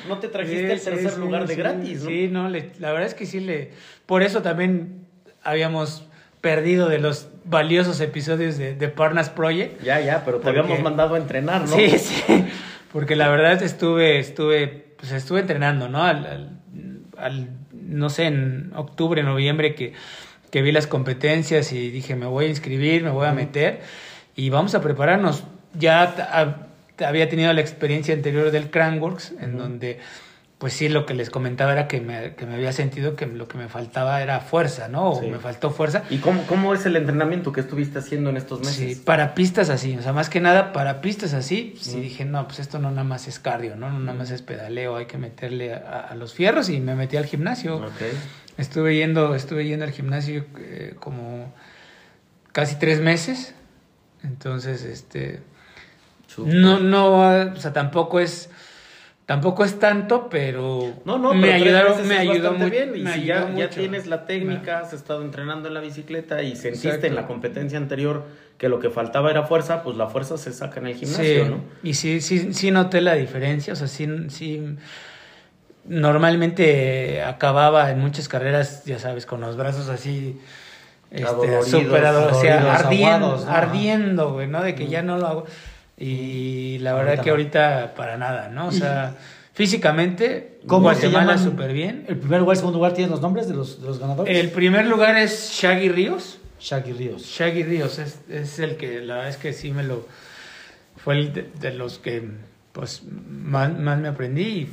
No 0.07 0.17
te 0.19 0.27
trajiste 0.27 0.71
el 0.73 0.81
tercer 0.81 1.11
sí, 1.11 1.19
lugar 1.19 1.47
de 1.47 1.55
sí, 1.55 1.59
gratis, 1.59 2.03
¿no? 2.03 2.09
Sí, 2.09 2.27
no, 2.31 2.49
le- 2.49 2.71
la 2.79 2.91
verdad 2.91 3.07
es 3.07 3.15
que 3.15 3.25
sí 3.25 3.39
le... 3.41 3.71
Por 4.05 4.21
eso 4.23 4.41
también 4.41 5.07
habíamos 5.43 6.05
perdido 6.41 6.89
de 6.89 6.99
los 6.99 7.27
valiosos 7.45 8.01
episodios 8.01 8.57
de, 8.57 8.75
de 8.75 8.87
Parnas 8.89 9.29
Project. 9.29 9.81
Ya, 9.83 9.99
ya, 10.01 10.23
pero 10.25 10.37
te 10.37 10.43
Porque- 10.45 10.59
habíamos 10.59 10.81
mandado 10.83 11.15
a 11.15 11.17
entrenar, 11.17 11.61
¿no? 11.61 11.67
Sí, 11.75 11.89
sí, 11.99 12.23
porque 12.91 13.15
la 13.15 13.29
verdad 13.29 13.61
estuve, 13.63 14.19
estuve, 14.19 14.93
pues 14.97 15.11
estuve 15.11 15.39
entrenando, 15.41 15.87
¿no? 15.89 16.03
Al, 16.03 16.25
al- 16.25 16.59
al- 17.17 17.49
no 17.73 18.09
sé, 18.09 18.25
en 18.25 18.71
octubre, 18.75 19.21
noviembre 19.23 19.75
que, 19.75 19.93
que 20.49 20.61
vi 20.61 20.71
las 20.71 20.87
competencias 20.87 21.71
y 21.73 21.89
dije, 21.91 22.15
me 22.15 22.25
voy 22.25 22.45
a 22.45 22.49
inscribir, 22.49 23.03
me 23.03 23.09
voy 23.11 23.27
a 23.27 23.31
meter 23.33 23.81
y 24.35 24.49
vamos 24.49 24.75
a 24.75 24.81
prepararnos. 24.81 25.43
Ya 25.77 26.03
a- 26.03 26.67
había 27.05 27.29
tenido 27.29 27.51
la 27.53 27.61
experiencia 27.61 28.13
anterior 28.13 28.51
del 28.51 28.69
Crankworks, 28.69 29.33
en 29.39 29.57
donde 29.57 29.99
pues 30.61 30.73
sí, 30.73 30.89
lo 30.89 31.07
que 31.07 31.15
les 31.15 31.31
comentaba 31.31 31.71
era 31.73 31.87
que 31.87 31.99
me, 32.01 32.35
que 32.35 32.45
me 32.45 32.53
había 32.53 32.71
sentido 32.71 33.15
que 33.15 33.25
lo 33.25 33.47
que 33.47 33.57
me 33.57 33.67
faltaba 33.67 34.21
era 34.21 34.39
fuerza, 34.41 34.87
¿no? 34.89 35.09
O 35.09 35.19
Sí. 35.19 35.25
me 35.25 35.39
faltó 35.39 35.71
fuerza. 35.71 36.03
¿Y 36.11 36.19
cómo, 36.19 36.43
cómo 36.45 36.75
es 36.75 36.85
el 36.85 36.95
entrenamiento 36.95 37.51
que 37.51 37.61
estuviste 37.61 37.97
haciendo 37.97 38.29
en 38.29 38.37
estos 38.37 38.59
meses? 38.59 38.75
Sí, 38.75 38.95
para 39.03 39.33
pistas 39.33 39.71
así, 39.71 39.97
o 39.97 40.03
sea, 40.03 40.13
más 40.13 40.29
que 40.29 40.39
nada 40.39 40.71
para 40.71 41.01
pistas 41.01 41.33
así, 41.33 41.75
sí 41.81 41.97
Mm. 41.97 42.01
dije, 42.01 42.25
no, 42.25 42.45
pues 42.47 42.59
esto 42.59 42.77
no 42.77 42.91
nada 42.91 43.03
más 43.03 43.27
es 43.27 43.39
cardio, 43.39 43.75
¿no? 43.75 43.89
No 43.91 43.97
nada 43.99 44.15
más 44.15 44.29
es 44.29 44.43
pedaleo, 44.43 44.95
hay 44.97 45.07
que 45.07 45.17
meterle 45.17 45.73
a, 45.73 45.79
a 46.11 46.13
los 46.13 46.33
fierros 46.35 46.69
y 46.69 46.79
me 46.79 46.93
metí 46.93 47.17
al 47.17 47.25
gimnasio. 47.25 47.77
Ok. 47.77 48.01
Estuve 48.59 48.95
yendo, 48.95 49.33
estuve 49.33 49.65
yendo 49.65 49.85
al 49.85 49.91
gimnasio 49.91 50.45
eh, 50.59 50.93
como 50.99 51.51
casi 52.51 52.75
tres 52.75 53.01
meses, 53.01 53.55
entonces, 54.23 54.83
este, 54.83 55.41
no, 56.37 56.79
no, 56.79 57.51
o 57.51 57.55
sea, 57.55 57.73
tampoco 57.73 58.19
es, 58.19 58.49
tampoco 59.31 59.63
es 59.63 59.79
tanto, 59.79 60.27
pero 60.29 60.93
No, 61.05 61.17
no, 61.17 61.33
me 61.33 61.43
pero 61.43 61.53
ayudaron, 61.53 62.05
me 62.05 62.17
ayudó 62.17 62.51
mucho. 62.51 62.69
bien. 62.69 62.93
Y 62.97 63.07
si 63.07 63.23
ya, 63.23 63.69
tienes 63.69 64.05
la 64.05 64.25
técnica, 64.25 64.79
has 64.79 64.91
estado 64.91 65.21
entrenando 65.21 65.69
en 65.69 65.73
la 65.73 65.79
bicicleta 65.79 66.41
y 66.43 66.57
sentiste 66.57 66.87
Exacto. 66.89 67.07
en 67.07 67.15
la 67.15 67.27
competencia 67.27 67.77
anterior 67.77 68.25
que 68.57 68.67
lo 68.67 68.79
que 68.79 68.89
faltaba 68.89 69.31
era 69.31 69.43
fuerza, 69.43 69.83
pues 69.83 69.95
la 69.95 70.07
fuerza 70.07 70.37
se 70.37 70.51
saca 70.51 70.81
en 70.81 70.87
el 70.87 70.95
gimnasio, 70.95 71.45
Sí, 71.45 71.49
¿no? 71.49 71.61
y 71.81 71.93
sí, 71.93 72.19
sí, 72.19 72.53
sí 72.53 72.71
noté 72.71 72.99
la 72.99 73.13
diferencia, 73.13 73.71
o 73.71 73.75
sea, 73.77 73.87
sí, 73.87 74.05
sí, 74.27 74.75
normalmente 75.85 77.23
acababa 77.23 77.89
en 77.91 77.99
muchas 77.99 78.27
carreras, 78.27 78.83
ya 78.85 78.99
sabes, 78.99 79.25
con 79.25 79.39
los 79.41 79.55
brazos 79.57 79.87
así, 79.89 80.37
este, 81.09 81.57
o 81.57 81.63
sea, 81.63 82.73
ardiendo, 82.75 83.45
ardiendo, 83.47 84.33
güey, 84.33 84.47
¿no? 84.47 84.61
De 84.61 84.75
que 84.75 84.87
ya 84.87 85.01
no 85.01 85.17
lo 85.17 85.27
hago. 85.27 85.45
Y 86.03 86.79
la 86.79 86.93
verdad 86.93 87.09
Ahorita 87.19 87.23
que 87.23 87.29
no. 87.29 87.33
ahorita 87.35 87.93
para 87.95 88.17
nada, 88.17 88.49
¿no? 88.49 88.67
O 88.67 88.71
sea, 88.71 89.15
físicamente, 89.53 90.59
¿Cómo 90.65 90.83
Guatemala 90.83 91.37
súper 91.37 91.73
bien. 91.73 92.05
El 92.07 92.17
primer 92.17 92.39
lugar, 92.39 92.55
el 92.55 92.59
segundo 92.59 92.79
lugar, 92.79 92.93
¿tienes 92.93 93.11
los 93.11 93.21
nombres 93.21 93.47
de 93.47 93.53
los, 93.53 93.79
de 93.81 93.87
los 93.87 93.99
ganadores? 93.99 94.35
El 94.35 94.49
primer 94.49 94.87
lugar 94.87 95.15
es 95.17 95.51
Shaggy 95.53 95.89
Ríos. 95.89 96.39
Shaggy 96.59 96.93
Ríos. 96.93 97.23
Shaggy 97.23 97.63
Ríos 97.63 97.99
es, 97.99 98.19
es 98.29 98.57
el 98.59 98.77
que 98.77 99.01
la 99.01 99.15
verdad 99.15 99.29
es 99.29 99.37
que 99.37 99.53
sí 99.53 99.71
me 99.71 99.83
lo 99.83 100.07
fue 100.97 101.15
el 101.19 101.33
de, 101.33 101.49
de 101.59 101.73
los 101.73 101.97
que 101.99 102.23
pues 102.71 103.01
más, 103.29 103.77
más 103.77 103.97
me 103.99 104.07
aprendí 104.07 104.41
y 104.43 104.69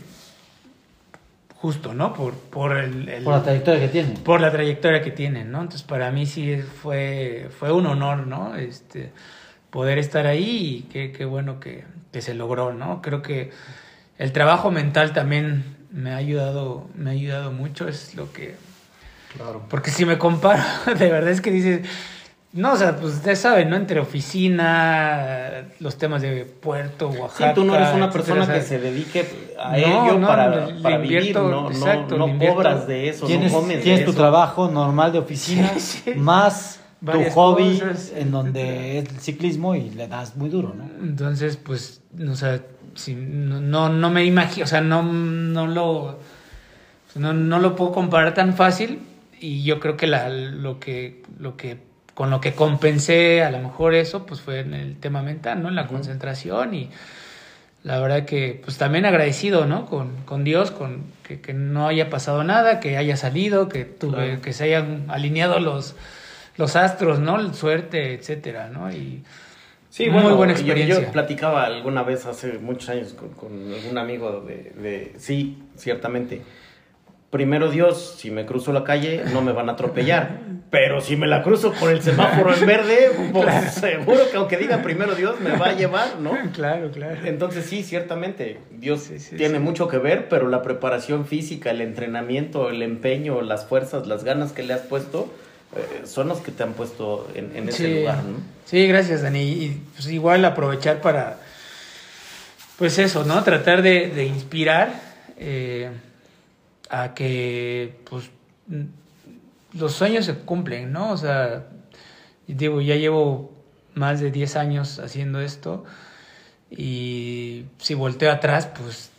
justo 1.56 1.94
no 1.94 2.12
por 2.12 2.34
por 2.34 2.76
el, 2.76 3.08
el- 3.08 3.24
Por 3.24 3.34
la 3.34 3.42
trayectoria 3.42 3.80
que 3.80 3.88
tiene. 3.88 4.14
por 4.24 4.40
la 4.40 4.50
trayectoria 4.52 5.02
que 5.02 5.10
tienen 5.10 5.50
no 5.50 5.60
entonces 5.62 5.82
para 5.82 6.10
mí 6.10 6.26
sí 6.26 6.56
fue 6.82 7.48
fue 7.58 7.72
un 7.72 7.86
honor 7.86 8.26
no 8.26 8.54
este 8.56 9.10
poder 9.70 9.98
estar 9.98 10.26
ahí 10.26 10.84
y 10.86 10.92
qué, 10.92 11.12
qué 11.12 11.24
bueno 11.24 11.60
que, 11.60 11.84
que 12.12 12.22
se 12.22 12.34
logró 12.34 12.72
no 12.72 13.02
creo 13.02 13.22
que 13.22 13.50
el 14.18 14.32
trabajo 14.32 14.70
mental 14.70 15.12
también 15.12 15.76
me 15.92 16.12
ha 16.12 16.16
ayudado 16.16 16.86
me 16.94 17.10
ha 17.10 17.12
ayudado 17.12 17.52
mucho 17.52 17.88
es 17.88 18.14
lo 18.14 18.32
que 18.32 18.56
Claro. 19.36 19.62
porque 19.68 19.90
si 19.90 20.06
me 20.06 20.16
comparo, 20.16 20.62
de 20.86 21.10
verdad 21.10 21.30
es 21.30 21.42
que 21.42 21.50
dices, 21.50 21.86
no, 22.54 22.72
o 22.72 22.76
sea, 22.76 22.96
pues 22.96 23.12
ustedes 23.16 23.38
saben, 23.38 23.68
¿no? 23.68 23.76
Entre 23.76 24.00
oficina, 24.00 25.64
los 25.80 25.98
temas 25.98 26.22
de 26.22 26.44
puerto, 26.46 27.12
Sí, 27.12 27.18
Oaxaca. 27.18 27.54
tú 27.54 27.64
no 27.64 27.74
eres 27.74 27.90
una 27.94 28.10
persona 28.10 28.50
que 28.50 28.62
se 28.62 28.78
dedique 28.78 29.26
a 29.60 29.72
No, 29.72 29.76
ello 29.76 30.18
no, 30.18 30.26
para, 30.26 30.66
le- 30.66 30.80
para 30.82 30.96
vivir, 30.98 31.18
invierto, 31.18 31.48
no, 31.50 31.62
no- 31.64 31.70
exacto, 31.70 32.16
no, 32.16 32.38
cobras 32.38 32.86
de 32.86 33.10
eso, 33.10 33.26
Tienes, 33.26 33.52
no 33.52 33.60
comes 33.60 33.82
tienes 33.82 34.00
de 34.00 34.04
tu 34.06 34.12
eso. 34.12 34.18
trabajo 34.20 34.68
normal 34.70 35.12
de 35.12 35.18
oficina, 35.18 35.68
Sí, 35.78 36.00
sí. 36.04 36.14
más 36.14 36.80
tu 37.04 37.30
hobby, 37.30 37.78
cosas, 37.78 38.12
en 38.16 38.30
donde 38.30 38.98
es 38.98 39.08
el 39.10 39.20
ciclismo 39.20 39.74
y 39.74 39.90
le 39.90 40.08
das 40.08 40.36
muy 40.36 40.48
duro, 40.50 40.74
¿no? 40.76 40.84
Entonces, 41.02 41.56
pues, 41.56 42.02
o 42.28 42.34
sea, 42.34 42.60
si, 42.94 43.14
no, 43.14 43.60
no, 43.60 43.88
no 43.88 44.10
me 44.10 44.24
imagino, 44.24 44.64
o 44.64 44.68
sea, 44.68 44.80
no, 44.80 45.02
no 45.02 45.66
lo, 45.66 46.18
no, 47.14 47.32
no 47.32 47.58
lo 47.58 47.76
puedo 47.76 47.92
comparar 47.92 48.34
tan 48.34 48.54
fácil 48.54 49.00
y 49.40 49.62
yo 49.62 49.78
creo 49.78 49.96
que 49.96 50.06
la, 50.08 50.28
lo 50.28 50.80
que, 50.80 51.22
lo 51.38 51.56
que, 51.56 51.78
con 52.14 52.30
lo 52.30 52.40
que 52.40 52.54
compensé 52.54 53.44
a 53.44 53.50
lo 53.50 53.58
mejor 53.60 53.94
eso, 53.94 54.26
pues 54.26 54.40
fue 54.40 54.60
en 54.60 54.74
el 54.74 54.96
tema 54.96 55.22
mental, 55.22 55.62
¿no? 55.62 55.68
En 55.68 55.76
la 55.76 55.86
concentración 55.86 56.74
y 56.74 56.90
la 57.84 58.00
verdad 58.00 58.24
que, 58.24 58.60
pues 58.64 58.76
también 58.76 59.06
agradecido, 59.06 59.66
¿no? 59.66 59.86
Con, 59.86 60.16
con 60.24 60.42
Dios, 60.42 60.72
con 60.72 61.04
que, 61.22 61.40
que 61.40 61.54
no 61.54 61.86
haya 61.86 62.10
pasado 62.10 62.42
nada, 62.42 62.80
que 62.80 62.96
haya 62.96 63.16
salido, 63.16 63.68
que 63.68 63.84
tuve, 63.84 64.26
Claro. 64.26 64.42
que 64.42 64.52
se 64.52 64.64
hayan 64.64 65.04
alineado 65.08 65.60
los, 65.60 65.94
los 66.58 66.76
astros, 66.76 67.18
¿no? 67.20 67.54
Suerte, 67.54 68.12
etcétera, 68.14 68.68
¿no? 68.68 68.92
Y, 68.92 69.22
Sí, 69.90 70.04
Muy 70.10 70.20
bueno, 70.20 70.36
buena 70.36 70.52
yo- 70.52 70.58
experiencia. 70.60 71.06
Yo, 71.06 71.12
platicaba 71.12 71.64
alguna 71.64 72.02
vez 72.02 72.26
hace 72.26 72.58
muchos 72.58 72.90
años 72.90 73.14
con, 73.14 73.30
con 73.30 73.72
algún 73.72 73.96
amigo 73.96 74.42
de, 74.46 74.72
de- 74.76 75.12
Sí, 75.18 75.62
ciertamente. 75.76 76.42
Primero 77.30 77.70
Dios, 77.70 78.16
si 78.18 78.30
me 78.30 78.44
cruzo 78.46 78.72
la 78.72 78.84
calle, 78.84 79.22
no 79.32 79.40
me 79.40 79.52
van 79.52 79.68
a 79.70 79.72
atropellar. 79.72 80.40
Pero 80.70 81.00
si 81.00 81.16
me 81.16 81.26
la 81.26 81.42
cruzo 81.42 81.72
por 81.72 81.90
el 81.90 82.02
semáforo 82.02 82.54
en 82.54 82.66
verde, 82.66 83.10
pues 83.32 83.72
seguro 83.72 84.18
que 84.30 84.36
aunque 84.36 84.58
diga 84.58 84.82
primero 84.82 85.14
Dios, 85.14 85.40
me 85.40 85.56
va 85.56 85.68
a 85.68 85.72
llevar, 85.72 86.20
¿no? 86.20 86.32
Claro, 86.52 86.90
claro. 86.90 87.16
Entonces 87.24 87.64
sí, 87.64 87.82
ciertamente, 87.82 88.58
Dios 88.70 89.00
Sí, 89.04 89.18
sí, 89.18 89.36
tiene 89.36 89.54
sí. 89.56 89.60
mucho 89.64 89.88
que 89.88 89.96
ver, 89.96 90.28
pero 90.28 90.48
la 90.48 90.60
preparación 90.60 91.24
física, 91.24 91.70
el 91.70 91.80
entrenamiento, 91.80 92.68
el 92.68 92.82
empeño, 92.82 93.40
las 93.40 93.64
fuerzas, 93.64 94.06
las 94.06 94.24
ganas 94.24 94.52
que 94.52 94.62
le 94.62 94.74
has 94.74 94.82
puesto, 94.82 95.32
eh, 95.76 96.02
son 96.06 96.28
los 96.28 96.38
que 96.40 96.50
te 96.52 96.62
han 96.62 96.72
puesto 96.74 97.28
en, 97.34 97.54
en 97.56 97.68
ese 97.68 97.86
Sí. 97.86 97.94
lugar, 98.00 98.22
¿no? 98.24 98.38
Sí, 98.64 98.86
gracias, 98.86 99.22
Dani. 99.22 99.40
Y 99.42 99.82
pues 99.94 100.06
igual 100.08 100.44
aprovechar 100.44 101.00
para, 101.00 101.38
pues 102.78 102.98
eso, 102.98 103.24
¿no? 103.24 103.42
Tratar 103.44 103.82
de, 103.82 104.08
de 104.08 104.24
inspirar 104.26 105.00
eh, 105.36 105.90
a 106.90 107.14
que, 107.14 107.96
pues, 108.08 108.30
los 109.74 109.92
sueños 109.92 110.24
se 110.24 110.34
cumplen, 110.34 110.92
¿no? 110.92 111.12
O 111.12 111.16
sea, 111.16 111.64
digo, 112.46 112.80
ya 112.80 112.96
llevo 112.96 113.52
más 113.94 114.20
de 114.20 114.30
10 114.30 114.56
años 114.56 114.98
haciendo 114.98 115.40
esto 115.40 115.84
y 116.70 117.64
si 117.78 117.94
volteo 117.94 118.30
atrás, 118.30 118.66
pues, 118.78 119.10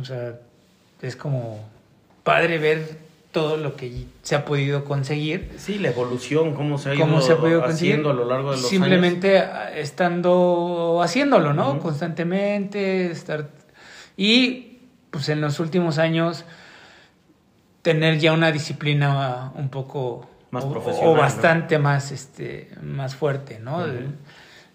o 0.00 0.04
sea, 0.04 0.38
es 1.00 1.16
como 1.16 1.66
padre 2.24 2.58
ver 2.58 2.98
todo 3.32 3.56
lo 3.56 3.74
que 3.76 4.04
se 4.22 4.34
ha 4.36 4.44
podido 4.44 4.84
conseguir. 4.84 5.50
Sí, 5.56 5.78
la 5.78 5.88
evolución, 5.88 6.54
cómo 6.54 6.76
se 6.78 6.90
ha 6.90 6.94
ido 6.94 7.04
cómo 7.04 7.20
se 7.22 7.32
ha 7.32 7.36
podido 7.38 7.62
conseguir. 7.62 7.94
haciendo 7.94 8.10
a 8.10 8.14
lo 8.14 8.24
largo 8.26 8.50
de 8.52 8.58
los 8.58 8.68
simplemente 8.68 9.38
ah, 9.38 9.70
estando 9.74 11.00
haciéndolo 11.02 11.52
no 11.54 11.78
constantemente 11.80 13.10
estar 13.10 13.48
y 14.16 14.78
pues 15.10 15.28
en 15.30 15.40
los 15.40 15.58
últimos 15.60 15.98
años 15.98 16.44
tener 17.82 18.18
ya 18.18 18.32
una 18.32 18.52
disciplina 18.52 19.50
un 19.54 19.68
poco 19.70 20.28
Más 20.50 20.64
o- 20.64 20.70
profesional, 20.70 21.08
o 21.10 21.14
¿no? 21.16 21.20
bastante 21.20 21.78
más 21.78 22.12
este 22.12 22.70
más 22.82 23.14
fuerte 23.16 23.58
no 23.58 23.84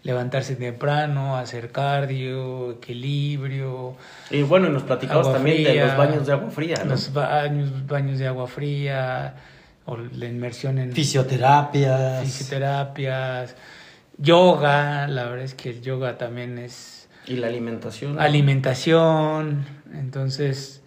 levantarse 0.07 0.55
temprano 0.55 1.35
hacer 1.35 1.69
cardio 1.69 2.71
equilibrio. 2.71 3.97
Y 4.31 4.41
bueno, 4.41 4.67
y 4.67 4.71
nos 4.71 4.83
platicabas 4.83 5.33
también 5.33 5.65
de 5.65 5.85
los 5.85 5.97
baños 5.97 6.25
de 6.25 6.31
agua 6.31 6.49
fría, 6.49 6.77
¿no? 6.85 6.91
los 6.91 7.11
baños 7.11 7.87
baños 7.87 8.17
de 8.17 8.25
agua 8.27 8.47
fría 8.47 9.35
o 9.85 9.97
la 9.97 10.25
inmersión 10.25 10.77
en 10.77 10.93
Fisioterapias. 10.93 12.23
fisioterapias, 12.23 13.55
yoga, 14.17 15.07
la 15.09 15.25
verdad 15.25 15.43
es 15.43 15.55
que 15.55 15.71
el 15.71 15.81
yoga 15.81 16.17
también 16.17 16.57
es 16.57 17.09
Y 17.27 17.35
la 17.35 17.47
alimentación. 17.47 18.17
alimentación, 18.17 19.65
entonces 19.93 20.83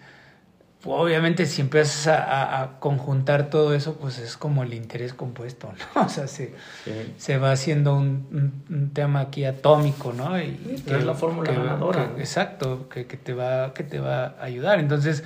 obviamente 0.84 1.44
si 1.46 1.60
empiezas 1.60 2.06
a, 2.06 2.22
a- 2.24 2.62
a 2.62 2.80
conjuntar 2.80 3.50
todo 3.50 3.74
eso, 3.74 3.96
pues 3.96 4.18
es 4.18 4.36
como 4.36 4.62
el 4.62 4.72
interés 4.74 5.12
compuesto, 5.14 5.72
¿no? 5.94 6.02
O 6.06 6.08
sea, 6.08 6.26
se, 6.26 6.54
Sí. 6.84 6.92
se 7.18 7.38
va 7.38 7.52
haciendo 7.52 7.94
un, 7.94 8.26
un- 8.32 8.64
un 8.74 8.90
tema 8.94 9.20
aquí 9.20 9.44
atómico, 9.44 10.12
¿no? 10.12 10.38
Y, 10.40 10.46
Sí, 10.76 10.82
pero 10.86 10.98
es 10.98 11.04
la 11.04 11.14
fórmula 11.14 11.52
ganadora. 11.52 12.14
que- 12.14 12.20
exacto, 12.22 12.88
que, 12.88 13.06
que 13.06 13.16
te 13.16 13.34
va, 13.34 13.74
que 13.74 13.84
te 13.84 13.98
va 14.00 14.36
a 14.40 14.44
ayudar. 14.44 14.78
Entonces, 14.80 15.22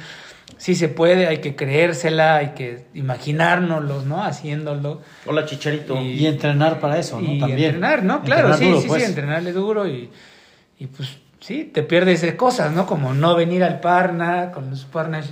sí 0.57 0.75
se 0.75 0.88
puede, 0.88 1.27
hay 1.29 1.38
que 1.38 1.55
creérsela, 1.57 2.37
hay 2.37 2.49
que 2.55 2.87
imaginárnoslos, 2.95 4.07
¿no? 4.07 4.23
Haciéndolo. 4.25 5.03
Hola, 5.27 5.45
Chicharito. 5.47 6.01
Y- 6.01 6.14
Y 6.21 6.27
entrenar 6.27 6.81
para 6.81 6.99
eso, 6.99 7.21
¿no? 7.21 7.33
Y 7.33 7.38
También. 7.38 7.75
entrenar, 7.75 8.03
¿no? 8.03 8.23
Claro, 8.23 8.51
Entrenar 8.53 8.59
sí, 8.59 8.64
duro, 8.67 8.81
sí, 8.81 8.88
pues. 8.88 9.03
sí, 9.03 9.09
entrenarle 9.09 9.53
duro 9.53 9.87
y, 9.88 10.11
y 10.79 10.87
pues 10.88 11.09
sí, 11.44 11.64
te 11.64 11.83
pierdes 11.83 12.22
de 12.22 12.37
cosas, 12.37 12.72
¿no? 12.72 12.87
Como 12.87 13.12
no 13.12 13.37
venir 13.37 13.62
al 13.62 13.80
Parna, 13.80 14.50
con 14.50 14.70
los 14.70 14.87
Parnas, 14.87 15.30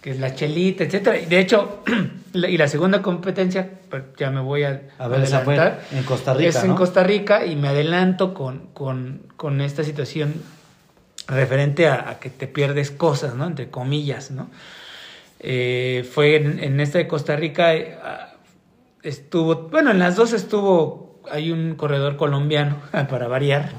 que 0.00 0.12
es 0.12 0.20
la 0.20 0.34
chelita, 0.34 0.84
etcétera. 0.84 1.18
Y 1.18 1.26
de 1.26 1.40
hecho, 1.40 1.82
y 2.32 2.56
la 2.56 2.68
segunda 2.68 3.02
competencia, 3.02 3.68
pues, 3.88 4.04
ya 4.16 4.30
me 4.30 4.40
voy 4.40 4.62
a, 4.62 4.82
A 4.98 5.08
ver, 5.08 5.22
esa 5.22 5.40
fue 5.40 5.56
en 5.92 6.04
Costa 6.04 6.34
Rica, 6.34 6.48
Es 6.48 6.62
en. 6.62 6.74
Costa 6.74 7.02
Rica 7.02 7.44
y 7.44 7.56
me 7.56 7.68
adelanto 7.68 8.32
con, 8.32 8.68
con, 8.72 9.22
con 9.36 9.60
esta 9.60 9.82
situación 9.82 10.34
referente 11.26 11.88
a, 11.88 12.10
a 12.10 12.18
que 12.20 12.30
te 12.30 12.46
pierdes 12.46 12.92
cosas, 12.92 13.34
¿no? 13.34 13.46
Entre 13.46 13.70
comillas, 13.70 14.30
¿no? 14.30 14.48
Eh, 15.40 16.08
fue 16.12 16.36
en, 16.36 16.62
en 16.62 16.78
esta 16.80 16.98
de 16.98 17.08
Costa 17.08 17.34
Rica, 17.34 17.74
eh, 17.74 17.98
ah, 18.04 18.34
estuvo, 19.02 19.68
bueno, 19.68 19.90
en 19.90 19.98
las 19.98 20.14
dos 20.14 20.32
estuvo, 20.32 21.20
hay 21.30 21.50
un 21.50 21.74
corredor 21.74 22.16
colombiano, 22.16 22.76
para 23.10 23.26
variar, 23.26 23.72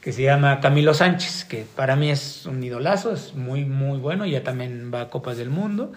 que 0.00 0.12
se 0.12 0.22
llama 0.22 0.60
Camilo 0.60 0.94
Sánchez, 0.94 1.44
que 1.44 1.66
para 1.76 1.94
mí 1.94 2.10
es 2.10 2.46
un 2.46 2.62
idolazo, 2.62 3.12
es 3.12 3.34
muy, 3.34 3.64
muy 3.64 3.98
bueno, 3.98 4.24
ya 4.24 4.42
también 4.42 4.90
va 4.92 5.02
a 5.02 5.08
Copas 5.10 5.36
del 5.36 5.50
Mundo. 5.50 5.92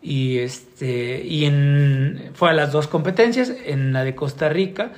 Y, 0.00 0.38
este, 0.38 1.24
y 1.24 1.44
en, 1.44 2.30
fue 2.34 2.50
a 2.50 2.52
las 2.52 2.72
dos 2.72 2.88
competencias, 2.88 3.52
en 3.64 3.92
la 3.92 4.02
de 4.02 4.16
Costa 4.16 4.48
Rica, 4.48 4.90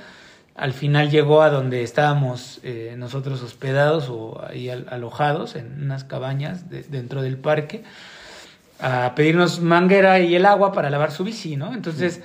al 0.55 0.73
final 0.73 1.11
llegó 1.11 1.43
a 1.43 1.49
donde 1.49 1.83
estábamos 1.83 2.59
eh, 2.63 2.95
nosotros 2.97 3.43
hospedados 3.43 4.07
o 4.09 4.41
ahí 4.47 4.69
alojados, 4.69 5.55
en 5.55 5.83
unas 5.83 6.03
cabañas 6.05 6.69
dentro 6.69 7.21
del 7.21 7.37
parque, 7.37 7.83
a 8.79 9.13
pedirnos 9.15 9.59
manguera 9.59 10.19
y 10.19 10.33
el 10.33 10.45
agua 10.45 10.71
para 10.71 10.89
lavar 10.89 11.11
su 11.11 11.23
bici, 11.23 11.55
¿no? 11.55 11.73
Entonces 11.73 12.21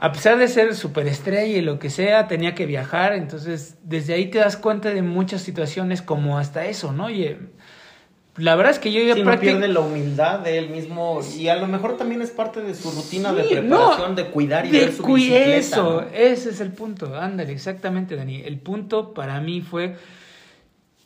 a 0.00 0.12
pesar 0.12 0.38
de 0.38 0.46
ser 0.46 0.76
superestrella 0.76 1.58
y 1.58 1.60
lo 1.60 1.80
que 1.80 1.90
sea, 1.90 2.28
tenía 2.28 2.54
que 2.54 2.66
viajar, 2.66 3.14
entonces 3.14 3.76
desde 3.82 4.14
ahí 4.14 4.26
te 4.26 4.38
das 4.38 4.56
cuenta 4.56 4.90
de 4.90 5.02
muchas 5.02 5.42
situaciones 5.42 6.02
como 6.02 6.38
hasta 6.38 6.66
eso, 6.66 6.92
¿no? 6.92 7.10
Y 7.10 7.24
eh, 7.24 7.38
la 8.36 8.54
verdad 8.54 8.70
es 8.70 8.78
que 8.78 8.92
yo 8.92 9.02
ya 9.02 9.14
sí, 9.14 9.24
pierde 9.40 9.66
la 9.66 9.80
humildad 9.80 10.38
de 10.38 10.58
él 10.58 10.70
mismo 10.70 11.18
y 11.36 11.48
a 11.48 11.56
lo 11.56 11.66
mejor 11.66 11.96
también 11.96 12.22
es 12.22 12.30
parte 12.30 12.60
de 12.60 12.76
su 12.76 12.92
rutina 12.92 13.32
de 13.32 13.42
preparación, 13.42 14.14
de 14.14 14.26
cuidar 14.26 14.66
y 14.66 14.70
de 14.70 14.78
ver 14.78 14.92
su 14.92 15.02
bicicleta. 15.02 15.56
Eso, 15.56 16.02
ese 16.14 16.50
es 16.50 16.60
el 16.60 16.70
punto, 16.70 17.16
ándale, 17.16 17.52
exactamente, 17.52 18.14
Dani. 18.14 18.42
El 18.42 18.58
punto 18.58 19.12
para 19.12 19.40
mí 19.40 19.62
fue, 19.62 19.96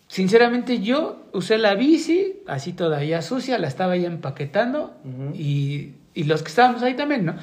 sinceramente 0.07 0.81
yo 0.81 1.23
usé 1.33 1.57
la 1.57 1.75
bici, 1.77 2.43
así 2.47 2.75
todavía 2.75 3.23
sucia, 3.23 3.57
la 3.57 3.69
estaba 3.69 3.97
ya 3.97 4.09
empaquetando 4.09 4.95
y, 5.33 5.93
y 6.13 6.25
los 6.25 6.43
que 6.43 6.49
estábamos 6.51 6.83
ahí 6.83 6.93
también, 6.93 7.25
¿no? 7.25 7.37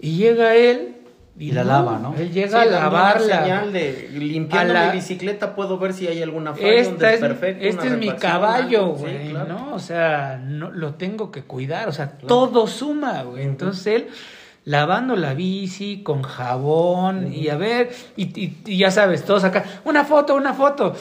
Y 0.00 0.16
llega 0.16 0.54
él. 0.54 0.94
Y, 1.40 1.52
la 1.52 1.62
lava, 1.62 2.00
¿no? 2.00 2.16
Él 2.16 2.32
llega 2.32 2.62
a 2.62 2.64
lavarla. 2.64 3.42
señal 3.42 3.72
de 3.72 4.08
limpiando 4.12 4.74
la... 4.74 4.86
mi 4.86 4.96
bicicleta 4.96 5.54
puedo 5.54 5.78
ver 5.78 5.92
si 5.92 6.08
hay 6.08 6.20
alguna 6.20 6.52
falla, 6.52 6.72
Esta 6.74 7.12
es, 7.12 7.22
Este 7.22 7.86
es 7.86 7.96
mi 7.96 8.10
caballo, 8.16 8.88
güey, 8.88 9.32
¿no? 9.32 9.72
O 9.72 9.78
sea, 9.78 10.40
no, 10.44 10.72
lo 10.72 10.94
tengo 10.94 11.30
que 11.30 11.44
cuidar, 11.44 11.88
o 11.88 11.92
sea, 11.92 12.18
todo 12.18 12.66
suma, 12.66 13.22
güey. 13.22 13.44
Entonces 13.44 13.86
él 13.86 14.08
lavando 14.64 15.14
la 15.14 15.32
bici 15.34 16.02
con 16.02 16.22
jabón 16.22 17.32
y 17.32 17.48
a 17.48 17.56
ver, 17.56 17.90
y, 18.16 18.52
y, 18.66 18.76
ya 18.76 18.90
sabes, 18.90 19.24
todos 19.24 19.44
acá, 19.44 19.64
una 19.84 20.04
foto, 20.04 20.34
una 20.34 20.54
foto. 20.54 20.94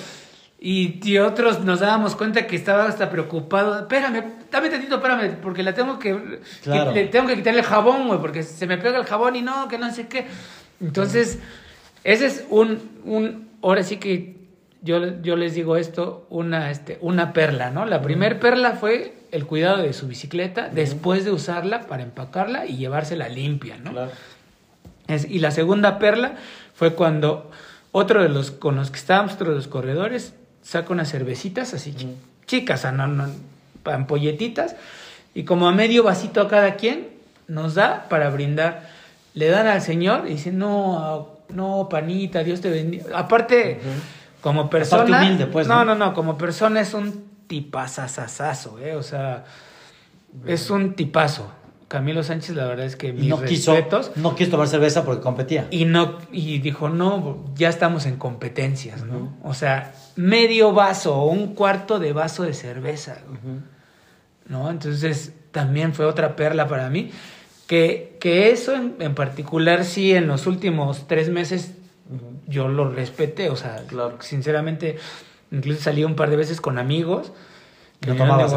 Y, 0.60 1.18
otros 1.20 1.64
nos 1.64 1.82
dábamos 1.82 2.16
cuenta 2.16 2.48
que 2.48 2.56
estaba 2.56 2.86
hasta 2.86 3.10
preocupado. 3.12 3.80
Espérame, 3.80 4.24
dame 4.52 4.70
tantito, 4.70 4.96
espérame, 4.96 5.38
porque 5.42 5.62
la 5.62 5.74
tengo 5.74 6.00
que, 6.00 6.40
le 6.66 7.06
tengo 7.08 7.28
que 7.28 7.36
quitarle 7.36 7.60
el 7.60 7.66
jabón, 7.66 8.08
güey, 8.08 8.20
porque 8.20 8.42
se 8.42 8.66
me 8.66 8.78
pega 8.78 8.98
el 8.98 9.06
jabón 9.06 9.36
y 9.36 9.42
no, 9.42 9.68
que 9.68 9.78
no 9.78 9.94
sé 9.94 10.08
qué. 10.08 10.26
Entonces, 10.82 11.40
ese 12.04 12.26
es 12.26 12.46
un, 12.50 12.80
un, 13.06 13.50
ahora 13.62 13.84
sí 13.84 13.98
que 13.98 14.36
yo, 14.82 15.22
yo 15.22 15.36
les 15.36 15.54
digo 15.54 15.78
esto, 15.78 16.26
una, 16.30 16.72
este, 16.72 16.98
una 17.02 17.34
perla, 17.34 17.70
¿no? 17.70 17.86
La 17.86 18.02
primer 18.02 18.40
perla 18.40 18.74
fue 18.74 19.14
el 19.32 19.46
cuidado 19.46 19.78
de 19.84 19.94
su 19.94 20.08
bicicleta 20.08 20.70
después 20.70 21.26
de 21.26 21.32
usarla 21.32 21.82
para 21.82 22.04
empacarla 22.04 22.66
y 22.66 22.78
llevársela 22.78 23.30
limpia, 23.30 23.78
¿no? 23.78 23.92
y 25.10 25.40
la 25.40 25.52
segunda 25.52 26.00
perla 26.00 26.36
fue 26.74 26.94
cuando 26.94 27.50
otro 27.94 28.22
de 28.22 28.28
los 28.28 28.52
con 28.52 28.76
los 28.76 28.92
que 28.92 28.98
estábamos, 28.98 29.34
otro 29.34 29.52
de 29.52 29.56
los 29.56 29.70
corredores, 29.70 30.34
saca 30.68 30.92
unas 30.92 31.10
cervecitas 31.10 31.74
así 31.74 31.96
chicas, 32.46 32.92
no, 32.94 33.08
no, 33.08 33.30
ampolletitas, 33.86 34.76
y 35.34 35.44
como 35.44 35.68
a 35.68 35.72
medio 35.72 36.04
vasito 36.04 36.42
a 36.42 36.50
cada 36.50 36.76
quien 36.76 37.10
nos 37.48 37.76
da 37.76 38.08
para 38.10 38.30
brindar. 38.30 38.90
Le 39.34 39.50
dan 39.50 39.68
al 39.68 39.82
Señor 39.82 40.26
y 40.26 40.32
dicen, 40.32 40.58
no, 40.58 41.38
no, 41.50 41.88
panita, 41.90 42.44
Dios 42.44 42.60
te 42.60 42.70
bendiga. 42.70 43.18
Aparte, 43.18 43.80
como 44.42 44.70
persona... 44.70 45.20
humilde, 45.22 45.46
pues, 45.46 45.68
¿no? 45.68 45.86
no, 45.86 45.94
no, 45.94 46.14
como 46.14 46.38
persona 46.38 46.82
es 46.82 46.94
un 46.94 47.26
tipazazazazo, 47.48 48.80
¿eh? 48.80 48.96
O 48.96 49.04
sea, 49.04 49.46
es 50.46 50.70
un 50.70 50.96
tipazo. 50.96 51.52
Camilo 51.88 52.22
Sánchez, 52.22 52.56
la 52.56 52.66
verdad 52.66 52.86
es 52.86 52.98
que 52.98 53.14
mis 53.14 53.30
no 53.30 53.38
respetos. 53.38 54.12
no 54.18 54.36
quiso 54.36 54.52
tomar 54.52 54.68
cerveza 54.68 55.06
porque 55.06 55.22
competía. 55.22 55.68
Y 55.72 55.86
no, 55.86 56.18
y 56.34 56.60
dijo, 56.60 56.90
no, 56.90 57.46
ya 57.56 57.70
estamos 57.70 58.06
en 58.06 58.18
competencias, 58.18 59.04
¿no? 59.06 59.34
O 59.42 59.54
sea, 59.54 59.94
medio 60.18 60.74
vaso 60.74 61.16
o 61.16 61.28
un 61.28 61.56
cuarto 61.56 62.00
de 62.00 62.12
vaso 62.12 62.44
de 62.44 62.54
cerveza, 62.54 63.20
¿no? 64.48 64.70
Entonces, 64.70 65.32
también 65.52 65.94
fue 65.94 66.06
otra 66.06 66.36
perla 66.36 66.68
para 66.68 66.90
mí. 66.90 67.12
Que, 67.68 68.18
que 68.20 68.52
eso 68.52 68.74
en, 68.74 69.16
particular, 69.16 69.86
sí, 69.86 70.14
en 70.14 70.28
los 70.28 70.46
últimos 70.46 71.08
tres 71.08 71.30
meses 71.30 71.72
yo 72.48 72.70
lo 72.70 72.90
respeté, 72.90 73.50
o 73.50 73.58
sea, 73.58 73.84
sinceramente, 74.20 74.98
incluso 75.52 75.82
salí 75.82 76.06
un 76.06 76.16
par 76.16 76.30
de 76.30 76.38
veces 76.38 76.60
con 76.60 76.78
amigos. 76.78 77.32
Que 78.02 78.12
no 78.12 78.18
tomabas 78.18 78.54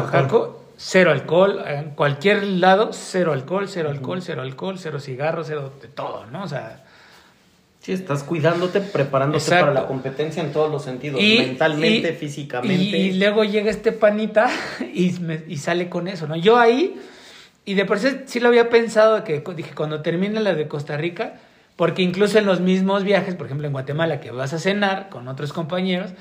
cero 0.83 1.11
alcohol, 1.11 1.63
en 1.67 1.91
cualquier 1.91 2.43
lado, 2.43 2.89
cero 2.91 3.33
alcohol, 3.33 3.67
cero 3.69 3.89
alcohol, 3.91 4.21
cero 4.23 4.41
alcohol, 4.41 4.79
cero 4.79 4.99
cigarros, 4.99 5.45
cero 5.47 5.71
de 5.79 5.87
todo, 5.87 6.25
¿no? 6.25 6.43
O 6.43 6.47
sea... 6.47 6.83
Sí, 7.79 7.93
estás 7.93 8.23
cuidándote, 8.23 8.79
preparándote 8.79 9.49
para 9.49 9.73
la 9.73 9.87
competencia 9.87 10.43
en 10.43 10.51
todos 10.51 10.71
los 10.71 10.83
sentidos, 10.83 11.19
mentalmente, 11.19 12.13
físicamente. 12.13 12.75
Y, 12.75 13.13
luego 13.13 13.43
llega 13.43 13.71
este 13.71 13.91
panita 13.91 14.51
y, 14.93 15.15
y 15.47 15.57
sale 15.57 15.89
con 15.89 16.07
eso, 16.07 16.27
¿no? 16.27 16.35
Yo 16.35 16.59
ahí, 16.59 17.01
y 17.65 17.73
de 17.73 17.85
por 17.85 17.97
sí 17.97 18.09
sí 18.25 18.39
lo 18.39 18.49
había 18.49 18.69
pensado, 18.69 19.23
que 19.23 19.43
dije, 19.55 19.73
cuando 19.73 20.03
termine 20.03 20.39
la 20.41 20.53
de 20.53 20.67
Costa 20.67 20.95
Rica, 20.95 21.39
porque 21.75 22.03
incluso 22.03 22.37
en 22.37 22.45
los 22.45 22.59
mismos 22.59 23.03
viajes, 23.03 23.33
por 23.35 23.47
ejemplo 23.47 23.65
en 23.65 23.73
Guatemala, 23.73 24.19
que 24.19 24.31
vas 24.31 24.53
a 24.53 24.59
cenar 24.59 25.09
con 25.09 25.27
otros 25.27 25.51
compañeros, 25.51 26.11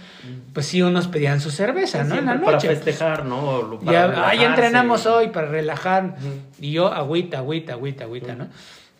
pues 0.54 0.66
sí 0.66 0.80
unos 0.80 1.08
pedían 1.08 1.40
su 1.40 1.50
cerveza, 1.50 2.04
¿no? 2.04 2.14
En 2.14 2.26
la 2.26 2.34
noche. 2.34 2.44
Para 2.44 2.60
festejar, 2.60 3.26
¿no? 3.26 3.78
Para 3.84 4.34
ya, 4.34 4.46
entrenamos 4.46 5.06
hoy 5.06 5.28
para 5.28 5.48
relajar. 5.48 6.16
Y 6.60 6.72
yo, 6.72 6.92
agüita, 6.92 7.38
agüita, 7.38 7.74
agüita, 7.74 8.04
agüita, 8.04 8.34
¿no? 8.34 8.48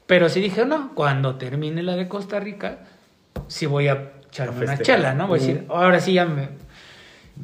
Pero 0.06 0.28
sí 0.28 0.40
dije, 0.40 0.66
no, 0.66 0.92
cuando 0.94 1.36
termine 1.36 1.82
la 1.82 1.94
de 1.94 2.08
Costa 2.08 2.40
Rica, 2.40 2.80
sí 3.46 3.66
voy 3.66 3.88
a 3.88 4.10
echarme 4.28 4.64
una 4.64 4.76
chela, 4.76 5.14
¿no? 5.14 5.28
Voy 5.28 5.38
a 5.38 5.42
decir, 5.42 5.66
ahora 5.68 6.00
sí 6.00 6.14
ya 6.14 6.24
me... 6.24 6.48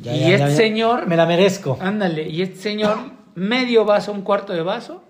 y 0.03 0.33
este 0.33 0.51
señor... 0.51 1.07
Me 1.07 1.17
la 1.17 1.27
merezco. 1.27 1.79
Ándale, 1.81 2.29
y 2.29 2.43
este 2.43 2.57
señor, 2.57 2.99
medio 3.37 3.85
vaso, 3.85 4.13
un 4.13 4.23
cuarto 4.23 4.53
de 4.53 4.63
vaso, 4.63 5.05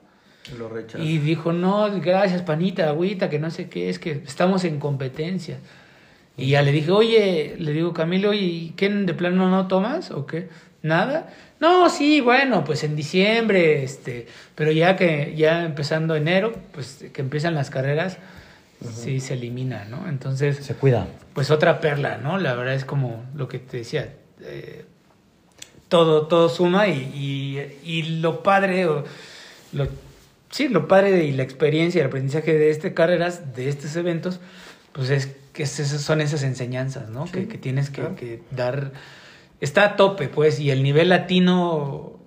y 0.98 1.18
dijo, 1.18 1.52
no, 1.52 2.00
gracias, 2.00 2.42
panita, 2.42 2.88
agüita, 2.88 3.28
que 3.28 3.38
no 3.38 3.50
sé 3.50 3.68
qué, 3.68 3.88
es 3.88 3.98
que 3.98 4.22
estamos 4.26 4.64
en 4.64 4.78
competencia. 4.78 5.58
Y 6.36 6.50
ya 6.50 6.62
le 6.62 6.72
dije, 6.72 6.90
oye, 6.90 7.56
le 7.58 7.72
digo, 7.72 7.92
Camilo, 7.92 8.34
¿y 8.34 8.74
qué 8.76 8.88
de 8.88 9.14
plano 9.14 9.48
no 9.48 9.66
tomas 9.68 10.10
o 10.10 10.26
qué? 10.26 10.48
¿Nada? 10.82 11.32
No, 11.58 11.88
sí, 11.88 12.20
bueno, 12.20 12.62
pues 12.64 12.84
en 12.84 12.94
diciembre, 12.94 13.82
este, 13.82 14.26
pero 14.54 14.70
ya 14.70 14.96
que, 14.96 15.34
ya 15.36 15.64
empezando 15.64 16.14
enero, 16.14 16.52
pues 16.72 17.06
que 17.12 17.22
empiezan 17.22 17.54
las 17.54 17.70
carreras, 17.70 18.18
sí 18.94 19.20
se 19.20 19.34
elimina, 19.34 19.86
¿no? 19.86 20.08
Entonces... 20.08 20.58
Se 20.58 20.74
cuida. 20.74 21.06
Pues 21.32 21.50
otra 21.50 21.80
perla, 21.80 22.18
¿no? 22.18 22.38
La 22.38 22.54
verdad 22.54 22.74
es 22.74 22.84
como 22.84 23.24
lo 23.34 23.48
que 23.48 23.58
te 23.58 23.78
decía, 23.78 24.12
eh, 24.42 24.84
todo, 25.88 26.26
todo 26.26 26.50
suma 26.50 26.88
y, 26.88 26.92
y, 27.84 27.90
y 27.90 28.02
lo 28.20 28.42
padre, 28.42 28.86
o 28.86 29.04
lo 29.72 29.88
sí, 30.56 30.68
lo 30.68 30.88
padre 30.88 31.24
y 31.24 31.32
la 31.32 31.42
experiencia 31.42 31.98
y 31.98 32.00
el 32.00 32.06
aprendizaje 32.06 32.54
de 32.54 32.70
este 32.70 32.94
carreras, 32.94 33.54
de 33.54 33.68
estos 33.68 33.94
eventos, 33.94 34.40
pues 34.92 35.10
es 35.10 35.28
que 35.52 35.66
son 35.66 36.22
esas 36.22 36.42
enseñanzas, 36.44 37.10
¿no? 37.10 37.30
que, 37.30 37.44
tienes 37.44 37.90
que, 37.90 38.40
dar. 38.50 38.92
Está 39.60 39.84
a 39.84 39.96
tope, 39.96 40.28
pues, 40.28 40.58
y 40.58 40.70
el 40.70 40.82
nivel 40.82 41.10
latino 41.10 42.18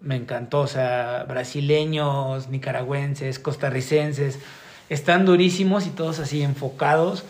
me 0.00 0.16
encantó, 0.16 0.62
o 0.62 0.66
sea, 0.66 1.24
brasileños, 1.28 2.48
nicaragüenses, 2.48 3.38
costarricenses, 3.38 4.40
están 4.88 5.24
durísimos 5.24 5.86
y 5.86 5.90
todos 5.90 6.18
así 6.18 6.42
enfocados 6.42 7.24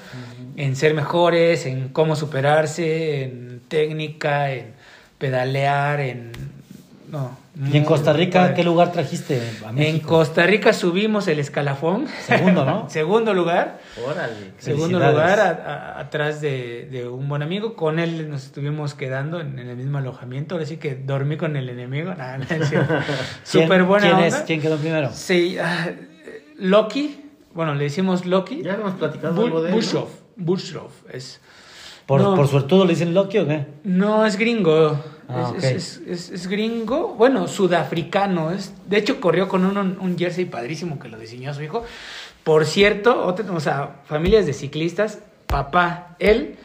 en 0.57 0.77
ser 0.77 0.95
mejores, 0.95 1.67
en 1.67 1.89
cómo 1.91 2.17
superarse, 2.17 3.25
en 3.25 3.61
técnica, 3.69 4.53
en 4.53 4.73
pedalear, 5.19 6.01
en 6.01 6.33
no. 7.11 7.37
¿Y 7.73 7.77
en 7.77 7.85
Costa 7.85 8.13
Rica 8.13 8.55
qué 8.55 8.63
lugar 8.63 8.93
trajiste 8.93 9.41
a? 9.67 9.71
En 9.71 10.01
Costa 10.01 10.47
Rica 10.47 10.73
subimos 10.73 11.27
el 11.27 11.39
escalafón. 11.39 12.07
Segundo, 12.27 12.65
¿no? 12.65 12.89
Segundo 12.91 13.35
lugar. 13.35 13.81
Órale. 14.07 14.53
Segundo 14.59 14.99
lugar 14.99 15.41
atrás 15.97 16.41
de, 16.41 17.09
un 17.11 17.29
buen 17.29 17.43
amigo. 17.43 17.75
Con 17.75 17.99
él 17.99 18.31
nos 18.31 18.45
estuvimos 18.45 18.95
quedando 18.95 19.41
en, 19.41 19.59
el 19.59 19.77
mismo 19.77 19.99
alojamiento. 19.99 20.55
Ahora 20.55 20.67
sí 20.67 20.77
que 20.77 20.95
dormí 20.95 21.37
con 21.37 21.57
el 21.57 21.69
enemigo. 21.69 22.15
Nah, 22.19 22.39
Súper 23.45 23.85
buena 23.85 24.09
¿Quién 24.09 24.25
Es? 24.25 24.35
¿Quién 24.47 24.61
quedó 24.61 24.77
primero? 24.77 25.11
Sí, 25.13 25.57
uh, 25.59 25.93
Loki. 26.59 27.25
Bueno, 27.55 27.75
le 27.75 27.85
decimos 27.85 28.27
Loki. 28.27 28.63
Ya 28.63 28.75
hemos 28.75 28.95
platicado 28.95 29.45
algo 29.45 29.63
de 29.63 29.71
él. 29.73 29.75
Bushroff. 30.37 31.05
Es... 31.13 31.41
¿Por, 32.07 32.21
no, 32.21 32.35
¿Por 32.35 32.49
suertudo 32.49 32.85
le 32.85 32.91
dicen 32.91 33.15
Loki 33.15 33.39
o 33.39 33.47
qué? 33.47 33.67
No, 33.85 34.25
es 34.25 34.37
gringo. 34.37 34.99
Ah, 35.29 35.53
es, 35.61 36.01
es, 36.07 36.47
gringo, 36.49 37.15
bueno, 37.15 37.49
sudafricano. 37.49 38.51
Es, 38.51 38.73
de 38.87 38.97
hecho, 38.97 39.21
corrió 39.21 39.47
con 39.47 39.65
un, 39.65 39.77
un, 39.77 40.19
jersey 40.19 40.47
padrísimo 40.47 40.99
que 40.99 41.09
lo 41.09 41.19
diseñó 41.19 41.53
su 41.53 41.63
hijo. 41.63 41.85
Por 42.45 42.65
cierto, 42.65 43.27
otra, 43.27 43.53
o 43.53 43.61
sea, 43.61 43.97
familias 44.07 44.47
de 44.47 44.55
ciclistas, 44.55 45.19
papá, 45.47 46.17
él 46.19 46.57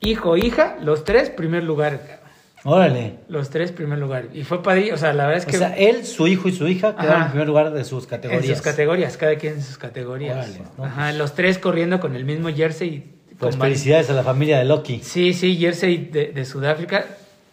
hijo, 0.00 0.36
hija, 0.36 0.76
los 0.80 1.04
tres 1.04 1.30
primer 1.30 1.62
lugar. 1.62 2.20
Órale. 2.64 3.14
Los 3.28 3.48
tres 3.48 3.72
primer 3.72 3.98
lugar. 3.98 4.28
Y 4.34 4.44
fue 4.44 4.62
padre, 4.62 4.92
o 4.92 4.98
sea, 4.98 5.14
la 5.14 5.26
verdad 5.26 5.38
es 5.38 5.46
O 5.46 5.50
que 5.50 5.58
sea, 5.58 5.74
él, 5.76 6.04
su 6.04 6.26
hijo 6.26 6.48
y 6.48 6.52
su 6.52 6.68
hija 6.68 6.94
quedaron 6.94 7.14
Ajá. 7.14 7.24
en 7.26 7.30
primer 7.30 7.48
lugar 7.48 7.72
de 7.72 7.84
sus 7.84 8.04
en 8.04 8.10
categorías. 8.10 8.46
sus 8.58 8.60
categorías, 8.62 9.16
cada 9.16 9.36
quien 9.36 9.54
en 9.54 9.62
sus 9.62 9.78
categorías. 9.78 10.36
Órale, 10.36 10.62
no, 10.76 10.84
Ajá, 10.84 11.04
pues- 11.04 11.16
los 11.16 11.34
tres 11.34 11.58
corriendo 11.58 12.00
con 12.00 12.16
el 12.16 12.24
mismo 12.24 12.50
jersey. 12.50 13.16
Pues 13.38 13.56
con 13.56 13.64
felicidades 13.68 14.10
a 14.10 14.12
la 14.12 14.22
familia 14.22 14.58
de 14.58 14.66
Loki. 14.66 15.00
Sí, 15.02 15.32
sí, 15.32 15.56
jersey 15.56 15.96
de, 16.12 16.32
de 16.32 16.44
Sudáfrica. 16.44 17.06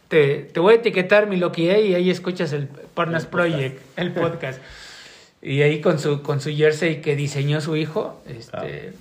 Te, 0.07 0.37
te 0.53 0.59
voy 0.59 0.73
a 0.73 0.77
etiquetar 0.77 1.27
mi 1.27 1.37
Loki 1.37 1.69
A 1.69 1.79
y 1.79 1.93
ahí 1.95 2.09
escuchas 2.09 2.53
el 2.53 2.67
Partners 2.67 3.25
Project, 3.25 3.81
el 3.97 4.11
podcast. 4.13 4.61
Y 5.41 5.61
ahí 5.61 5.81
con 5.81 5.99
su, 5.99 6.21
con 6.21 6.39
su 6.41 6.49
jersey 6.49 7.01
que 7.01 7.15
diseñó 7.15 7.61
su 7.61 7.75
hijo, 7.75 8.21
este, 8.27 8.93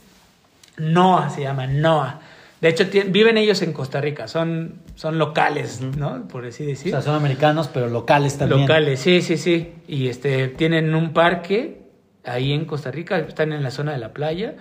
Noah 0.76 1.30
se 1.30 1.42
llama, 1.42 1.66
Noah. 1.66 2.20
De 2.60 2.68
hecho, 2.68 2.84
viven 3.08 3.36
ellos 3.38 3.62
en 3.62 3.72
Costa 3.72 4.00
Rica, 4.00 4.28
son, 4.28 4.74
son 4.94 5.18
locales, 5.18 5.80
¿no? 5.80 6.26
Por 6.26 6.46
así 6.46 6.64
O 6.64 6.66
decir. 6.66 6.90
sea, 6.90 7.02
son 7.02 7.14
americanos, 7.14 7.68
pero 7.72 7.88
locales 7.88 8.38
también. 8.38 8.62
Locales, 8.62 9.00
sí, 9.00 9.22
sí, 9.22 9.36
sí. 9.36 9.72
Y 9.86 10.08
este 10.08 10.48
tienen 10.48 10.94
un 10.94 11.12
parque 11.12 11.82
ahí 12.24 12.52
en 12.52 12.64
Costa 12.64 12.90
Rica, 12.90 13.18
están 13.18 13.52
en 13.52 13.62
la 13.62 13.70
zona 13.70 13.92
de 13.92 13.98
la 13.98 14.12
playa. 14.12 14.54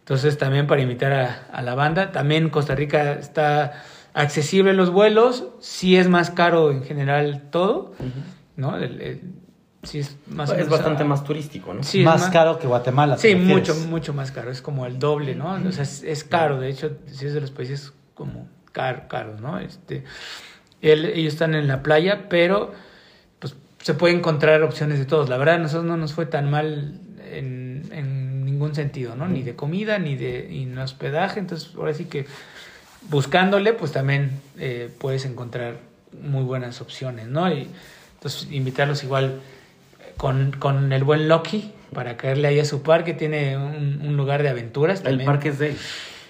Entonces 0.00 0.36
también 0.36 0.66
para 0.66 0.82
invitar 0.82 1.12
a, 1.12 1.46
a 1.52 1.62
la 1.62 1.74
banda. 1.74 2.12
También 2.12 2.50
Costa 2.50 2.74
Rica 2.74 3.12
está 3.14 3.82
accesible 4.14 4.72
los 4.74 4.90
vuelos, 4.90 5.44
sí 5.60 5.96
es 5.96 6.08
más 6.08 6.30
caro 6.30 6.70
en 6.70 6.82
general 6.84 7.48
todo, 7.50 7.92
¿no? 8.56 8.76
El- 8.76 9.00
el- 9.00 9.20
sí 9.82 9.98
es 10.00 10.16
más 10.28 10.50
es 10.50 10.56
menos, 10.56 10.70
bastante 10.70 11.04
más 11.04 11.24
turístico, 11.24 11.74
¿no? 11.74 11.82
Sí, 11.82 12.02
más 12.04 12.20
más- 12.20 12.30
caro 12.30 12.58
que 12.58 12.66
Guatemala. 12.66 13.16
Sí, 13.18 13.34
mucho, 13.34 13.74
mucho 13.74 14.12
más 14.14 14.30
caro. 14.30 14.50
Es 14.50 14.62
como 14.62 14.86
el 14.86 14.98
doble, 14.98 15.34
¿no? 15.34 15.54
O 15.54 15.72
sea, 15.72 15.82
es, 15.82 16.02
es 16.02 16.24
caro. 16.24 16.60
De 16.60 16.68
hecho, 16.68 16.96
sí 17.06 17.26
es 17.26 17.34
de 17.34 17.40
los 17.40 17.50
países 17.50 17.92
como 18.14 18.48
car- 18.72 19.08
caros, 19.08 19.40
¿no? 19.40 19.58
Este, 19.58 20.04
él- 20.82 21.06
ellos 21.06 21.32
están 21.32 21.54
en 21.54 21.66
la 21.66 21.82
playa, 21.82 22.28
pero 22.28 22.72
pues 23.38 23.56
se 23.80 23.94
puede 23.94 24.14
encontrar 24.14 24.62
opciones 24.62 24.98
de 24.98 25.04
todos. 25.06 25.28
La 25.28 25.36
verdad, 25.38 25.56
a 25.56 25.58
nosotros 25.58 25.84
no 25.84 25.96
nos 25.96 26.12
fue 26.12 26.26
tan 26.26 26.50
mal 26.50 27.00
en, 27.32 27.88
en 27.92 28.44
ningún 28.44 28.74
sentido, 28.74 29.16
¿no? 29.16 29.26
Ni 29.26 29.42
de 29.42 29.56
comida, 29.56 29.98
ni 29.98 30.16
de 30.16 30.46
ni 30.50 30.62
en 30.64 30.78
hospedaje. 30.78 31.40
Entonces, 31.40 31.74
ahora 31.74 31.92
sí 31.94 32.04
que 32.04 32.26
buscándole, 33.10 33.72
pues 33.72 33.92
también 33.92 34.40
eh, 34.58 34.90
puedes 34.98 35.24
encontrar 35.24 35.76
muy 36.22 36.44
buenas 36.44 36.80
opciones, 36.80 37.26
¿no? 37.26 37.50
Y 37.52 37.68
entonces 38.14 38.48
invitarlos 38.50 39.02
igual 39.04 39.40
con, 40.16 40.52
con 40.58 40.92
el 40.92 41.04
buen 41.04 41.28
Loki 41.28 41.72
para 41.94 42.16
caerle 42.16 42.48
ahí 42.48 42.60
a 42.60 42.64
su 42.64 42.82
parque. 42.82 43.14
Tiene 43.14 43.56
un, 43.56 44.02
un 44.06 44.16
lugar 44.16 44.42
de 44.42 44.48
aventuras 44.48 45.00
El 45.00 45.04
también. 45.04 45.26
parque 45.26 45.48
es 45.50 45.58
de 45.58 45.70
él. 45.70 45.76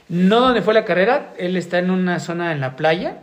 No 0.08 0.40
donde 0.40 0.62
fue 0.62 0.74
la 0.74 0.84
carrera, 0.84 1.32
él 1.38 1.56
está 1.56 1.78
en 1.78 1.90
una 1.90 2.20
zona 2.20 2.52
en 2.52 2.60
la 2.60 2.76
playa. 2.76 3.18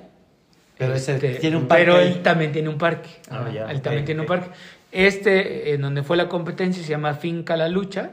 Pero 0.77 0.93
ese 0.95 1.15
Este, 1.15 1.35
tiene 1.35 1.57
un 1.57 1.67
parque 1.67 1.83
Pero 1.85 1.99
él 1.99 2.21
también 2.23 2.51
tiene 2.51 2.69
un 2.69 2.77
parque. 2.77 3.09
Ah, 3.29 3.47
ya, 3.53 3.69
él 3.69 3.81
también 3.81 4.05
tiene 4.05 4.21
un 4.21 4.27
parque. 4.27 4.49
Este, 4.91 5.73
en 5.73 5.81
donde 5.81 6.03
fue 6.03 6.17
la 6.17 6.29
competencia, 6.29 6.81
se 6.81 6.89
llama 6.89 7.13
Finca 7.15 7.57
La 7.57 7.67
Lucha. 7.67 8.11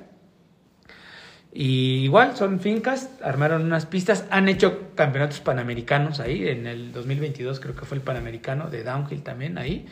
Y 1.58 2.04
igual, 2.04 2.36
son 2.36 2.60
fincas, 2.60 3.08
armaron 3.22 3.62
unas 3.64 3.86
pistas, 3.86 4.26
han 4.28 4.46
hecho 4.50 4.90
campeonatos 4.94 5.40
panamericanos 5.40 6.20
ahí, 6.20 6.46
en 6.48 6.66
el 6.66 6.92
2022 6.92 7.60
creo 7.60 7.74
que 7.74 7.86
fue 7.86 7.96
el 7.96 8.02
panamericano 8.02 8.68
de 8.68 8.84
downhill 8.84 9.22
también 9.22 9.56
ahí. 9.56 9.86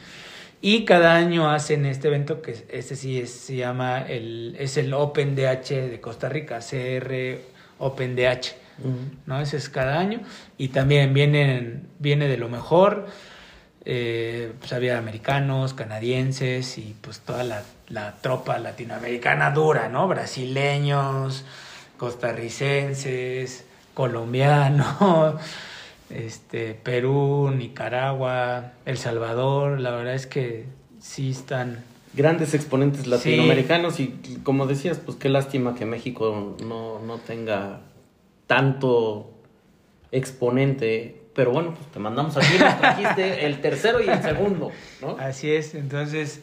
Y 0.61 0.85
cada 0.85 1.15
año 1.17 1.51
hacen 1.51 1.87
este 1.87 2.09
evento 2.09 2.43
que 2.43 2.51
es- 2.51 2.65
este 2.71 2.97
sí 2.97 3.19
es- 3.19 3.31
se 3.31 3.57
llama 3.57 4.03
el, 4.07 4.57
es 4.59 4.77
el 4.77 4.93
Open 4.93 5.35
DH 5.35 5.89
de 5.89 6.01
Costa 6.03 6.29
Rica, 6.29 6.61
CR 6.61 7.41
Open 7.79 8.15
DH. 8.15 8.57
¿no? 9.25 9.41
Ese 9.41 9.57
es 9.57 9.69
cada 9.71 9.99
año. 9.99 10.21
Y 10.59 10.69
también 10.69 11.15
vienen, 11.15 11.87
viene 11.99 12.29
de 12.29 12.37
lo 12.37 12.49
mejor. 12.51 13.07
Eh, 13.87 14.53
pues 14.59 14.73
había 14.73 14.97
americanos, 14.97 15.75
canadienses 15.75 16.79
y 16.79 16.95
pues 17.01 17.21
toda 17.21 17.45
la, 17.45 17.63
la 17.89 18.17
tropa 18.17 18.59
latinoamericana 18.59 19.51
dura, 19.51 19.89
¿no? 19.91 20.09
Brasileños, 20.09 21.45
costarricenses, 21.99 23.65
colombianos, 23.93 25.35
este, 26.11 26.75
Perú, 26.75 27.53
Nicaragua, 27.55 28.73
El 28.87 28.99
Salvador. 28.99 29.81
La 29.81 29.91
verdad 29.91 30.15
es 30.15 30.27
que 30.27 30.65
sí 31.01 31.31
están... 31.31 31.85
Grandes 32.15 32.55
exponentes 32.55 33.09
latinoamericanos 33.09 33.99
y 33.99 34.15
y 34.29 34.37
como 34.45 34.67
decías, 34.67 35.01
pues 35.05 35.17
qué 35.17 35.29
lástima 35.29 35.75
que 35.75 35.85
México 35.85 36.57
no, 36.65 37.01
no 37.01 37.19
tenga 37.19 37.81
tanto 38.47 39.33
exponente. 40.13 41.24
Pero 41.35 41.51
bueno, 41.51 41.75
pues 41.75 41.91
te 41.91 41.99
mandamos 41.99 42.37
aquí, 42.37 42.57
nos 42.59 42.79
trajiste 42.79 43.45
el 43.47 43.61
tercero 43.61 44.01
y 44.03 44.09
el 44.09 44.23
segundo, 44.23 44.71
¿no? 45.01 45.17
Así 45.19 45.51
es, 45.53 45.75
entonces, 45.75 46.41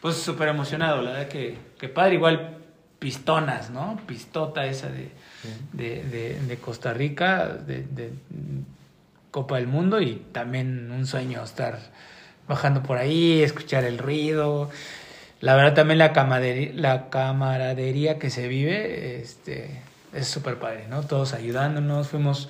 pues 0.00 0.16
súper 0.16 0.48
emocionado, 0.48 1.00
la 1.02 1.12
verdad 1.12 1.28
que, 1.28 1.56
que 1.78 1.88
padre, 1.88 2.14
igual 2.14 2.58
pistonas, 2.98 3.70
¿no? 3.70 3.98
Pistota 4.06 4.66
esa 4.66 4.88
de, 4.88 5.10
de, 5.72 6.02
de- 6.04 6.40
de 6.40 6.56
Costa 6.58 6.92
Rica, 6.92 7.46
de, 7.48 7.82
de 7.84 8.10
Copa 9.30 9.56
del 9.56 9.66
Mundo 9.66 10.00
y 10.00 10.16
también 10.32 10.90
un 10.90 11.06
sueño 11.06 11.42
estar 11.42 11.78
bajando 12.48 12.82
por 12.82 12.98
ahí, 12.98 13.42
escuchar 13.42 13.84
el 13.84 13.98
ruido. 13.98 14.70
La 15.40 15.54
verdad 15.56 15.74
también 15.74 15.98
la 15.98 16.12
camaradería, 16.12 16.70
la 16.74 17.08
camaradería 17.10 18.18
que 18.18 18.30
se 18.30 18.46
vive 18.48 19.20
este, 19.20 19.80
es 20.12 20.28
súper 20.28 20.56
padre, 20.58 20.86
¿no? 20.88 21.02
Todos 21.02 21.32
ayudándonos, 21.32 22.08
fuimos, 22.08 22.48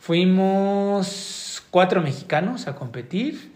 fuimos 0.00 1.62
cuatro 1.70 2.02
mexicanos 2.02 2.66
a 2.66 2.74
competir 2.74 3.52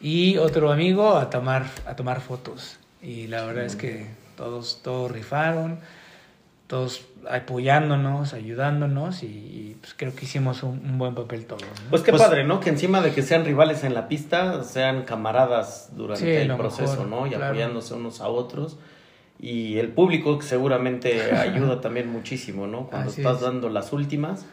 y 0.00 0.36
otro 0.38 0.70
amigo 0.72 1.16
a 1.16 1.30
tomar, 1.30 1.66
a 1.86 1.96
tomar 1.96 2.20
fotos. 2.20 2.78
Y 3.02 3.26
la 3.26 3.44
verdad 3.44 3.64
es 3.64 3.76
que 3.76 4.06
todos, 4.36 4.80
todos 4.82 5.10
rifaron, 5.10 5.78
todos 6.66 7.02
apoyándonos, 7.28 8.32
ayudándonos 8.32 9.22
y, 9.22 9.26
y, 9.26 9.76
pues 9.80 9.94
creo 9.96 10.14
que 10.14 10.24
hicimos 10.24 10.62
un, 10.62 10.78
un 10.84 10.98
buen 10.98 11.14
papel 11.14 11.44
todos. 11.46 11.62
¿no? 11.62 11.90
Pues 11.90 12.02
qué 12.02 12.12
Pues- 12.12 12.22
padre, 12.22 12.44
¿no? 12.44 12.60
Que 12.60 12.70
encima 12.70 13.00
de 13.00 13.12
que 13.12 13.22
sean 13.22 13.44
rivales 13.44 13.82
en 13.84 13.94
la 13.94 14.08
pista, 14.08 14.62
sean 14.64 15.02
camaradas 15.02 15.90
durante 15.96 16.24
Sí, 16.24 16.30
el 16.30 16.56
proceso, 16.56 16.92
mejor, 17.04 17.06
¿no? 17.08 17.26
Y 17.26 17.30
claro. 17.30 17.46
apoyándose 17.46 17.94
unos 17.94 18.20
a 18.20 18.28
otros. 18.28 18.78
Y 19.38 19.78
el 19.78 19.88
público 19.88 20.38
que 20.38 20.44
seguramente 20.46 21.32
ayuda 21.36 21.80
también 21.80 22.08
muchísimo, 22.10 22.66
¿no? 22.66 22.86
Cuando 22.86 23.10
Así 23.10 23.20
estás 23.22 23.36
es. 23.38 23.42
dando 23.42 23.68
las 23.70 23.92
últimas, 23.92 24.46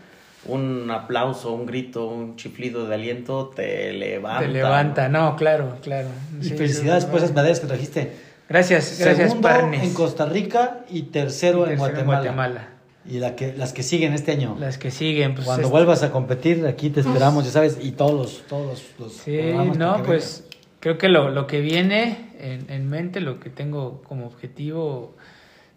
un 0.47 0.89
aplauso, 0.91 1.53
un 1.53 1.65
grito, 1.65 2.07
un 2.07 2.35
chiflido 2.35 2.87
de 2.87 2.95
aliento 2.95 3.51
te 3.55 3.93
levanta. 3.93 4.39
Te 4.41 4.47
levanta, 4.47 5.09
no, 5.09 5.35
claro, 5.35 5.77
claro. 5.81 6.09
Y 6.41 6.45
Sí, 6.45 6.55
felicidades 6.55 7.05
por 7.05 7.17
esas 7.17 7.33
medallas 7.33 7.59
que 7.59 7.67
trajiste. 7.67 8.13
Gracias, 8.49 8.97
gracias, 8.99 9.29
Segundo 9.29 9.47
Parnes. 9.47 9.83
en 9.83 9.93
Costa 9.93 10.25
Rica 10.25 10.85
y 10.89 11.03
tercero, 11.03 11.67
Y 11.67 11.73
en, 11.73 11.77
Guatemala. 11.77 12.69
Y 13.05 13.19
la 13.19 13.35
que, 13.35 13.53
las 13.53 13.73
que 13.73 13.83
siguen 13.83 14.13
este 14.13 14.31
año. 14.31 14.57
Las 14.59 14.77
que 14.77 14.91
siguen, 14.91 15.35
pues. 15.35 15.45
Cuando 15.45 15.69
vuelvas 15.69 16.03
a 16.03 16.11
competir, 16.11 16.65
aquí 16.65 16.89
te 16.89 17.01
esperamos, 17.01 17.45
ya 17.45 17.51
sabes, 17.51 17.77
y 17.81 17.91
todos 17.91 18.13
los, 18.13 18.47
todos 18.47 18.83
los, 18.99 19.13
Sí, 19.13 19.53
no, 19.77 19.97
que 19.97 20.03
pues 20.03 20.45
creo 20.79 20.97
que 20.97 21.09
lo, 21.09 21.29
lo 21.29 21.47
que 21.47 21.61
viene 21.61 22.31
en, 22.39 22.69
en 22.69 22.89
mente, 22.89 23.21
lo 23.21 23.39
que 23.39 23.49
tengo 23.49 24.01
como 24.03 24.25
objetivo, 24.25 25.15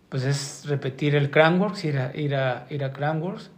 pues 0.08 0.24
es 0.24 0.64
repetir 0.66 1.14
el 1.14 1.30
Cranworks, 1.30 1.84
ir 1.84 1.98
a, 1.98 2.16
ir 2.16 2.34
a, 2.34 2.66
ir 2.70 2.84
a 2.84 2.92
Cranworks 2.92 3.50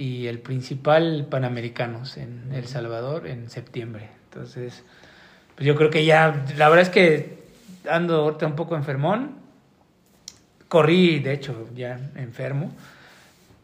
y 0.00 0.28
el 0.28 0.38
principal 0.38 1.26
Panamericanos 1.28 2.16
en 2.16 2.52
El 2.54 2.64
Salvador 2.66 3.26
en 3.26 3.50
septiembre. 3.50 4.08
Entonces, 4.30 4.82
pues 5.54 5.66
yo 5.66 5.76
creo 5.76 5.90
que 5.90 6.06
ya, 6.06 6.42
la 6.56 6.70
verdad 6.70 6.86
es 6.86 6.88
que 6.88 7.42
ando 7.86 8.22
ahorita 8.22 8.46
un 8.46 8.56
poco 8.56 8.76
enfermón. 8.76 9.32
Corrí, 10.68 11.18
de 11.18 11.34
hecho, 11.34 11.68
ya 11.74 12.00
enfermo. 12.16 12.72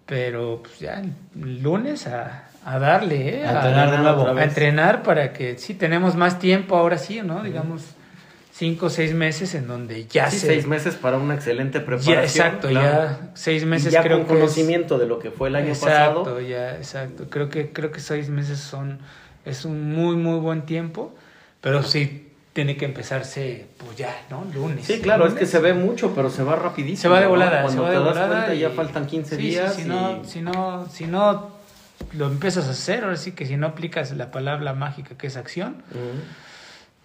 Pero 0.04 0.60
pues 0.62 0.78
ya 0.78 1.00
el 1.00 1.62
lunes 1.62 2.06
a, 2.06 2.50
a 2.66 2.78
darle, 2.78 3.40
¿eh? 3.40 3.46
A 3.46 3.52
entrenar 3.52 3.90
de 3.92 3.98
nuevo. 3.98 4.28
A 4.28 4.44
entrenar 4.44 5.02
para 5.02 5.32
que 5.32 5.56
sí 5.56 5.72
tenemos 5.72 6.16
más 6.16 6.38
tiempo 6.38 6.76
ahora 6.76 6.98
sí, 6.98 7.22
¿no? 7.22 7.42
Digamos 7.42 7.94
cinco 8.56 8.86
o 8.86 8.90
seis 8.90 9.12
meses 9.12 9.54
en 9.54 9.66
donde 9.68 10.06
ya 10.06 10.30
Sí, 10.30 10.38
se... 10.38 10.46
seis 10.46 10.66
meses 10.66 10.94
para 10.94 11.18
una 11.18 11.34
excelente 11.34 11.80
preparación. 11.80 12.16
ya, 12.16 12.22
exacto, 12.22 12.68
claro. 12.68 12.86
ya 12.86 13.30
seis 13.34 13.64
meses 13.66 13.88
y 13.88 13.90
ya 13.92 14.02
creo 14.02 14.18
con 14.18 14.26
que 14.26 14.32
es- 14.32 14.38
conocimiento 14.40 14.98
de 14.98 15.06
lo 15.06 15.18
que 15.18 15.30
fue 15.30 15.48
el 15.48 15.56
año 15.56 15.68
exacto, 15.68 16.20
pasado. 16.24 16.40
ya, 16.40 16.76
exacto. 16.76 17.26
Creo 17.28 17.48
que, 17.50 17.72
creo 17.72 17.92
que 17.92 18.00
seis 18.00 18.28
meses 18.30 18.58
son, 18.58 18.98
es 19.44 19.64
un 19.64 19.92
muy, 19.92 20.16
muy 20.16 20.38
buen 20.38 20.62
tiempo, 20.62 21.14
pero 21.60 21.82
sí 21.82 22.22
tiene 22.54 22.78
que 22.78 22.86
empezarse, 22.86 23.66
pues 23.76 23.98
ya, 23.98 24.16
¿no? 24.30 24.46
Lunes. 24.54 24.86
Sí, 24.86 25.00
claro, 25.00 25.24
es 25.24 25.32
Lunes. 25.32 25.40
que 25.40 25.46
se 25.46 25.58
ve 25.58 25.74
mucho, 25.74 26.14
pero 26.14 26.30
se 26.30 26.42
va 26.42 26.56
rapidísimo. 26.56 27.02
Se 27.02 27.08
va 27.08 27.18
de 27.18 27.24
¿no? 27.24 27.30
volada, 27.32 27.60
Cuando 27.60 27.72
se 27.72 27.78
va 27.80 27.90
de 27.90 27.98
te 27.98 28.02
das 28.04 28.08
volada 28.14 28.28
cuenta 28.36 28.54
y- 28.54 28.58
ya 28.60 28.70
faltan 28.70 29.06
15 29.06 29.36
Sí, 29.36 29.42
sí, 29.42 29.48
días. 29.48 29.74
si, 29.74 29.82
y- 29.82 29.84
no, 29.84 30.24
si, 30.24 30.40
no, 30.40 30.88
si 30.90 31.06
no 31.06 31.50
lo 32.14 32.26
empiezas 32.28 32.66
a 32.68 32.70
hacer, 32.70 33.04
ahora 33.04 33.16
sí 33.16 33.32
que 33.32 33.44
si 33.44 33.58
no 33.58 33.66
aplicas 33.66 34.12
la 34.16 34.30
palabra 34.30 34.72
mágica 34.72 35.14
que 35.18 35.26
es 35.26 35.36
acción, 35.36 35.82
Ujú. 35.90 36.00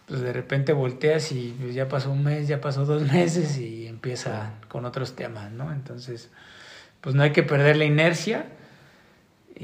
Pues 0.08 0.22
de 0.22 0.34
repente 0.34 0.74
volteas 0.74 1.32
y 1.32 1.56
pues, 1.60 1.74
ya 1.74 1.88
pasó 1.88 2.12
un 2.12 2.24
mes, 2.24 2.48
ya 2.48 2.60
pasó 2.62 2.86
dos 2.86 3.04
meses 3.04 3.58
y 3.58 3.88
empieza 3.88 4.52
con 4.68 4.86
otros 4.86 5.16
temas, 5.16 5.52
¿no? 5.52 5.72
Entonces, 5.72 6.30
pues 7.02 7.16
no 7.16 7.24
hay 7.24 7.32
que 7.32 7.44
perder 7.44 7.78
la 7.78 7.86
inercia 7.86 8.46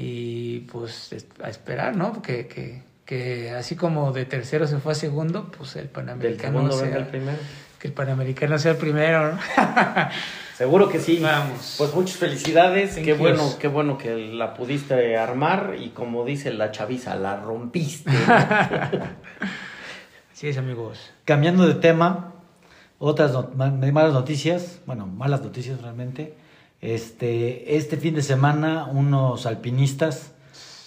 Y 0.00 0.60
pues 0.70 1.12
es- 1.12 1.26
a 1.42 1.48
esperar, 1.48 1.96
¿no? 1.96 2.22
Que, 2.22 2.46
que, 2.46 2.82
que 3.04 3.50
así 3.50 3.74
como 3.74 4.12
de 4.12 4.24
tercero 4.26 4.66
se 4.66 4.78
fue 4.78 4.92
a 4.92 4.94
segundo, 4.94 5.50
pues 5.56 5.74
el 5.76 5.82
Del 5.82 5.90
Panamericano 5.90 6.58
segundo 6.70 6.78
sea, 6.78 6.96
el 6.96 7.06
primero. 7.08 7.38
que 7.80 7.88
el 7.88 7.94
Panamericano 7.94 8.58
sea 8.58 8.72
el 8.72 8.76
primero, 8.78 9.32
¿no? 9.32 9.38
Seguro 10.56 10.88
que 10.88 10.98
sí. 11.00 11.18
Vamos. 11.22 11.76
Pues 11.78 11.94
muchas 11.94 12.16
felicidades. 12.16 12.94
Thank 12.96 13.04
Qué 13.04 13.12
bueno, 13.14 13.56
qué 13.60 13.68
bueno 13.68 13.96
que 13.96 14.14
la 14.16 14.54
pudiste 14.54 15.16
armar 15.16 15.76
y 15.78 15.90
como 15.90 16.24
dice 16.24 16.52
la 16.52 16.70
chaviza, 16.72 17.14
la 17.16 17.36
rompiste. 17.40 18.10
Así 20.38 20.46
es, 20.46 20.56
amigos. 20.56 21.00
Cambiando 21.24 21.66
de 21.66 21.74
tema, 21.74 22.32
otras 23.00 23.32
malas 23.56 24.12
noticias, 24.12 24.78
bueno, 24.86 25.04
malas 25.04 25.42
noticias 25.42 25.82
realmente. 25.82 26.32
Este, 26.80 27.74
este 27.76 27.96
fin 27.96 28.14
de 28.14 28.22
semana 28.22 28.86
unos 28.86 29.46
alpinistas 29.46 30.30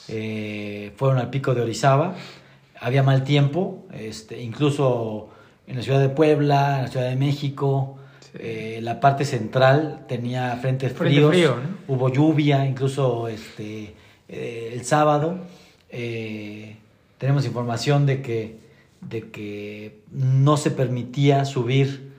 eh, 0.07 0.93
fueron 0.95 1.17
al 1.17 1.29
pico 1.29 1.53
de 1.53 1.63
Orizaba. 1.63 2.15
Había 2.79 3.03
mal 3.03 3.25
tiempo, 3.25 3.83
este, 3.91 4.41
incluso 4.41 5.27
en 5.67 5.75
la 5.75 5.83
ciudad 5.83 5.99
de 5.99 6.07
Puebla, 6.07 6.77
en 6.77 6.83
la 6.83 6.87
ciudad 6.87 7.09
de 7.09 7.17
México, 7.17 7.97
Sí. 8.21 8.37
eh, 8.39 8.79
la 8.81 9.01
parte 9.01 9.25
central 9.25 10.05
tenía 10.07 10.55
frentes 10.61 10.93
Frente 10.93 11.15
fríos, 11.15 11.29
frío, 11.29 11.57
¿no? 11.57 11.93
hubo 11.93 12.07
lluvia, 12.07 12.65
incluso 12.65 13.27
este, 13.27 13.95
eh, 14.29 14.71
el 14.71 14.85
sábado. 14.85 15.39
tenemos 17.17 17.45
información 17.45 18.05
de 18.05 18.21
que, 18.21 18.60
de 19.01 19.31
que 19.31 20.01
no 20.11 20.57
se 20.57 20.71
permitía 20.71 21.45
subir 21.45 22.11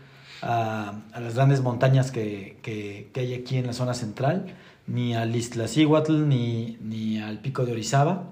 a, 0.42 1.00
las 1.18 1.34
grandes 1.34 1.60
montañas 1.62 2.10
que, 2.10 2.58
que- 2.62 3.08
que 3.12 3.20
hay 3.20 3.34
aquí 3.34 3.56
en 3.58 3.66
la 3.68 3.72
zona 3.72 3.94
central, 3.94 4.54
ni 4.86 5.14
al 5.14 5.34
Iztaccíhuatl 5.34 6.28
ni, 6.28 6.76
ni 6.80 7.18
al 7.20 7.38
pico 7.40 7.64
de 7.64 7.72
Orizaba. 7.72 8.24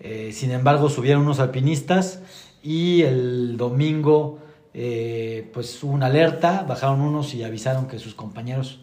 Eh, 0.00 0.32
sin 0.32 0.50
embargo, 0.50 0.90
subieron 0.90 1.22
unos 1.22 1.40
alpinistas 1.40 2.20
y 2.62 3.02
el 3.02 3.56
domingo 3.56 4.38
eh, 4.74 5.50
pues 5.54 5.82
hubo 5.82 5.92
una 5.92 6.06
alerta, 6.06 6.64
bajaron 6.68 7.00
unos 7.00 7.32
y 7.34 7.42
avisaron 7.44 7.86
que 7.86 7.98
sus 7.98 8.14
compañeros 8.14 8.80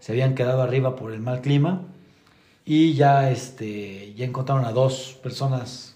se 0.00 0.12
habían 0.12 0.34
quedado 0.34 0.62
arriba 0.62 0.96
por 0.96 1.12
el 1.12 1.20
mal 1.20 1.40
clima 1.40 1.82
y 2.64 2.94
ya, 2.94 3.30
este, 3.30 4.12
ya 4.14 4.24
encontraron 4.24 4.64
a 4.64 4.72
dos 4.72 5.18
personas 5.22 5.95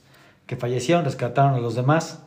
que 0.51 0.57
fallecieron, 0.57 1.05
rescataron 1.05 1.55
a 1.55 1.59
los 1.61 1.76
demás 1.76 2.24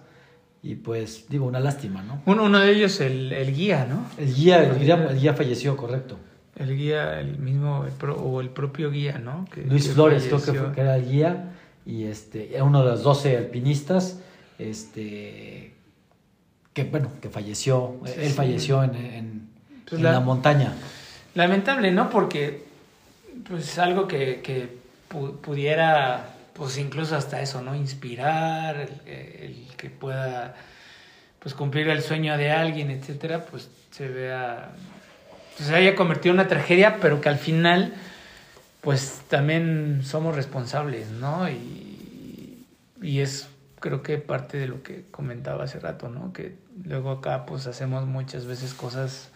y 0.61 0.75
pues 0.75 1.25
digo, 1.27 1.45
una 1.45 1.59
lástima, 1.59 2.01
¿no? 2.03 2.21
Uno, 2.25 2.45
uno 2.45 2.59
de 2.59 2.71
ellos, 2.71 3.01
el, 3.01 3.33
el 3.33 3.53
guía, 3.53 3.85
¿no? 3.85 4.05
El 4.17 4.33
guía, 4.33 4.63
el 4.63 4.79
guía, 4.79 4.95
el 5.09 5.19
guía 5.19 5.33
falleció, 5.33 5.75
correcto. 5.75 6.17
El 6.55 6.77
guía, 6.77 7.19
el 7.19 7.37
mismo, 7.37 7.83
el 7.85 7.91
pro- 7.91 8.15
o 8.15 8.39
el 8.39 8.47
propio 8.49 8.89
guía, 8.91 9.17
¿no? 9.17 9.45
Que- 9.53 9.63
Luis 9.63 9.87
que 9.89 9.93
Flores 9.93 10.23
creo 10.23 10.37
que, 10.37 10.45
falleció. 10.45 10.63
fue, 10.67 10.73
que 10.75 10.79
era 10.81 10.95
el 10.95 11.09
guía 11.09 11.51
y 11.85 12.05
este, 12.05 12.55
era 12.55 12.63
uno 12.63 12.81
de 12.85 12.91
los 12.91 13.03
12 13.03 13.35
alpinistas 13.35 14.19
este, 14.57 15.73
que, 16.73 16.83
bueno, 16.85 17.09
que 17.21 17.27
falleció, 17.29 17.97
Sí, 18.05 18.13
él 18.19 18.27
sí. 18.29 18.33
falleció 18.33 18.83
en, 18.85 18.95
en- 18.95 19.49
Pues 19.89 19.99
en 19.99 20.03
la- 20.05 20.13
la 20.13 20.19
montaña. 20.21 20.73
Lamentable, 21.35 21.91
¿no? 21.91 22.09
Porque, 22.09 22.63
pues, 23.49 23.77
algo 23.79 24.07
que, 24.07 24.39
que 24.41 24.69
pu- 25.11 25.35
pudiera, 25.41 26.29
pues, 26.53 26.77
incluso 26.77 27.15
hasta 27.15 27.41
eso, 27.41 27.61
¿no? 27.61 27.75
Inspirar, 27.75 28.87
el, 29.05 29.67
que 29.77 29.89
pueda, 29.89 30.55
pues, 31.39 31.53
cumplir 31.53 31.89
el 31.89 32.01
sueño 32.01 32.37
de 32.37 32.51
alguien, 32.51 32.91
etcétera, 32.91 33.45
pues, 33.45 33.69
se 33.91 34.07
vea, 34.07 34.71
pues, 35.57 35.69
se 35.69 35.75
haya 35.75 35.95
convertido 35.95 36.33
en 36.33 36.39
una 36.39 36.47
tragedia, 36.47 36.97
pero 37.01 37.21
que 37.21 37.29
al 37.29 37.37
final, 37.37 37.93
pues, 38.81 39.21
también 39.27 40.01
somos 40.03 40.35
responsables, 40.35 41.09
¿no? 41.09 41.49
Y, 41.49 42.65
y 43.01 43.19
es, 43.19 43.49
creo 43.79 44.03
que 44.03 44.17
parte 44.17 44.57
de 44.57 44.67
lo 44.67 44.83
que 44.83 45.05
comentaba 45.11 45.63
hace 45.63 45.79
rato, 45.79 46.09
¿no? 46.09 46.33
Que 46.33 46.55
luego 46.85 47.11
acá, 47.11 47.45
pues, 47.45 47.67
hacemos 47.67 48.05
muchas 48.05 48.45
veces 48.45 48.73
cosas 48.73 49.29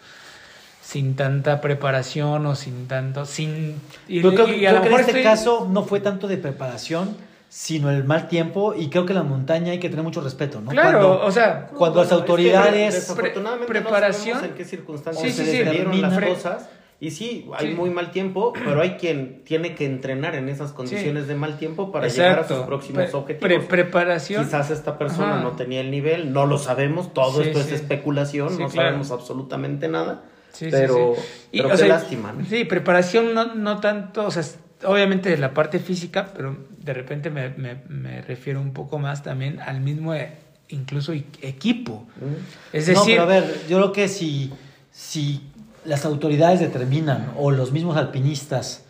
sin 0.88 1.18
tanta 1.18 1.60
preparación 1.60 2.46
o 2.46 2.56
sin 2.56 2.88
tanto 2.88 3.26
sin 3.26 3.76
y, 4.08 4.22
Pero 4.22 4.34
creo, 4.46 4.48
y 4.56 4.66
a 4.66 4.70
creo 4.70 4.74
lo 4.76 4.82
que 4.82 4.88
en 4.88 4.92
mejor 4.94 5.00
este 5.02 5.12
estoy- 5.12 5.24
caso 5.24 5.68
no 5.70 5.84
fue 5.84 6.00
tanto 6.00 6.30
de 6.30 6.38
preparación, 6.38 7.18
sino 7.50 7.90
el 7.92 8.06
mal 8.06 8.30
tiempo 8.30 8.74
y 8.74 8.90
creo 8.90 9.06
que 9.06 9.12
en 9.12 9.18
la 9.18 9.24
montaña 9.24 9.74
hay 9.74 9.80
que 9.80 9.90
tener 9.90 10.04
mucho 10.06 10.22
respeto, 10.22 10.62
¿no? 10.62 10.72
claro 10.72 11.00
Cuando- 11.00 11.26
o 11.26 11.32
sea 11.32 11.68
cuando 11.78 12.00
las 12.00 12.10
Bueno, 12.10 12.24
es 12.24 12.26
que 12.26 12.32
autoridades- 12.32 12.94
desafortunadamente 12.94 13.68
Pre- 13.68 13.80
no 13.82 13.86
preparación. 13.88 14.36
sabemos 14.38 14.44
en 14.52 14.56
qué 14.58 14.64
circunstancias 14.66 15.26
Sí, 15.26 15.32
se 15.34 15.46
sí, 15.46 15.58
sí. 15.58 15.70
dieron 15.70 16.02
las 16.02 16.20
cosas. 16.24 16.70
Y 17.00 17.12
sí, 17.12 17.48
hay 17.56 17.68
Sí. 17.68 17.74
muy 17.76 17.92
mal 17.92 18.10
tiempo, 18.10 18.54
pero 18.54 18.82
hay 18.82 18.92
quien 18.92 19.44
tiene 19.44 19.76
que 19.76 19.86
entrenar 19.86 20.34
en 20.34 20.50
esas 20.50 20.72
condiciones 20.72 21.28
de 21.28 21.36
mal 21.36 21.58
tiempo 21.60 21.92
para 21.92 22.08
llegar 22.08 22.40
a 22.40 22.48
sus 22.48 22.60
próximos 22.60 23.04
Pre- 23.04 23.14
objetivos. 23.14 23.66
pre- 23.66 23.84
preparación 23.84 24.44
Quizás 24.46 24.72
esta 24.72 24.98
persona 24.98 25.36
Ajá. 25.36 25.44
no 25.44 25.52
tenía 25.52 25.82
el 25.82 25.92
nivel, 25.92 26.34
no 26.34 26.46
lo 26.48 26.58
sabemos, 26.58 27.14
todo 27.14 27.44
Sí, 27.44 27.50
esto 27.50 27.62
sí. 27.62 27.68
es 27.76 27.82
especulación, 27.82 28.50
Sí, 28.50 28.58
no 28.64 28.70
claro. 28.70 28.88
sabemos 28.88 29.12
absolutamente 29.12 29.88
nada. 29.90 30.24
Sí, 30.58 30.66
sí, 30.66 30.72
pero 30.72 31.16
sí. 31.16 31.22
Y, 31.52 31.58
pero 31.58 31.70
qué 31.72 31.78
sea, 31.78 31.88
lástima, 31.88 32.34
¿no? 32.34 32.46
Sí, 32.46 32.66
preparación 32.66 33.34
no, 33.34 33.54
no 33.56 33.80
tanto, 33.80 34.26
o 34.26 34.32
sea, 34.32 34.44
obviamente 34.86 35.30
de 35.30 35.38
la 35.38 35.54
parte 35.54 35.80
física, 35.80 36.32
pero 36.36 36.58
de 36.80 36.94
repente 36.94 37.30
me, 37.30 37.50
me- 37.50 37.82
me 37.90 38.22
refiero 38.22 38.60
un 38.62 38.74
poco 38.74 38.98
más 39.00 39.22
también 39.24 39.60
al 39.60 39.82
mismo, 39.82 40.14
eh, 40.14 40.32
incluso 40.70 41.14
e- 41.14 41.26
equipo. 41.42 42.08
Mm. 42.20 42.76
Es 42.76 42.88
no, 42.88 42.94
decir, 42.96 43.14
pero 43.14 43.24
a 43.24 43.26
ver, 43.26 43.44
yo 43.70 43.78
creo 43.78 43.92
que 43.92 44.08
si, 44.08 44.52
si 44.92 45.42
las 45.86 46.06
autoridades 46.06 46.60
determinan 46.60 47.34
o 47.38 47.52
los 47.52 47.72
mismos 47.72 47.96
alpinistas 47.98 48.84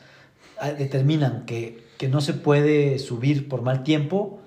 ah, 0.60 0.72
determinan 0.72 1.46
que, 1.46 1.84
que 1.98 2.08
no 2.08 2.22
se 2.22 2.34
puede 2.34 2.98
subir 3.00 3.48
por 3.50 3.62
mal 3.62 3.84
tiempo, 3.84 4.40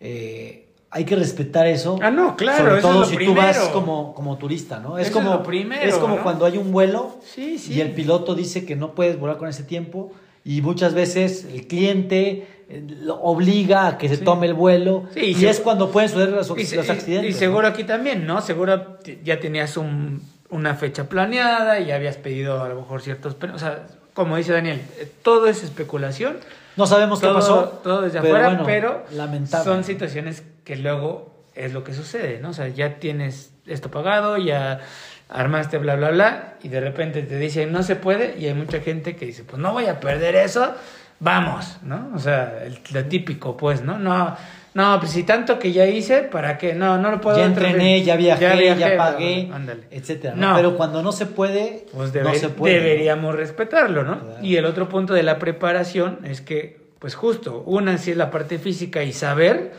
eh, 0.00 0.65
hay 0.90 1.04
que 1.04 1.16
respetar 1.16 1.66
eso. 1.66 1.98
Ah, 2.02 2.10
no, 2.10 2.36
claro, 2.36 2.64
Sobre 2.64 2.78
eso 2.78 2.88
todo 2.88 3.02
es 3.04 3.10
lo 3.12 3.18
si 3.18 3.24
tú 3.26 3.34
vas 3.34 3.56
primero. 3.56 3.72
como, 3.72 4.14
como 4.14 4.38
turista, 4.38 4.78
¿no? 4.80 4.98
Es 4.98 5.08
Eso 5.08 5.18
es 5.18 5.24
como, 5.24 5.34
lo 5.38 5.42
primero, 5.42 5.82
es 5.82 5.94
como 5.96 6.16
¿no? 6.16 6.22
cuando 6.22 6.46
hay 6.46 6.56
un 6.58 6.72
vuelo 6.72 7.16
Sí, 7.24 7.58
sí. 7.58 7.74
y 7.74 7.80
el 7.80 7.92
piloto 7.92 8.34
dice 8.34 8.64
que 8.64 8.76
no 8.76 8.94
puedes 8.94 9.18
volar 9.18 9.36
con 9.36 9.48
ese 9.48 9.62
tiempo 9.64 10.12
y 10.44 10.62
muchas 10.62 10.94
veces 10.94 11.44
el 11.52 11.66
cliente 11.66 12.46
eh, 12.68 12.82
lo 13.00 13.16
obliga 13.16 13.86
a 13.88 13.98
que 13.98 14.08
se 14.08 14.16
Sí. 14.16 14.24
tome 14.24 14.46
el 14.46 14.54
vuelo 14.54 15.04
Sí, 15.12 15.20
y 15.20 15.36
y, 15.44 15.46
es 15.46 15.60
cuando 15.60 15.90
pueden 15.90 16.08
suceder 16.08 16.30
los, 16.30 16.48
Y, 16.50 16.76
accidentes. 16.78 17.30
y 17.30 17.32
seguro 17.38 17.66
aquí 17.68 17.84
también, 17.84 18.26
¿no? 18.26 18.40
Seguro 18.40 18.98
ya 19.24 19.38
tenías 19.40 19.76
un- 19.76 20.22
una 20.50 20.74
fecha 20.76 21.08
planeada 21.08 21.80
y 21.80 21.86
ya 21.86 21.96
habías 21.96 22.16
pedido 22.16 22.62
a 22.62 22.68
lo 22.68 22.76
mejor 22.76 23.02
ciertos... 23.02 23.36
O 23.54 23.58
sea, 23.58 23.86
como 24.14 24.36
dice 24.36 24.52
Daniel, 24.52 24.80
eh, 24.98 25.10
todo 25.22 25.48
es 25.48 25.62
especulación. 25.64 26.36
No 26.76 26.86
sabemos 26.86 27.20
qué 27.20 27.26
todo, 27.26 27.34
pasó. 27.36 27.80
todo 27.82 28.02
desde 28.02 28.20
pero 28.20 28.34
afuera, 28.36 28.48
bueno, 28.50 28.64
pero 28.66 29.04
lamentable. 29.12 29.64
son 29.64 29.84
situaciones 29.84 30.42
que 30.64 30.76
luego 30.76 31.34
es 31.54 31.72
lo 31.72 31.82
que 31.84 31.94
sucede, 31.94 32.38
¿no? 32.40 32.50
O 32.50 32.52
sea, 32.52 32.68
ya 32.68 32.98
tienes 32.98 33.52
esto 33.66 33.90
pagado, 33.90 34.36
ya 34.36 34.80
armaste 35.28 35.78
bla, 35.78 35.96
bla, 35.96 36.10
bla, 36.10 36.54
y 36.62 36.68
de 36.68 36.80
repente 36.80 37.22
te 37.22 37.38
dicen 37.38 37.72
no 37.72 37.82
se 37.82 37.96
puede, 37.96 38.36
y 38.38 38.46
hay 38.46 38.54
mucha 38.54 38.80
gente 38.80 39.16
que 39.16 39.26
dice, 39.26 39.42
pues 39.44 39.60
no 39.60 39.72
voy 39.72 39.86
a 39.86 39.98
perder 40.00 40.36
eso, 40.36 40.74
vamos, 41.18 41.78
¿no? 41.82 42.10
O 42.14 42.18
sea, 42.18 42.62
el- 42.62 42.78
lo 42.92 43.04
típico, 43.06 43.56
pues, 43.56 43.80
¿no? 43.82 43.98
No, 43.98 44.36
no, 44.76 45.00
pues 45.00 45.12
si 45.12 45.22
tanto 45.22 45.58
que 45.58 45.72
ya 45.72 45.86
hice, 45.86 46.18
¿para 46.24 46.58
qué? 46.58 46.74
No, 46.74 46.98
no 46.98 47.10
lo 47.10 47.18
puedo 47.18 47.38
ya 47.38 47.46
entrené, 47.46 48.02
ya 48.02 48.14
viajé, 48.14 48.44
ya, 48.44 48.74
viajé, 48.74 48.96
pagué, 48.98 49.50
ándale. 49.50 49.84
etcétera. 49.90 50.34
¿no? 50.36 50.50
No. 50.50 50.56
Pero 50.56 50.76
cuando 50.76 51.02
no 51.02 51.12
se 51.12 51.24
puede, 51.24 51.86
Pues 51.94 52.12
no 52.14 52.34
se 52.34 52.50
puede. 52.50 52.76
¿no? 52.76 52.82
deberíamos 52.84 53.34
respetarlo, 53.34 54.04
¿no? 54.04 54.20
Claro. 54.20 54.44
Y 54.44 54.56
el 54.56 54.66
otro 54.66 54.90
punto 54.90 55.14
de 55.14 55.22
la 55.22 55.38
preparación 55.38 56.18
es 56.24 56.42
que, 56.42 56.78
pues 56.98 57.14
justo, 57.14 57.62
una 57.64 57.96
sí 57.96 58.10
es 58.10 58.18
la 58.18 58.30
parte 58.30 58.58
física 58.58 59.02
y 59.02 59.14
saber 59.14 59.72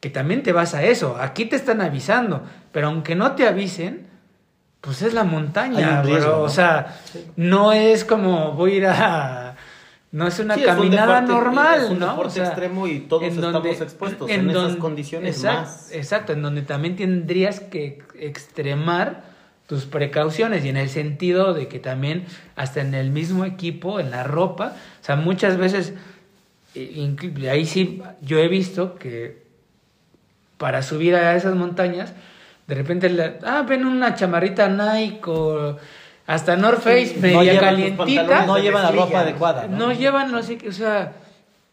que 0.00 0.08
también 0.08 0.42
te 0.42 0.52
vas 0.52 0.72
a 0.72 0.82
eso. 0.82 1.18
Aquí 1.20 1.44
te 1.44 1.56
están 1.56 1.82
avisando, 1.82 2.42
pero 2.72 2.86
aunque 2.86 3.14
no 3.14 3.32
te 3.32 3.46
avisen, 3.46 4.06
pues 4.80 5.02
es 5.02 5.12
la 5.12 5.24
montaña, 5.24 6.00
riesgo. 6.00 6.40
O 6.40 6.48
sea, 6.48 6.98
no 7.36 7.74
es 7.74 8.02
como 8.02 8.52
voy 8.52 8.72
a 8.72 8.76
ir 8.76 8.86
a... 8.86 9.47
No 10.10 10.26
es 10.26 10.38
una 10.38 10.54
Sí, 10.54 10.62
es 10.62 10.68
un 10.68 10.74
caminada 10.76 11.20
deporte- 11.20 11.32
normal, 11.32 11.80
es 11.84 11.90
un 11.90 11.98
¿no? 11.98 12.08
deporte 12.10 12.40
extremo 12.40 12.86
y 12.86 13.00
todos 13.00 13.24
estamos 13.24 13.80
expuestos 13.80 14.30
en 14.30 14.48
esas 14.48 14.76
condiciones 14.76 15.36
exacto, 15.36 15.60
más. 15.62 15.92
Exacto, 15.92 16.32
en 16.32 16.40
donde 16.42 16.62
también 16.62 16.96
tendrías 16.96 17.60
que 17.60 18.02
extremar 18.18 19.22
tus 19.66 19.84
precauciones 19.84 20.64
y 20.64 20.70
en 20.70 20.78
el 20.78 20.88
sentido 20.88 21.52
de 21.52 21.68
que 21.68 21.78
también 21.78 22.24
hasta 22.56 22.80
en 22.80 22.94
el 22.94 23.10
mismo 23.10 23.44
equipo, 23.44 24.00
en 24.00 24.10
la 24.10 24.24
ropa, 24.24 24.72
o 25.02 25.04
sea, 25.04 25.16
muchas 25.16 25.58
veces, 25.58 25.92
inclu- 26.74 27.46
ahí 27.50 27.66
sí, 27.66 28.02
yo 28.22 28.38
he 28.38 28.48
visto 28.48 28.94
que 28.94 29.42
para 30.56 30.80
subir 30.82 31.14
a 31.16 31.36
esas 31.36 31.54
montañas, 31.54 32.14
de 32.66 32.74
repente, 32.74 33.10
le- 33.10 33.38
ah, 33.44 33.62
ven 33.68 33.84
una 33.84 34.14
chamarrita 34.14 34.68
Nike 34.68 35.20
o 35.26 35.76
hasta 36.28 36.56
North 36.56 36.80
Face, 36.82 37.14
no 37.16 37.22
media 37.22 37.42
llevan 37.54 37.80
los 37.80 37.96
calientita, 37.96 38.46
no 38.46 38.58
llevan 38.58 38.82
la 38.84 38.90
ropa 38.92 39.20
adecuada. 39.20 39.66
¿no? 39.66 39.76
no 39.78 39.92
llevan, 39.92 40.30
no 40.30 40.42
sé 40.42 40.58
qué, 40.58 40.68
o 40.68 40.72
sea, 40.72 41.14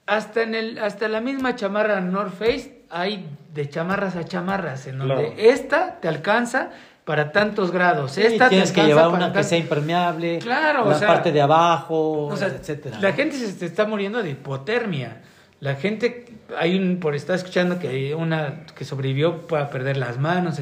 hasta 0.08 0.42
en 0.44 0.56
el, 0.56 0.80
hasta 0.80 1.08
la 1.08 1.20
misma 1.22 1.56
chamarra 1.56 2.00
North 2.02 2.34
Face 2.40 2.84
hay 2.90 3.28
de 3.54 3.70
chamarras 3.70 4.16
a 4.16 4.24
chamarras, 4.24 4.88
en 4.88 4.98
donde 5.00 5.14
Claro. 5.16 5.34
esta 5.38 6.00
te 6.00 6.08
alcanza 6.08 6.70
para 7.04 7.32
tantos 7.32 7.72
grados. 7.72 8.14
Sí, 8.14 8.22
Esta 8.22 8.46
te 8.46 8.50
tienes 8.52 8.72
que 8.72 8.82
alcanza 8.82 9.02
llevar 9.04 9.16
una 9.16 9.34
que 9.34 9.44
sea 9.44 9.58
impermeable, 9.58 10.40
Claro, 10.40 10.86
la 10.86 10.96
o 10.96 10.98
sea, 10.98 11.08
parte 11.08 11.32
de 11.32 11.42
abajo, 11.42 12.28
O 12.28 12.36
sea, 12.38 12.48
etcétera. 12.48 12.98
la 13.00 13.10
¿no? 13.12 13.16
gente 13.16 13.36
se 13.38 13.52
se 13.52 13.66
está 13.66 13.86
muriendo 13.86 14.24
de 14.24 14.32
hipotermia. 14.32 15.22
La 15.60 15.76
gente, 15.76 16.26
hay 16.58 16.78
un, 16.78 17.00
por 17.00 17.16
estar 17.16 17.36
escuchando 17.36 17.80
que 17.80 17.88
hay 17.88 18.14
una 18.14 18.66
que 18.76 18.86
sobrevivió 18.86 19.48
para 19.48 19.70
perder 19.70 19.98
las 19.98 20.18
manos. 20.20 20.60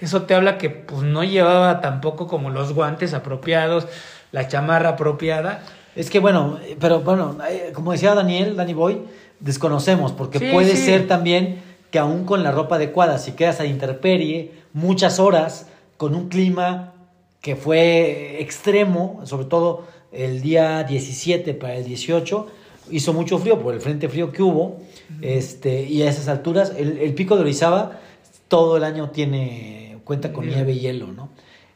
Eso 0.00 0.22
te 0.22 0.34
habla 0.34 0.58
que 0.58 0.70
pues 0.70 1.02
no 1.02 1.24
llevaba 1.24 1.80
tampoco 1.80 2.26
como 2.26 2.50
los 2.50 2.72
guantes 2.72 3.14
apropiados, 3.14 3.86
la 4.32 4.48
chamarra 4.48 4.90
apropiada. 4.90 5.62
Es 5.96 6.10
que 6.10 6.18
bueno, 6.18 6.58
pero 6.80 7.00
bueno, 7.00 7.36
eh, 7.48 7.70
como 7.72 7.92
decía 7.92 8.14
Daniel, 8.14 8.56
Danny 8.56 8.74
Boy, 8.74 9.02
desconocemos, 9.40 10.12
porque 10.12 10.38
Sí, 10.38 10.50
puede 10.52 10.76
sí. 10.76 10.84
ser 10.84 11.06
también 11.06 11.62
que 11.90 11.98
aún 12.00 12.24
con 12.24 12.42
la 12.42 12.50
ropa 12.50 12.76
adecuada, 12.76 13.18
si 13.18 13.32
quedas 13.32 13.60
a 13.60 13.66
intemperie 13.66 14.52
muchas 14.72 15.20
horas, 15.20 15.68
con 15.96 16.14
un 16.16 16.28
clima 16.28 16.92
que 17.40 17.54
fue 17.54 18.38
extremo, 18.40 19.20
sobre 19.24 19.44
todo 19.44 19.86
el 20.10 20.40
día 20.42 20.82
17 20.82 21.54
para 21.54 21.76
el 21.76 21.84
18, 21.84 22.46
hizo 22.90 23.12
mucho 23.12 23.38
frío 23.38 23.60
por 23.60 23.74
el 23.74 23.80
frente 23.80 24.08
frío 24.08 24.32
que 24.32 24.42
hubo, 24.42 24.78
este, 25.22 25.84
y 25.84 26.02
a 26.02 26.10
esas 26.10 26.26
alturas, 26.28 26.72
el, 26.76 26.98
el 26.98 27.14
pico 27.14 27.36
de 27.36 27.42
Orizaba 27.42 28.00
todo 28.48 28.76
el 28.76 28.84
año 28.84 29.10
tiene, 29.10 29.83
cuenta 30.04 30.32
con 30.32 30.46
Nieve. 30.46 30.72
y 30.72 30.80
hielo, 30.80 31.08
¿no? 31.12 31.28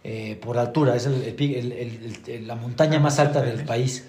Eh, 0.04 0.38
por 0.40 0.58
altura, 0.58 0.94
es 0.96 1.06
el- 1.06 1.22
el 1.24 2.14
el- 2.26 2.46
la 2.46 2.54
montaña 2.54 2.98
más 3.00 3.18
alta 3.18 3.42
del 3.42 3.64
país. 3.64 4.06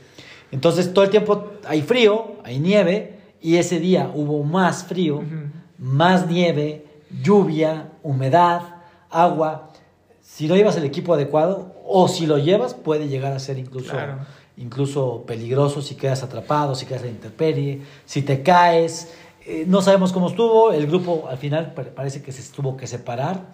Entonces 0.51 0.93
todo 0.93 1.03
el 1.05 1.11
tiempo 1.11 1.51
hay 1.67 1.81
frío, 1.81 2.33
hay 2.43 2.59
nieve, 2.59 3.19
y 3.41 3.57
ese 3.57 3.79
día 3.79 4.11
hubo 4.13 4.43
más 4.43 4.83
frío, 4.85 5.23
más 5.77 6.27
nieve, 6.27 6.85
lluvia, 7.23 7.89
humedad, 8.03 8.61
agua. 9.09 9.71
Si 10.21 10.47
no 10.47 10.55
llevas 10.55 10.77
el 10.77 10.83
equipo 10.83 11.13
adecuado, 11.13 11.73
o 11.85 12.07
si 12.07 12.27
lo 12.27 12.37
llevas, 12.37 12.73
puede 12.73 13.07
llegar 13.07 13.33
a 13.33 13.39
ser 13.39 13.57
incluso, 13.57 13.91
Claro. 13.91 14.19
incluso 14.57 15.23
peligroso 15.25 15.81
si 15.81 15.95
quedas 15.95 16.21
atrapado, 16.23 16.75
si 16.75 16.85
quedas 16.85 17.03
en 17.03 17.09
intemperie, 17.11 17.81
si 18.05 18.21
te 18.21 18.43
caes. 18.43 19.11
Eh, 19.45 19.63
no 19.67 19.81
sabemos 19.81 20.11
cómo 20.11 20.29
estuvo, 20.29 20.71
el 20.71 20.85
grupo 20.85 21.27
al 21.29 21.37
final 21.37 21.73
pa- 21.73 21.83
parece 21.83 22.21
que 22.21 22.31
se 22.31 22.43
tuvo 22.53 22.77
que 22.77 22.85
separar. 22.87 23.47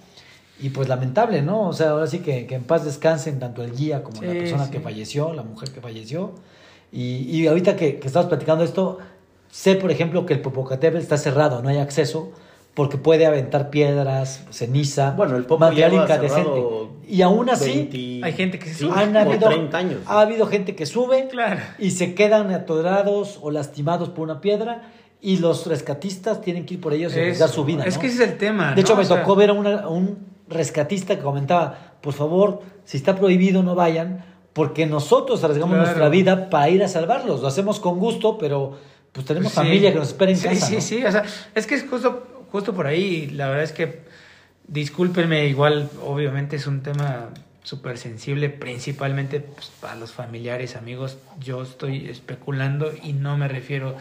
Y 0.62 0.70
pues 0.70 0.88
lamentable, 0.88 1.42
¿no? 1.42 1.68
O 1.68 1.74
sea, 1.74 1.90
ahora 1.92 2.08
sí 2.08 2.20
que, 2.20 2.46
que 2.48 2.56
en 2.56 2.64
paz 2.64 2.86
descansen 2.86 3.40
tanto 3.40 3.62
el 3.64 3.76
guía 3.76 4.04
como 4.04 4.22
la 4.22 4.32
Sí, 4.32 4.38
persona 4.40 4.66
sí. 4.66 4.72
que 4.72 4.80
falleció, 4.80 5.34
la 5.34 5.44
mujer 5.44 5.72
que 5.72 5.82
falleció. 5.82 6.32
Y, 6.92 7.18
y 7.30 7.48
ahorita 7.48 7.76
que, 7.76 8.00
que 8.00 8.08
estamos 8.08 8.28
platicando 8.30 8.64
esto, 8.64 9.00
sé, 9.52 9.76
por 9.76 9.92
ejemplo, 9.92 10.26
que 10.26 10.34
el 10.34 10.42
Popocatépetl 10.42 11.02
está 11.02 11.18
cerrado, 11.18 11.62
no 11.62 11.68
hay 11.68 11.78
acceso, 11.78 12.32
porque 12.74 12.98
puede 12.98 13.26
aventar 13.26 13.70
piedras, 13.70 14.46
ceniza, 14.50 15.12
Bueno, 15.12 15.36
el 15.36 15.44
Popo 15.46 15.60
material 15.60 15.94
incandescente. 15.94 16.62
Y 17.08 17.22
aún 17.22 17.50
así, 17.50 17.88
20 17.90 18.26
Hay 18.26 18.34
gente 18.34 18.58
que 18.60 18.70
se 18.70 18.86
sube. 18.86 18.94
han 18.98 19.16
habido, 19.16 19.48
30 19.50 19.78
años. 19.78 20.00
ha 20.06 20.22
habido 20.22 20.48
gente 20.48 20.74
que 20.76 20.86
sube 20.86 21.28
Claro. 21.28 21.60
y 21.80 21.92
se 21.92 22.16
quedan 22.16 22.52
atorados 22.54 23.40
o 23.42 23.52
lastimados 23.52 24.10
por 24.10 24.24
una 24.24 24.40
piedra 24.42 24.84
y 25.22 25.38
los 25.38 25.68
rescatistas 25.68 26.42
tienen 26.42 26.66
que 26.66 26.76
ir 26.76 26.82
por 26.82 26.94
ellos 26.94 27.14
y 27.16 27.20
arriesgar 27.20 27.50
su 27.50 27.64
vida. 27.66 27.84
Es 27.86 27.96
¿no? 27.96 28.02
que 28.02 28.08
ese 28.08 28.24
es 28.24 28.30
el 28.32 28.38
tema. 28.38 28.74
De 28.74 28.82
hecho, 28.82 28.94
¿no? 28.94 28.98
me 29.00 29.04
O 29.04 29.08
sea, 29.08 29.20
tocó 29.22 29.36
ver 29.36 29.50
a, 29.50 29.54
una- 29.54 29.80
a 29.82 29.90
un 29.90 30.35
rescatista 30.50 31.16
que 31.16 31.22
comentaba, 31.22 31.94
por 32.02 32.14
favor, 32.14 32.62
si 32.86 32.98
está 32.98 33.16
prohibido 33.16 33.64
no 33.64 33.76
vayan, 33.76 34.24
porque 34.54 34.86
nosotros 34.86 35.44
arriesgamos 35.44 35.74
Claro. 35.76 35.86
nuestra 35.88 36.10
vida 36.10 36.50
para 36.50 36.70
ir 36.70 36.84
a 36.84 36.88
salvarlos. 36.88 37.42
Lo 37.42 37.48
hacemos 37.48 37.80
con 37.80 38.00
gusto, 38.00 38.38
pero 38.38 38.78
pues 39.12 39.26
tenemos 39.26 39.52
Sí. 39.52 39.56
familia 39.58 39.92
que 39.92 40.00
nos 40.00 40.10
espera 40.10 40.32
en 40.32 40.38
sí, 40.38 40.48
casa. 40.48 40.66
Sí, 40.68 40.76
¿no? 40.76 40.82
sí, 40.82 41.04
o 41.06 41.12
sea, 41.12 41.24
es 41.56 41.68
que 41.68 41.76
es 41.76 41.86
justo, 41.90 42.46
justo 42.52 42.74
por 42.74 42.88
ahí. 42.88 43.28
La 43.32 43.48
verdad 43.48 43.64
es 43.64 43.72
que, 43.72 44.04
discúlpenme, 44.68 45.48
igual, 45.48 45.90
obviamente 46.06 46.56
es 46.56 46.68
un 46.68 46.82
tema 46.82 47.30
súper 47.64 47.98
sensible, 47.98 48.50
principalmente 48.50 49.40
pues, 49.40 49.72
para 49.82 49.96
los 49.96 50.12
familiares, 50.12 50.76
amigos. 50.76 51.18
Yo 51.40 51.64
estoy 51.64 52.10
especulando 52.10 52.92
y 53.04 53.14
no 53.14 53.38
me 53.38 53.48
refiero 53.48 53.96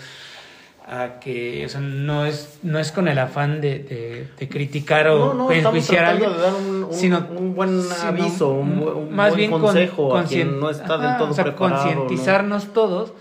a 0.87 1.18
que, 1.18 1.64
o 1.64 1.68
sea, 1.68 1.80
no 1.80 2.26
es, 2.26 2.59
no 2.62 2.78
es 2.78 2.93
con 2.93 3.09
el 3.09 3.18
afán 3.18 3.62
de, 3.62 3.78
de- 3.78 4.28
de 4.39 4.49
criticar 4.49 5.09
o 5.09 5.32
No, 5.32 5.35
no, 5.45 5.51
enjuiciar 5.51 6.05
a 6.05 6.11
alguien. 6.11 6.30
de 6.30 6.37
dar 6.39 6.55
un, 6.55 6.85
un- 6.85 6.93
sino- 6.93 7.26
un 7.39 7.55
buen 7.55 7.80
aviso, 8.03 8.51
un, 8.51 9.11
más 9.14 9.30
buen 9.30 9.39
bien 9.39 9.51
con- 9.51 9.62
consejo 9.62 10.14
a 10.14 10.22
conscien- 10.24 10.28
quien 10.49 10.61
no 10.61 10.68
está 10.70 10.95
Ajá, 10.97 11.09
del 11.09 11.16
todo 11.18 11.30
o 11.30 11.35
sea, 11.35 11.57
concientizarnos 11.57 12.72
todos 12.74 13.14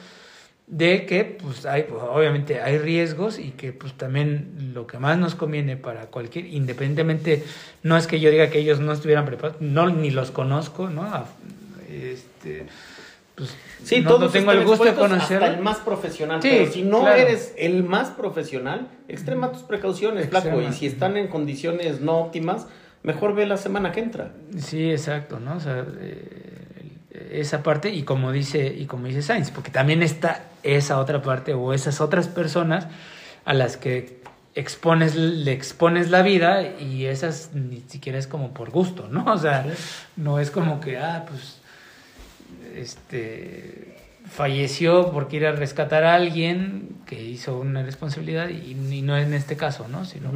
de 0.67 1.05
que 1.05 1.23
pues 1.23 1.65
hay 1.65 1.83
pues, 1.83 2.01
obviamente 2.03 2.61
hay 2.61 2.77
riesgos 2.79 3.39
y 3.39 3.51
que 3.51 3.71
pues 3.73 3.93
también 3.93 4.71
lo 4.73 4.85
que 4.87 4.97
más 4.97 5.17
nos 5.17 5.35
conviene 5.35 5.77
para 5.77 6.07
cualquier 6.07 6.45
independientemente 6.47 7.43
no 7.83 7.95
es 7.97 8.07
que 8.07 8.19
yo 8.21 8.29
diga 8.31 8.49
que 8.49 8.59
ellos 8.59 8.79
no 8.79 8.91
estuvieran 8.93 9.25
preparados 9.25 9.61
no 9.61 9.89
ni 9.89 10.09
los 10.09 10.31
conozco 10.31 10.89
no 10.89 11.03
A- 11.03 11.25
este 11.91 12.65
pues 13.35 13.55
Sí, 13.83 14.01
no, 14.01 14.11
todos 14.11 14.21
no 14.21 14.29
tengo 14.29 14.51
el 14.51 14.65
gusto 14.65 14.85
de 14.85 14.91
Hasta 14.91 15.47
el 15.47 15.59
más 15.61 15.77
profesional. 15.77 16.41
Sí, 16.41 16.49
pero 16.51 16.71
si 16.71 16.83
no 16.83 17.01
claro. 17.01 17.21
eres 17.21 17.53
el 17.57 17.83
más 17.83 18.09
profesional, 18.09 18.87
extrema 19.07 19.51
tus 19.51 19.63
precauciones, 19.63 20.29
flaco. 20.29 20.61
Y 20.61 20.71
si 20.73 20.87
están 20.87 21.17
en 21.17 21.27
condiciones 21.27 21.99
no 21.99 22.19
óptimas, 22.19 22.67
mejor 23.03 23.35
ve 23.35 23.45
la 23.45 23.57
semana 23.57 23.91
que 23.91 23.99
entra. 23.99 24.31
Sí, 24.57 24.89
exacto, 24.89 25.39
¿no? 25.39 25.57
O 25.57 25.59
sea, 25.59 25.85
eh, 25.99 27.29
esa 27.31 27.61
parte 27.61 27.89
y 27.89 28.03
como 28.03 28.31
dice 28.31 28.67
y 28.67 28.85
como 28.85 29.07
dice 29.07 29.21
Sainz, 29.21 29.51
porque 29.51 29.69
también 29.69 30.01
está 30.01 30.45
esa 30.63 30.99
otra 30.99 31.21
parte 31.21 31.53
o 31.53 31.73
esas 31.73 31.99
otras 31.99 32.27
personas 32.27 32.87
a 33.45 33.53
las 33.53 33.75
que 33.75 34.23
expones 34.55 35.15
le 35.15 35.51
expones 35.51 36.09
la 36.09 36.21
vida 36.21 36.61
y 36.79 37.05
esas 37.05 37.51
ni 37.53 37.81
siquiera 37.87 38.17
es 38.17 38.27
como 38.27 38.53
por 38.53 38.69
gusto, 38.69 39.07
¿no? 39.09 39.25
O 39.25 39.37
sea, 39.37 39.65
no 40.15 40.39
es 40.39 40.51
como 40.51 40.79
que 40.79 40.97
ah, 40.97 41.25
pues 41.27 41.59
este 42.75 43.97
falleció 44.29 45.11
porque 45.11 45.37
ir 45.37 45.45
a 45.45 45.51
rescatar 45.51 46.05
a 46.05 46.15
alguien 46.15 46.95
que 47.05 47.21
hizo 47.21 47.59
una 47.59 47.83
responsabilidad 47.83 48.49
y, 48.49 48.71
y 48.71 49.01
no 49.01 49.17
en 49.17 49.33
este 49.33 49.57
caso, 49.57 49.87
¿no? 49.89 50.05
Sino 50.05 50.31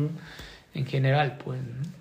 en 0.74 0.86
general, 0.86 1.38
pues. 1.44 1.60
¿no? 1.60 1.98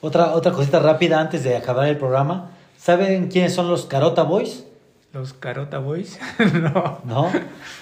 Otra, 0.00 0.32
otra 0.34 0.52
cosita 0.52 0.78
rápida 0.78 1.20
antes 1.20 1.42
de 1.42 1.56
acabar 1.56 1.88
el 1.88 1.96
programa. 1.96 2.50
¿Saben 2.76 3.28
quiénes 3.28 3.54
son 3.54 3.68
los 3.68 3.86
Carota 3.86 4.22
Boys? 4.22 4.64
Los 5.12 5.32
Carota 5.32 5.78
Boys, 5.78 6.18
no. 6.54 7.00
¿No? 7.04 7.32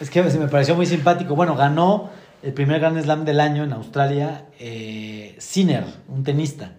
Es 0.01 0.11
que 0.11 0.31
se 0.31 0.39
me 0.39 0.49
pareció 0.49 0.75
muy 0.75 0.87
simpático. 0.87 1.35
Bueno, 1.35 1.57
ganó 1.57 2.11
el 2.43 2.53
primer 2.53 2.81
Grand 2.81 3.03
Slam 3.03 3.25
del 3.25 3.41
año 3.41 3.65
en 3.65 3.73
Australia 3.73 4.47
eh, 4.59 5.35
Sinner, 5.39 5.85
un 6.09 6.25
tenista. 6.25 6.73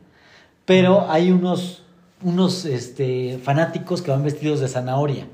Pero 0.66 1.12
hay 1.12 1.32
unos, 1.32 1.84
unos 2.26 2.66
este, 2.66 3.40
fanáticos 3.42 4.02
que 4.02 4.12
van 4.12 4.24
vestidos 4.24 4.60
de 4.60 4.68
zanahoria. 4.68 5.28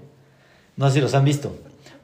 No 0.75 0.87
sé 0.89 0.95
si 0.95 1.01
los 1.01 1.13
han 1.15 1.25
visto. 1.25 1.55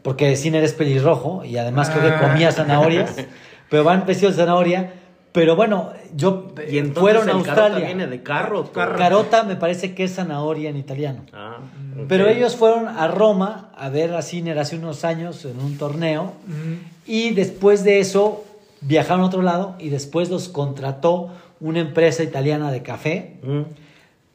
Porque 0.01 0.35
Sinner 0.37 0.63
es 0.63 0.73
pelirrojo 0.73 1.43
y 1.43 1.57
además 1.57 1.89
creo 1.89 2.03
que 2.03 2.09
Ah. 2.15 2.21
comía 2.21 2.51
zanahorias. 2.51 3.13
pero 3.69 3.83
van 3.83 4.05
vestidos 4.05 4.35
de 4.37 4.43
zanahoria. 4.43 4.93
Pero 5.33 5.55
bueno, 5.55 5.89
yo 6.15 6.53
Y 6.69 6.77
entonces 6.79 7.01
fueron 7.01 7.29
a 7.29 7.33
el 7.33 7.43
carota 7.43 7.61
Australia. 7.65 7.85
viene 7.85 8.07
de 8.07 8.23
carro. 8.23 8.63
todo. 8.63 8.95
Carota 8.95 9.43
me 9.43 9.55
parece 9.57 9.93
que 9.93 10.05
es 10.05 10.15
zanahoria 10.15 10.69
en 10.69 10.77
italiano. 10.77 11.23
Ah, 11.33 11.57
Mm. 11.95 12.07
Pero 12.07 12.27
ellos 12.27 12.55
fueron 12.55 12.87
a 12.87 13.07
Roma 13.07 13.71
a 13.75 13.89
ver 13.89 14.13
a 14.13 14.21
Sinner 14.21 14.57
hace 14.59 14.77
unos 14.77 15.03
años 15.03 15.43
en 15.45 15.59
un 15.59 15.77
torneo 15.77 16.33
Mm, 16.47 16.73
y 17.07 17.31
después 17.31 17.83
de 17.83 17.99
eso 17.99 18.45
viajaron 18.81 19.21
a 19.23 19.25
otro 19.25 19.41
lado 19.41 19.75
y 19.79 19.89
después 19.89 20.29
los 20.29 20.47
contrató 20.47 21.29
una 21.59 21.79
empresa 21.79 22.23
italiana 22.23 22.71
de 22.71 22.83
café 22.83 23.37
Mm. 23.43 23.61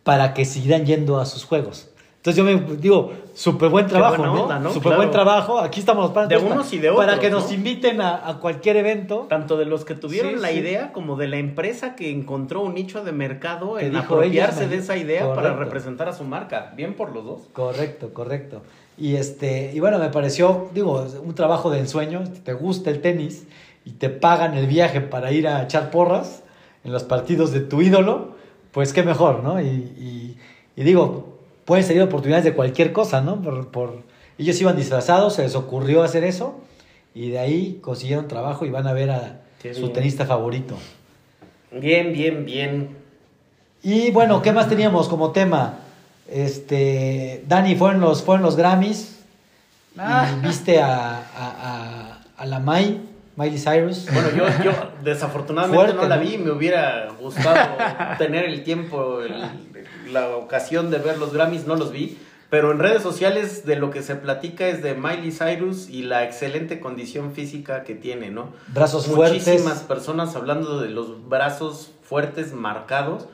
Para 0.02 0.34
que 0.34 0.44
siguieran 0.44 0.84
yendo 0.86 1.18
a 1.20 1.26
sus 1.26 1.44
juegos. 1.44 1.88
Entonces 2.16 2.36
yo 2.36 2.44
me 2.44 2.76
digo, 2.76 3.12
súper 3.34 3.68
buen 3.68 3.88
trabajo, 3.88 4.24
¿no? 4.24 4.42
onda, 4.44 4.60
¿no? 4.60 4.68
Súper 4.68 4.90
Claro. 4.90 4.96
buen 4.98 5.10
trabajo. 5.10 5.58
Aquí 5.58 5.80
estamos 5.80 6.14
los 6.14 6.28
De 6.28 6.36
unos 6.36 6.72
y 6.72 6.78
de 6.78 6.92
Para 6.92 7.14
otros, 7.14 7.18
que 7.18 7.30
nos 7.30 7.48
¿no? 7.48 7.52
inviten 7.54 8.00
a, 8.00 8.28
a 8.28 8.38
cualquier 8.38 8.76
evento. 8.76 9.26
Tanto 9.28 9.56
de 9.56 9.64
los 9.64 9.84
que 9.84 9.96
tuvieron 9.96 10.34
Sí, 10.34 10.38
la 10.40 10.50
sí. 10.50 10.58
idea 10.58 10.92
como 10.92 11.16
de 11.16 11.26
la 11.26 11.38
empresa 11.38 11.96
que 11.96 12.10
encontró 12.12 12.60
un 12.62 12.74
nicho 12.74 13.02
de 13.02 13.10
mercado 13.10 13.74
Que 13.74 13.86
en 13.86 13.96
apropiarse 13.96 14.68
de 14.68 14.76
esa 14.76 14.96
idea 14.96 15.34
para 15.34 15.54
representar 15.54 16.08
a 16.08 16.12
su 16.12 16.22
marca. 16.22 16.72
Bien 16.76 16.94
por 16.94 17.12
los 17.12 17.24
dos. 17.24 17.40
Correcto, 17.52 18.14
correcto. 18.14 18.62
Y 18.96 19.16
este, 19.16 19.72
y 19.74 19.80
bueno, 19.80 19.98
me 19.98 20.08
pareció, 20.10 20.68
digo, 20.74 21.04
un 21.24 21.34
trabajo 21.34 21.70
de 21.70 21.80
ensueño. 21.80 22.22
Te 22.44 22.52
gusta 22.52 22.90
el 22.90 23.00
tenis 23.00 23.48
y 23.84 23.92
te 23.94 24.10
pagan 24.10 24.54
el 24.54 24.68
viaje 24.68 25.00
para 25.00 25.32
ir 25.32 25.48
a 25.48 25.60
echar 25.64 25.90
porras 25.90 26.44
en 26.84 26.92
los 26.92 27.02
partidos 27.02 27.50
de 27.50 27.62
tu 27.62 27.82
ídolo, 27.82 28.36
pues 28.72 28.92
qué 28.92 29.02
mejor, 29.02 29.42
¿no? 29.44 29.60
Y, 29.60 29.66
y- 29.66 30.36
y 30.74 30.82
digo, 30.84 31.36
pueden 31.64 31.84
salir 31.84 32.02
oportunidades 32.02 32.44
de 32.44 32.54
cualquier 32.54 32.92
cosa, 32.92 33.20
¿no? 33.20 33.40
Por, 33.40 33.68
por- 33.68 34.02
ellos 34.38 34.58
iban 34.60 34.76
disfrazados, 34.76 35.34
se 35.34 35.42
les 35.42 35.54
ocurrió 35.54 36.02
hacer 36.02 36.24
eso 36.24 36.58
y 37.14 37.30
de 37.30 37.38
ahí 37.38 37.78
consiguieron 37.82 38.26
trabajo 38.28 38.64
y 38.64 38.70
van 38.70 38.86
a 38.86 38.92
ver 38.94 39.10
a 39.10 39.40
Qué 39.62 39.74
su 39.74 39.82
bien. 39.82 39.92
tenista 39.92 40.24
favorito. 40.26 40.74
Bien, 41.70 42.12
bien, 42.12 42.44
bien. 42.44 42.96
Y 43.82 44.10
bueno, 44.10 44.40
¿qué 44.42 44.52
más 44.52 44.68
teníamos 44.68 45.08
como 45.08 45.30
tema? 45.32 45.78
Este, 46.30 47.44
Dani, 47.46 47.76
fueron 47.76 48.00
los, 48.00 48.22
fueron 48.22 48.42
los 48.42 48.56
Grammys 48.56 49.18
Ah. 49.98 50.34
y 50.42 50.46
viste 50.46 50.80
a, 50.80 51.18
a, 51.18 51.22
a, 51.36 52.20
a 52.38 52.46
la 52.46 52.58
Mai, 52.60 52.98
Miley 53.36 53.58
Cyrus. 53.58 54.06
Bueno, 54.12 54.28
yo, 54.36 54.44
yo 54.64 54.72
desafortunadamente 55.04 55.76
Fuerte, 55.92 56.02
no 56.02 56.08
la 56.08 56.16
¿no? 56.16 56.22
vi. 56.22 56.38
Me 56.38 56.50
hubiera 56.50 57.08
gustado 57.20 57.76
tener 58.18 58.44
el 58.44 58.62
tiempo, 58.64 59.20
el 59.22 59.32
la 60.12 60.36
ocasión 60.36 60.90
de 60.90 60.98
ver 60.98 61.16
los 61.18 61.32
Grammys, 61.32 61.66
no 61.66 61.76
los 61.76 61.92
vi. 61.92 62.18
Pero 62.50 62.70
en 62.70 62.78
redes 62.80 63.02
sociales 63.02 63.64
de 63.64 63.76
lo 63.76 63.90
que 63.90 64.02
se 64.02 64.14
platica 64.14 64.66
es 64.68 64.82
de 64.82 64.92
Miley 64.94 65.32
Cyrus 65.32 65.88
y 65.88 66.02
la 66.02 66.24
excelente 66.24 66.80
condición 66.80 67.32
física 67.32 67.82
que 67.82 67.94
tiene, 67.94 68.30
¿no? 68.30 68.50
Brazos 68.68 69.08
Muchísimas 69.08 69.62
fuertes. 69.62 69.82
personas 69.84 70.36
hablando 70.36 70.78
de 70.82 70.90
los 70.90 71.26
brazos 71.30 71.92
fuertes, 72.02 72.52
marcados, 72.52 73.26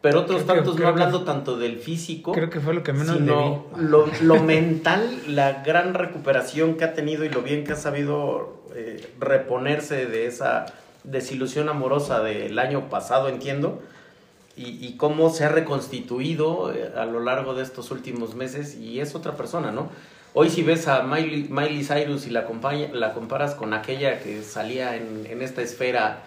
pero 0.00 0.20
otros 0.20 0.42
Creo 0.44 0.46
que- 0.46 0.54
tantos 0.60 0.74
no 0.76 0.80
que- 0.82 0.86
hablando 0.86 1.24
tanto 1.24 1.56
del 1.58 1.78
físico, 1.80 2.30
Creo 2.30 2.48
que 2.48 2.60
fue 2.60 2.74
lo 2.74 2.84
que 2.84 2.92
menos 2.92 3.20
le 3.20 3.32
vi. 3.32 3.56
lo, 3.76 4.06
lo 4.22 4.40
mental, 4.44 5.04
la 5.26 5.64
gran 5.64 5.92
recuperación 5.94 6.74
que 6.76 6.84
ha 6.84 6.92
tenido 6.94 7.24
y 7.24 7.30
lo 7.30 7.42
bien 7.42 7.64
que 7.64 7.72
ha 7.72 7.76
sabido 7.76 8.62
eh, 8.74 9.06
reponerse 9.20 10.06
de 10.06 10.26
esa 10.26 10.66
desilusión 11.04 11.68
amorosa 11.68 12.22
del 12.22 12.58
año 12.58 12.88
pasado, 12.88 13.28
entiendo, 13.28 13.82
y, 14.56 14.84
y 14.86 14.96
cómo 14.96 15.30
se 15.30 15.44
ha 15.44 15.48
reconstituido 15.48 16.72
eh, 16.72 16.92
a 16.96 17.04
lo 17.06 17.20
largo 17.20 17.54
de 17.54 17.62
estos 17.62 17.90
últimos 17.90 18.34
meses 18.34 18.76
y 18.76 19.00
es 19.00 19.14
otra 19.14 19.32
persona, 19.36 19.70
¿no? 19.72 19.88
Hoy 20.32 20.50
si 20.50 20.62
ves 20.62 20.88
a 20.88 21.02
Miley, 21.02 21.48
Miley 21.48 21.84
Cyrus 21.84 22.26
y 22.26 22.30
la, 22.30 22.40
acompaña- 22.40 22.90
la 22.92 23.12
comparas 23.14 23.54
con 23.54 23.72
aquella 23.72 24.20
que 24.20 24.42
salía 24.42 24.96
en, 24.96 25.26
en 25.26 25.42
esta 25.42 25.62
esfera 25.62 26.22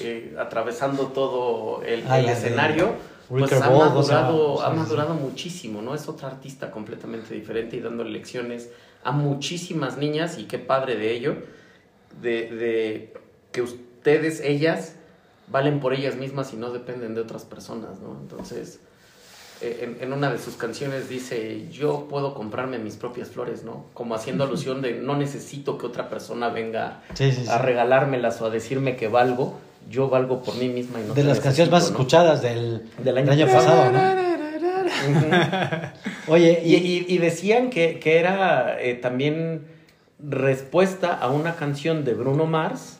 eh, 0.00 0.34
atravesando 0.38 1.08
todo 1.08 1.82
el, 1.82 2.00
el 2.00 2.08
la 2.08 2.16
de 2.18 2.32
escenario, 2.32 2.94
pues 3.28 3.52
ha 3.52 3.68
Ball, 3.68 3.88
o 3.96 4.02
sea, 4.02 4.22
madurado, 4.22 4.62
ha 4.62 4.70
sí, 4.70 4.76
madurado 4.76 5.14
muchísimo, 5.14 5.82
¿no? 5.82 5.94
Es 5.94 6.08
otra 6.08 6.28
artista 6.28 6.70
completamente 6.70 7.34
diferente 7.34 7.76
y 7.76 7.80
dando 7.80 8.02
lecciones 8.04 8.70
a 9.04 9.12
muchísimas 9.12 9.96
niñas 9.98 10.38
y 10.38 10.44
qué 10.44 10.58
padre 10.58 10.96
de 10.96 11.12
ello, 11.12 11.36
de, 12.20 12.50
de 12.50 13.14
que 13.52 13.62
ustedes, 13.62 14.40
ellas, 14.40 14.94
valen 15.48 15.80
por 15.80 15.92
ellas 15.94 16.16
mismas 16.16 16.52
y 16.52 16.56
no 16.56 16.70
dependen 16.70 17.14
de 17.14 17.20
otras 17.22 17.44
personas, 17.44 18.00
¿no? 18.00 18.16
Entonces, 18.20 18.80
eh, 19.62 19.80
en, 19.82 20.02
en 20.02 20.12
una 20.12 20.30
de 20.32 20.38
sus 20.38 20.54
canciones 20.54 21.08
dice, 21.08 21.68
yo 21.70 22.06
puedo 22.08 22.34
comprarme 22.34 22.78
mis 22.78 22.96
propias 22.96 23.28
flores, 23.28 23.62
¿no? 23.64 23.86
Como 23.94 24.14
haciendo 24.14 24.44
alusión 24.44 24.80
de 24.80 24.94
no 24.94 25.16
necesito 25.16 25.76
que 25.76 25.86
otra 25.86 26.08
persona 26.08 26.48
venga 26.48 27.02
Sí, 27.14 27.30
sí, 27.32 27.42
sí. 27.44 27.48
a 27.50 27.58
regalármelas 27.58 28.40
o 28.40 28.46
a 28.46 28.50
decirme 28.50 28.96
que 28.96 29.08
valgo, 29.08 29.58
yo 29.90 30.08
valgo 30.08 30.42
por 30.42 30.54
mí 30.56 30.68
misma 30.68 31.00
y 31.00 31.08
no 31.08 31.14
de 31.14 31.24
las 31.24 31.40
canciones 31.40 31.70
más 31.70 31.84
escuchadas 31.86 32.42
del, 32.42 32.88
Del 33.02 33.14
del 33.16 33.28
año 33.30 33.46
pasado. 33.48 33.90
¿no? 33.92 34.20
Oye, 36.28 36.62
y- 36.64 37.06
y 37.08 37.18
decían 37.18 37.70
que, 37.70 37.98
que 37.98 38.18
era 38.18 38.80
eh, 38.80 38.94
también 38.94 39.66
respuesta 40.28 41.12
a 41.14 41.28
una 41.30 41.56
canción 41.56 42.04
de 42.04 42.14
Bruno 42.14 42.46
Mars 42.46 42.98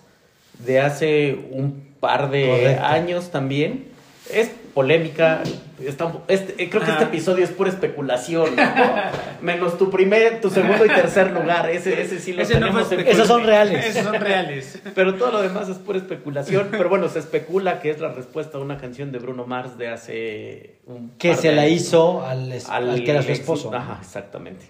de 0.58 0.80
hace 0.80 1.38
un 1.50 1.94
par 2.00 2.30
de 2.30 2.46
Correcto. 2.46 2.84
años 2.84 3.30
también. 3.30 3.86
Es 4.32 4.50
polémica. 4.74 5.42
está- 5.84 6.12
este- 6.28 6.68
creo 6.70 6.82
que 6.84 6.90
este 6.90 7.04
Ah. 7.04 7.08
episodio 7.08 7.42
es 7.42 7.50
pura 7.50 7.70
especulación, 7.70 8.54
¿no? 8.54 8.62
Menos 9.40 9.76
tu 9.78 9.90
primer, 9.90 10.40
tu 10.42 10.50
segundo 10.50 10.84
y 10.84 10.88
tercer 10.88 11.32
lugar. 11.32 11.68
Ese, 11.70 12.00
ese 12.02 12.18
sí 12.20 12.34
lo 12.34 12.42
Ese 12.42 12.54
no 12.60 12.66
tenemos 12.66 12.92
en 12.92 13.00
especulación. 13.00 13.14
Esos 13.16 13.26
son 13.26 13.44
reales. 13.46 13.86
Esos 13.86 14.04
son 14.04 14.14
reales. 14.20 14.82
pero 14.94 15.14
todo 15.16 15.32
lo 15.32 15.42
demás 15.42 15.68
es 15.70 15.78
pura 15.78 15.98
especulación. 15.98 16.68
Pero 16.70 16.88
bueno, 16.90 17.08
se 17.08 17.18
especula 17.18 17.80
que 17.80 17.90
es 17.90 17.98
la 18.00 18.12
respuesta 18.12 18.58
a 18.58 18.60
una 18.60 18.76
canción 18.76 19.10
de 19.10 19.18
Bruno 19.18 19.46
Mars 19.46 19.76
de 19.78 19.88
hace 19.88 20.76
un 20.86 21.12
que 21.18 21.30
par 21.30 21.38
se 21.38 21.48
de 21.48 21.54
la 21.56 21.62
años. 21.62 21.80
hizo 21.80 22.24
al, 22.24 22.52
es- 22.52 22.68
al 22.68 23.02
que 23.02 23.10
era 23.10 23.22
su 23.22 23.32
esposo. 23.32 23.74
Ajá, 23.74 23.98
exactamente. 24.02 24.66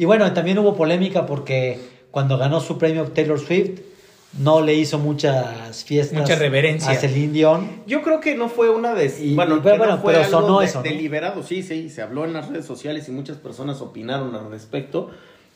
Y 0.00 0.06
bueno, 0.06 0.32
también 0.32 0.56
hubo 0.58 0.74
polémica 0.74 1.26
porque 1.26 1.78
cuando 2.10 2.38
ganó 2.38 2.60
su 2.60 2.78
premio 2.78 3.04
Taylor 3.08 3.38
Swift, 3.38 3.80
no 4.38 4.62
le 4.62 4.72
hizo 4.72 4.98
muchas 4.98 5.84
fiestas 5.84 6.18
Mucha 6.20 6.36
reverencia. 6.36 6.92
a 6.92 6.94
Celine 6.94 7.34
Dion. 7.34 7.68
Yo 7.86 8.00
creo 8.00 8.18
que 8.18 8.34
no 8.34 8.48
fue 8.48 8.70
una 8.70 8.94
de... 8.94 9.14
Y- 9.20 9.34
bueno, 9.34 9.60
pero 9.62 9.76
bueno, 9.76 9.96
no 9.96 10.02
fue 10.02 10.14
pero 10.14 10.24
algo 10.24 10.40
sonó 10.40 10.60
de- 10.60 10.64
eso, 10.66 10.78
¿no? 10.78 10.84
Deliberado, 10.84 11.42
sí, 11.42 11.62
sí. 11.62 11.90
Se 11.90 12.00
habló 12.00 12.24
en 12.24 12.32
las 12.32 12.48
redes 12.48 12.64
sociales 12.64 13.10
y 13.10 13.12
muchas 13.12 13.36
personas 13.36 13.82
opinaron 13.82 14.34
al 14.34 14.50
respecto. 14.50 15.10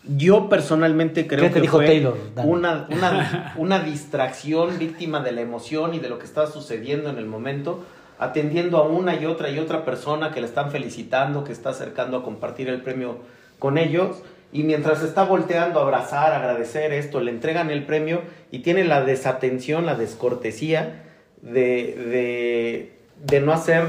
Yo 0.07 0.51
personalmente 0.51 1.27
creo 1.27 1.41
¿Qué 1.45 1.49
te 1.49 1.55
que 1.55 1.61
dijo 1.63 1.79
fue 1.79 1.87
Taylor, 1.87 2.19
una, 2.45 2.87
una, 2.91 3.55
una 3.57 3.79
distracción 3.79 4.79
víctima 4.79 5.21
de 5.21 5.33
la 5.33 5.41
emoción 5.41 5.95
y 5.95 6.01
de 6.01 6.11
lo 6.11 6.19
que 6.19 6.27
estaba 6.27 6.51
sucediendo 6.51 7.09
en 7.09 7.17
el 7.17 7.25
momento, 7.25 7.83
atendiendo 8.19 8.77
a 8.77 8.83
una 8.83 9.15
y 9.19 9.25
otra 9.25 9.49
y 9.49 9.59
otra 9.59 9.87
persona 9.87 10.33
que 10.33 10.43
le 10.43 10.47
están 10.49 10.71
felicitando, 10.71 11.45
que 11.45 11.53
está 11.53 11.71
acercando 11.71 12.19
a 12.19 12.23
compartir 12.23 12.69
el 12.69 12.83
premio 12.83 13.21
con 13.59 13.79
ellos. 13.79 14.17
Y 14.55 14.63
mientras 14.63 15.03
está 15.03 15.25
volteando 15.25 15.81
a 15.81 15.83
abrazar, 15.83 16.33
agradecer 16.33 16.93
esto, 16.93 17.21
le 17.21 17.33
entregan 17.33 17.73
el 17.73 17.85
premio 17.85 18.23
y 18.53 18.61
tiene 18.61 18.85
la 18.85 19.05
desatención, 19.05 19.85
la 19.85 19.97
descortesía 19.97 21.03
de, 21.43 21.51
de, 21.51 22.93
de 23.27 23.41
no 23.41 23.53
hacer 23.53 23.85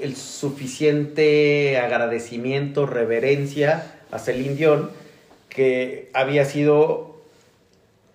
el 0.00 0.14
suficiente 0.14 1.78
agradecimiento, 1.78 2.86
reverencia 2.86 3.96
a 4.12 4.20
Celine 4.20 4.54
Dion, 4.54 4.90
que 5.48 6.10
había 6.14 6.44
sido 6.44 7.16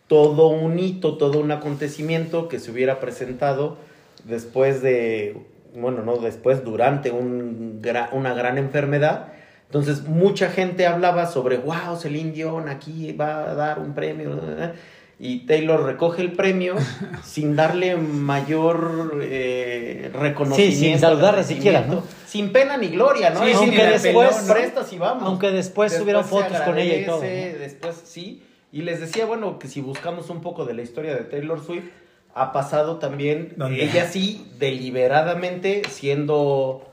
todo 0.07 0.47
un 0.47 0.80
hito, 0.80 1.18
todo 1.18 1.38
un 1.38 1.51
acontecimiento 1.51 2.47
que 2.47 2.59
se 2.59 2.72
hubiera 2.72 3.01
presentado 3.01 3.78
después 4.24 4.82
de, 4.82 5.36
bueno, 5.76 6.01
no 6.01 6.15
después, 6.15 6.63
durante 6.63 7.11
un 7.11 7.82
una 8.13 8.34
gran 8.34 8.57
enfermedad. 8.57 9.34
Entonces, 9.68 10.03
mucha 10.03 10.49
gente 10.49 10.88
hablaba 10.88 11.26
sobre, 11.28 11.57
wow, 11.57 11.97
Celine 11.99 12.32
Dion 12.32 12.70
aquí 12.70 13.11
va 13.13 13.51
a 13.51 13.53
dar 13.53 13.80
un 13.80 13.93
premio. 13.93 14.39
Y 15.20 15.47
Taylor 15.47 15.84
recoge 15.84 16.22
el 16.22 16.32
premio 16.34 16.76
sin 17.24 17.55
darle 17.55 17.95
mayor 17.97 19.20
eh, 19.24 20.11
reconocimiento. 20.13 20.78
Sí, 20.78 20.86
sin 20.86 20.99
saludarla 20.99 21.43
siquiera, 21.43 21.82
¿no? 21.82 22.03
Sin 22.28 22.51
pena 22.51 22.78
ni 22.78 22.89
gloria, 22.89 23.32
¿no? 23.32 23.43
Sí, 23.43 23.51
la 23.76 23.89
después- 23.89 24.36
pelón, 24.36 24.47
prestas 24.47 24.93
y 24.93 24.97
vamos. 24.97 25.24
Aunque 25.24 25.49
después 25.51 25.91
subieron 25.93 26.24
se 26.24 26.30
fotos 26.30 26.61
con 26.61 26.78
ella 26.78 26.97
y 26.97 27.05
todo, 27.05 27.22
¿no? 27.22 27.28
Después 27.28 28.01
sí. 28.05 28.43
Y 28.72 28.84
les 28.84 28.99
decía, 28.99 29.26
bueno, 29.26 29.57
que 29.59 29.68
si 29.68 29.82
buscamos 29.82 30.30
un 30.30 30.41
poco 30.41 30.65
de 30.65 30.74
la 30.76 30.82
historia 30.84 31.15
de 31.15 31.24
Taylor 31.24 31.63
Swift, 31.65 31.86
ha 32.36 32.51
pasado 32.51 32.97
también, 32.97 33.53
¿Dónde? 33.55 33.84
ella 33.84 34.07
sí, 34.07 34.45
deliberadamente 34.59 35.82
siendo, 35.89 36.88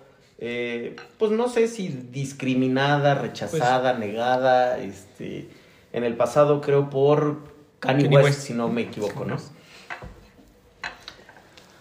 eh, 0.47 0.97
pues 1.19 1.31
no 1.33 1.49
sé 1.49 1.69
si 1.69 1.89
discriminada, 1.89 3.15
rechazada, 3.15 3.97
Pues 3.97 4.09
negada, 4.09 4.79
este, 4.79 5.49
en 5.93 6.05
el 6.05 6.17
pasado 6.17 6.61
creo 6.61 6.91
por 6.91 7.39
Kanye, 7.81 8.09
West, 8.09 8.25
West. 8.29 8.41
si 8.41 8.53
no 8.55 8.69
me 8.69 8.83
equivoco, 8.83 9.25
¿no? 9.25 9.37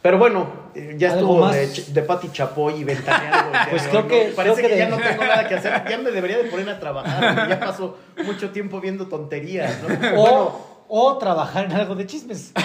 Pero 0.01 0.17
bueno, 0.17 0.47
eh, 0.75 0.95
ya 0.97 1.13
¿Algo 1.13 1.19
estuvo 1.21 1.39
más? 1.39 1.55
de, 1.87 1.93
de 1.93 2.01
Pati 2.01 2.29
Chapoy 2.31 2.73
y 2.75 2.83
día 2.83 3.67
Pues 3.69 3.83
creo 3.87 4.05
que- 4.07 4.29
¿no? 4.29 4.35
Parece 4.35 4.55
creo 4.55 4.67
que, 4.67 4.73
que 4.73 4.77
ya 4.79 4.85
de- 4.85 4.91
no 4.91 4.97
tengo 4.97 5.23
nada 5.23 5.47
que 5.47 5.55
hacer. 5.55 5.83
Ya 5.89 5.97
me 5.97 6.11
debería 6.11 6.37
de 6.39 6.43
poner 6.45 6.69
a 6.69 6.79
trabajar. 6.79 7.47
Ya 7.47 7.59
paso 7.59 7.97
mucho 8.25 8.49
tiempo 8.51 8.81
viendo 8.81 9.07
tonterías, 9.07 9.77
¿no? 9.81 9.87
O, 10.17 10.21
Bueno, 10.25 10.72
o 10.95 11.17
trabajar 11.17 11.65
en 11.65 11.71
algo 11.71 11.95
de 11.95 12.05
chismes. 12.05 12.53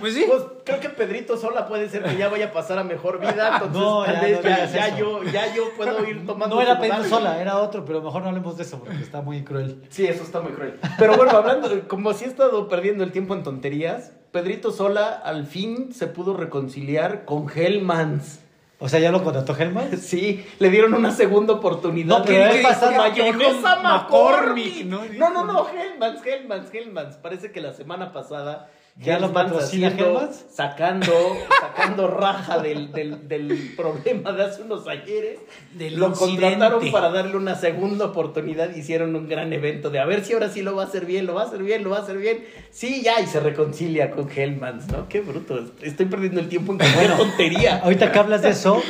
Pues 0.00 0.14
sí. 0.14 0.24
pues 0.26 0.42
creo 0.64 0.80
que 0.80 0.88
Pedrito 0.88 1.36
Sola 1.36 1.68
puede 1.68 1.88
ser 1.88 2.02
que 2.02 2.16
ya 2.16 2.28
vaya 2.28 2.46
a 2.46 2.52
pasar 2.52 2.78
a 2.78 2.84
mejor 2.84 3.20
vida. 3.20 3.50
Entonces, 3.62 3.80
No, 3.80 4.02
tal 4.04 4.14
ya 4.16 4.20
vez 4.22 4.36
no 4.38 4.42
ya, 4.42 4.56
digas 4.56 4.72
ya 4.72 4.88
eso. 4.88 4.96
yo, 4.98 5.22
ya 5.24 5.54
yo 5.54 5.62
puedo 5.76 6.04
ir 6.04 6.26
tomando. 6.26 6.56
No 6.56 6.62
era 6.62 6.74
lugar. 6.74 7.04
sola, 7.04 7.40
era 7.40 7.58
otro, 7.58 7.84
pero 7.84 8.02
mejor 8.02 8.22
no 8.22 8.28
hablemos 8.28 8.56
de 8.56 8.64
eso 8.64 8.78
porque 8.80 8.96
está 9.00 9.20
muy 9.22 9.44
cruel. 9.44 9.82
Sí, 9.90 10.06
eso 10.06 10.24
está 10.24 10.40
muy 10.40 10.52
cruel. 10.52 10.80
Pero 10.98 11.16
bueno, 11.16 11.30
hablando, 11.32 11.68
de- 11.68 11.82
como 11.86 12.12
si 12.14 12.24
he 12.24 12.28
estado 12.28 12.68
perdiendo 12.68 13.04
el 13.04 13.12
tiempo 13.12 13.34
en 13.34 13.44
tonterías, 13.44 14.10
Pedrito 14.32 14.72
Sola 14.72 15.10
al 15.24 15.46
fin 15.46 15.92
se 15.92 16.06
pudo 16.08 16.34
reconciliar 16.36 17.24
con 17.24 17.46
Hellmans. 17.54 18.40
O 18.82 18.88
sea, 18.88 18.98
ya 18.98 19.12
lo 19.12 19.22
contrató 19.22 19.54
Helman. 19.56 19.96
Sí, 20.00 20.44
le 20.58 20.70
dieron 20.70 20.94
una 20.94 21.10
segunda 21.10 21.52
oportunidad. 21.54 22.18
No, 22.18 22.24
pero 22.24 22.50
pasaba- 22.62 22.96
Mayonesa 22.96 23.76
McCormick. 23.82 24.84
No, 24.86 25.30
no, 25.30 25.44
no, 25.44 25.68
Hellmans, 25.68 26.24
Hellmans, 26.26 26.74
Hellmans. 26.74 27.16
Parece 27.18 27.52
que 27.52 27.60
la 27.60 27.72
semana 27.74 28.12
pasada 28.12 28.68
¿Ya 28.96 29.18
lo 29.18 29.26
Hellmans 29.26 29.32
patrocina 29.52 29.88
haciendo-? 29.88 30.30
Sacando, 30.50 31.36
sacando 31.60 32.08
raja 32.08 32.58
del, 32.58 32.92
del, 32.92 33.28
del 33.28 33.72
problema 33.76 34.32
de 34.32 34.44
hace 34.44 34.62
unos 34.62 34.86
ayeres. 34.86 35.38
Del 35.74 35.96
lo 35.96 36.12
contrataron 36.12 36.90
para 36.90 37.10
darle 37.10 37.36
una 37.36 37.54
segunda 37.54 38.06
oportunidad. 38.06 38.74
Hicieron 38.74 39.14
un 39.16 39.28
gran 39.28 39.52
evento 39.52 39.90
de 39.90 40.00
a 40.00 40.04
ver 40.04 40.24
si 40.24 40.34
ahora 40.34 40.50
sí 40.50 40.62
lo 40.62 40.76
va 40.76 40.82
a 40.82 40.86
hacer 40.86 41.06
bien, 41.06 41.26
lo 41.26 41.34
va 41.34 41.42
a 41.42 41.46
hacer 41.46 41.62
bien, 41.62 41.82
lo 41.82 41.90
va 41.90 41.98
a 41.98 42.02
hacer 42.02 42.18
bien. 42.18 42.44
Sí, 42.70 43.02
ya, 43.02 43.20
y 43.20 43.26
se 43.26 43.40
reconcilia 43.40 44.10
con 44.10 44.28
Hellmans, 44.28 44.88
¿no? 44.88 45.08
Qué 45.08 45.20
bruto. 45.20 45.58
Estoy 45.80 46.06
perdiendo 46.06 46.40
el 46.40 46.48
tiempo 46.48 46.72
en 46.72 46.78
cualquier 46.78 47.16
tontería. 47.16 47.76
Ahorita 47.78 48.12
que 48.12 48.18
hablas 48.18 48.42
de 48.42 48.50
eso, 48.50 48.82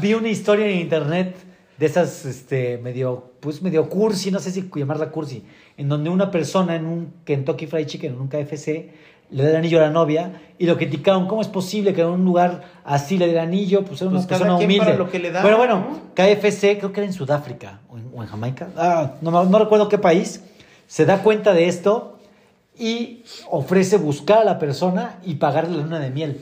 vi 0.00 0.14
una 0.14 0.28
historia 0.28 0.66
en 0.66 0.78
internet 0.78 1.36
de 1.78 1.86
esas, 1.86 2.24
este, 2.24 2.78
medio, 2.78 3.32
pues 3.40 3.62
medio 3.62 3.88
cursi, 3.88 4.30
no 4.30 4.40
sé 4.40 4.50
si 4.50 4.68
llamarla 4.74 5.10
cursi, 5.10 5.44
en 5.76 5.88
donde 5.88 6.10
una 6.10 6.30
persona 6.30 6.74
en 6.74 6.86
un 6.86 7.14
Kentucky 7.24 7.66
Fried 7.66 7.86
Chicken, 7.86 8.14
en 8.14 8.20
un 8.20 8.28
KFC, 8.28 8.90
le 9.30 9.42
da 9.42 9.50
el 9.50 9.56
anillo 9.56 9.78
a 9.78 9.82
la 9.82 9.90
novia 9.90 10.32
y 10.58 10.66
lo 10.66 10.76
criticaron. 10.76 11.26
¿Cómo 11.28 11.40
es 11.42 11.48
posible 11.48 11.92
que 11.94 12.00
en 12.00 12.08
un 12.08 12.24
lugar 12.24 12.62
así 12.84 13.18
le 13.18 13.26
dé 13.26 13.32
el 13.32 13.38
anillo? 13.38 13.84
Pues 13.84 14.00
era 14.00 14.10
una 14.10 14.18
Pues 14.20 14.26
persona 14.26 14.56
humilde. 14.56 14.78
para 14.84 14.96
lo 14.96 15.10
que 15.10 15.18
le 15.18 15.30
da, 15.30 15.42
Pero 15.42 15.56
bueno, 15.58 15.76
¿no? 15.90 16.00
KFC, 16.14 16.78
creo 16.78 16.92
que 16.92 17.00
era 17.00 17.06
en 17.06 17.12
Sudáfrica 17.12 17.80
o 17.90 17.98
en, 17.98 18.10
o 18.14 18.22
en 18.22 18.28
Jamaica, 18.28 18.68
ah, 18.76 19.12
no, 19.20 19.30
me- 19.30 19.50
no 19.50 19.58
recuerdo 19.58 19.88
qué 19.88 19.98
país, 19.98 20.42
se 20.86 21.04
da 21.04 21.22
cuenta 21.22 21.52
de 21.52 21.68
esto 21.68 22.18
y 22.78 23.22
ofrece 23.50 23.96
buscar 23.98 24.38
a 24.38 24.44
la 24.44 24.58
persona 24.58 25.18
y 25.24 25.34
pagarle 25.34 25.76
la 25.76 25.82
luna 25.82 25.98
de 25.98 26.10
miel. 26.10 26.40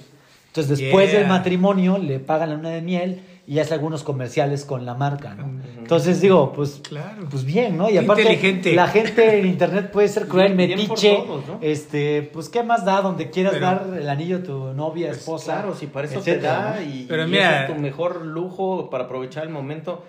Entonces, 0.49 0.79
después 0.79 1.11
Yeah. 1.11 1.21
del 1.21 1.29
matrimonio, 1.29 1.99
le 1.99 2.19
pagan 2.21 2.51
la 2.51 2.57
luna 2.57 2.71
de 2.71 2.83
miel 2.83 3.21
y 3.49 3.61
hace 3.61 3.75
algunos 3.75 4.03
comerciales 4.03 4.65
con 4.65 4.85
la 4.85 4.95
marca, 4.95 5.35
¿no? 5.37 5.61
Entonces 5.79 6.21
digo, 6.21 6.53
pues, 6.53 6.81
Claro. 6.89 7.29
pues 7.31 7.45
bien, 7.45 7.77
¿no? 7.77 7.89
Y 7.89 7.97
aparte, 7.97 8.23
inteligente. 8.23 8.75
la 8.75 8.89
gente 8.89 9.39
en 9.39 9.47
internet 9.47 9.91
puede 9.93 10.09
ser 10.09 10.27
cruel, 10.27 10.55
Bien- 10.57 10.71
metiche, 10.71 11.15
todos, 11.25 11.47
¿no? 11.47 11.59
este, 11.63 12.23
pues, 12.33 12.49
¿qué 12.49 12.65
más 12.65 12.85
da 12.85 13.01
donde 13.03 13.31
quieras 13.31 13.53
Pero- 13.55 13.67
dar 13.67 13.87
el 14.01 14.09
anillo 14.09 14.39
a 14.39 14.43
tu 14.43 14.73
novia, 14.75 15.13
esposa? 15.13 15.53
Claro, 15.61 15.77
si 15.77 15.87
para 15.87 16.09
eso 16.09 16.21
te 16.21 16.39
da 16.39 16.83
y, 16.83 17.07
Pero 17.09 17.25
y 17.25 17.31
mira- 17.31 17.63
ese 17.63 17.71
es 17.71 17.77
tu 17.77 17.81
mejor 17.83 18.27
lujo 18.27 18.91
para 18.91 19.05
aprovechar 19.05 19.45
el 19.45 19.51
momento. 19.51 20.05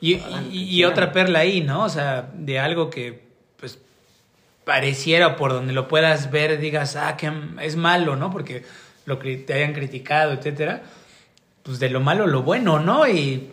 Y, 0.00 0.84
otra 0.84 1.12
perla 1.12 1.40
ahí, 1.40 1.60
¿no? 1.60 1.84
O 1.84 1.88
sea, 1.88 2.30
de 2.32 2.58
algo 2.60 2.88
que, 2.88 3.24
pues, 3.58 3.78
pareciera 4.64 5.36
por 5.36 5.52
donde 5.52 5.72
lo 5.72 5.88
puedas 5.88 6.30
ver, 6.30 6.58
digas, 6.60 6.96
ah, 6.96 7.16
que 7.16 7.30
es 7.62 7.76
malo, 7.76 8.16
¿no? 8.16 8.30
Porque 8.30 8.62
lo 9.06 9.18
que 9.18 9.36
te 9.36 9.54
hayan 9.54 9.72
criticado, 9.74 10.32
etcétera. 10.32 10.82
Pues 11.68 11.80
de 11.80 11.90
lo 11.90 12.00
malo 12.00 12.26
lo 12.26 12.42
bueno, 12.44 12.80
¿no? 12.80 13.06
Y 13.06 13.50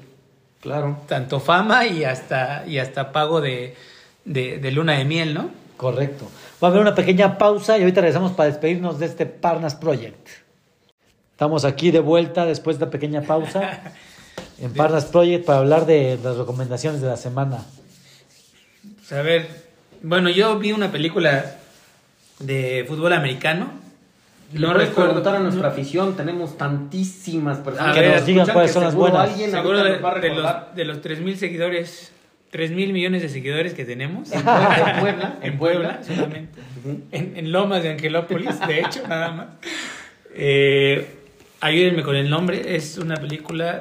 Claro. 0.62 1.02
tanto 1.06 1.42
fama 1.42 1.86
y 1.86 2.06
hasta, 2.06 2.64
y 2.66 2.78
hasta 2.78 3.12
pago 3.12 3.42
de, 3.42 3.76
de, 4.24 4.58
de 4.58 4.72
luna 4.72 4.94
de 4.94 5.04
miel, 5.04 5.34
¿no? 5.34 5.50
Correcto. 5.76 6.32
Va 6.64 6.70
a 6.70 6.72
haber 6.72 6.82
una 6.82 6.96
pequeña 6.96 7.38
pausa 7.38 7.78
y 7.78 7.82
ahorita 7.82 8.00
regresamos 8.00 8.32
para 8.32 8.48
despedirnos 8.48 9.00
de 9.00 9.08
este 9.08 9.26
Parnas 9.26 9.76
Project. 9.76 10.30
Estamos 11.32 11.66
aquí 11.66 11.92
de 11.92 12.00
vuelta 12.00 12.46
después 12.46 12.80
de 12.80 12.86
esta 12.86 12.90
pequeña 12.90 13.22
pausa 13.24 13.82
en 14.62 14.72
Parnas 14.74 15.04
Project 15.08 15.46
para 15.46 15.60
hablar 15.60 15.86
de 15.86 16.18
las 16.24 16.38
recomendaciones 16.38 17.02
de 17.02 17.08
la 17.08 17.18
semana. 17.18 17.66
Pues, 18.96 19.12
a 19.12 19.22
ver, 19.24 19.50
bueno, 20.02 20.30
yo 20.30 20.58
vi 20.58 20.72
una 20.72 20.90
película 20.90 21.58
de 22.40 22.86
fútbol 22.88 23.12
americano. 23.12 23.84
No 24.54 24.74
preguntar 24.74 25.36
a 25.36 25.40
nuestra 25.40 25.68
afición, 25.70 26.16
tenemos 26.16 26.58
tantísimas 26.58 27.58
personas 27.60 27.92
A 27.92 27.94
que 27.94 28.08
ver, 28.08 28.24
digan 28.26 28.48
cuáles 28.48 28.72
que 28.72 28.74
son 28.74 28.84
las 28.84 28.96
buenas. 28.96 29.30
Alguien 29.30 29.52
Seguro 29.52 29.84
de, 29.84 29.90
nos 29.92 30.04
va 30.04 30.12
a 30.12 30.20
de 30.20 30.30
los, 30.30 30.76
de 30.76 30.86
los 30.86 31.02
3 31.02 31.20
mil 31.22 31.38
seguidores, 31.38 32.14
3 32.52 32.72
mil 32.72 32.94
millones 32.94 33.22
de 33.22 33.30
seguidores 33.30 33.74
que 33.74 33.84
tenemos. 33.86 34.32
En 34.32 34.42
Puebla, 34.44 34.86
en 34.86 35.00
Puebla, 35.02 35.38
En 35.42 35.58
Puebla, 35.58 36.00
solamente. 36.04 36.60
En, 37.12 37.34
en 37.38 37.52
Lomas 37.52 37.84
de 37.84 37.90
Angelópolis, 37.90 38.60
de 38.68 38.80
hecho, 38.80 39.08
nada 39.08 39.32
más. 39.32 39.48
Eh, 40.34 41.06
ayúdenme 41.62 42.04
con 42.04 42.16
el 42.16 42.30
nombre. 42.30 42.76
Es 42.76 42.98
una 42.98 43.16
película 43.16 43.80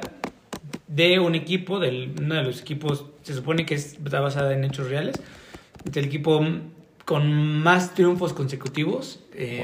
de 0.87 1.19
un 1.19 1.35
equipo, 1.35 1.79
del, 1.79 2.13
uno 2.19 2.35
de 2.35 2.43
los 2.43 2.61
equipos, 2.61 3.05
se 3.23 3.33
supone 3.33 3.65
que 3.65 3.75
es- 3.75 3.93
está 4.03 4.19
basada 4.19 4.53
en 4.53 4.63
hechos 4.63 4.89
reales. 4.89 5.15
Del 5.83 6.05
equipo 6.05 6.43
con 7.05 7.59
más 7.61 7.93
triunfos 7.93 8.33
consecutivos 8.33 9.19
eh, 9.33 9.63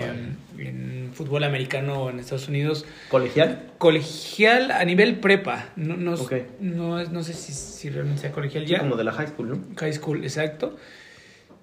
en 0.59 1.09
fútbol 1.13 1.43
americano 1.43 2.09
en 2.11 2.19
Estados 2.19 2.47
Unidos 2.47 2.85
¿Colegial? 3.09 3.71
colegial 3.79 4.69
a 4.71 4.85
nivel 4.85 5.19
prepa. 5.19 5.69
No, 5.75 5.97
no, 5.97 6.11
no, 6.11 7.23
sé 7.23 7.33
si, 7.33 7.51
si 7.51 7.89
realmente 7.89 8.21
sea 8.21 8.31
colegial 8.31 8.65
Sí, 8.65 8.73
ya. 8.73 8.79
como 8.79 8.95
de 8.95 9.03
la 9.03 9.11
high 9.11 9.27
school, 9.27 9.49
¿no? 9.49 9.59
High 9.75 9.93
school, 9.93 10.23
exacto. 10.23 10.77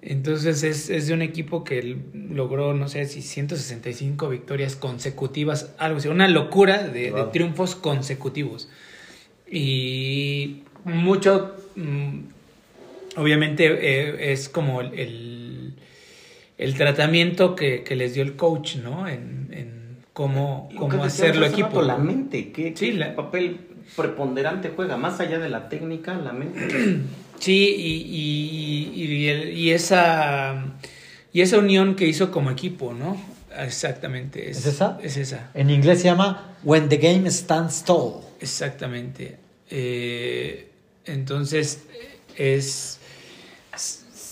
Entonces 0.01 0.63
es, 0.63 0.89
es 0.89 1.07
de 1.07 1.13
un 1.13 1.21
equipo 1.21 1.63
que 1.63 1.97
logró, 2.13 2.73
no 2.73 2.87
sé 2.89 3.05
si 3.05 3.21
165 3.21 4.29
victorias 4.29 4.75
consecutivas, 4.75 5.73
algo 5.77 5.97
así, 5.97 6.07
una 6.09 6.27
locura 6.27 6.83
de, 6.83 7.13
triunfos 7.31 7.75
consecutivos. 7.75 8.69
Y 9.49 10.63
mucho, 10.83 11.55
mm, 11.75 12.19
obviamente, 13.17 13.65
eh, 13.65 14.31
es 14.31 14.47
como 14.47 14.81
el, 14.81 15.38
el, 16.59 16.75
tratamiento 16.75 17.55
que, 17.55 17.83
que 17.83 17.95
les 17.95 18.13
dio 18.13 18.21
el 18.23 18.35
coach, 18.35 18.75
¿no? 18.75 19.07
En, 19.07 19.47
en 19.51 19.97
cómo, 20.13 20.69
cómo 20.77 21.03
hacerlo 21.03 21.45
hace 21.45 21.53
equipo. 21.53 21.69
rato, 21.69 21.81
la 21.81 21.97
mente, 21.97 22.51
¿qué, 22.51 22.73
Sí, 22.75 22.91
qué 22.91 22.93
la- 22.93 23.15
papel 23.15 23.57
preponderante 23.95 24.71
juega? 24.75 24.97
Más 24.97 25.19
allá 25.19 25.39
de 25.39 25.49
la 25.49 25.67
técnica, 25.69 26.13
la 26.15 26.33
mente. 26.33 26.67
Sí, 27.39 27.73
y, 27.77 28.91
y, 28.93 29.01
y, 29.01 29.27
el- 29.29 29.53
y 29.57 29.71
esa, 29.71 30.61
y 31.31 31.39
esa 31.39 31.57
unión 31.57 31.95
que 31.95 32.05
hizo 32.05 32.31
como 32.31 32.51
equipo, 32.51 32.93
¿no? 32.93 33.15
Exactamente. 33.57 34.49
¿Es 34.49 34.65
esa? 34.65 34.99
Es 35.01 35.15
esa, 35.15 35.49
En 35.53 35.69
inglés 35.69 35.99
se 35.99 36.09
llama 36.09 36.57
When 36.63 36.89
the 36.89 36.97
Game 36.97 37.31
Stands 37.31 37.85
Tall. 37.85 38.15
exactamente. 38.41 39.37
Eh, 39.69 40.67
entonces, 41.05 41.83
es... 42.35 42.98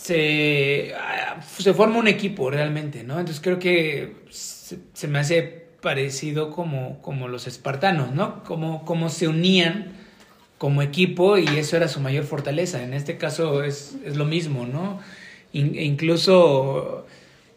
Se, 0.07 0.93
ah, 0.97 1.41
se 1.57 1.73
forma 1.73 1.99
un 1.99 2.07
equipo 2.07 2.49
realmente, 2.49 3.03
¿no? 3.03 3.19
Entonces 3.19 3.41
creo 3.41 3.59
que 3.59 4.15
se, 4.29 5.07
me 5.07 5.19
hace 5.19 5.43
parecido 5.81 6.49
como, 6.51 7.01
como 7.01 7.27
los 7.27 7.47
espartanos, 7.47 8.13
¿no? 8.13 8.43
Como, 8.43 8.85
como 8.85 9.09
se 9.09 9.27
unían 9.27 9.93
como 10.57 10.81
equipo 10.81 11.37
y 11.37 11.45
eso 11.57 11.77
era 11.77 11.87
su 11.87 11.99
mayor 11.99 12.23
fortaleza. 12.23 12.81
En 12.83 12.93
este 12.93 13.17
caso 13.17 13.63
es, 13.63 13.97
es 14.05 14.15
lo 14.17 14.25
mismo, 14.25 14.65
¿no? 14.65 14.99
E 15.53 15.83
incluso 15.83 17.05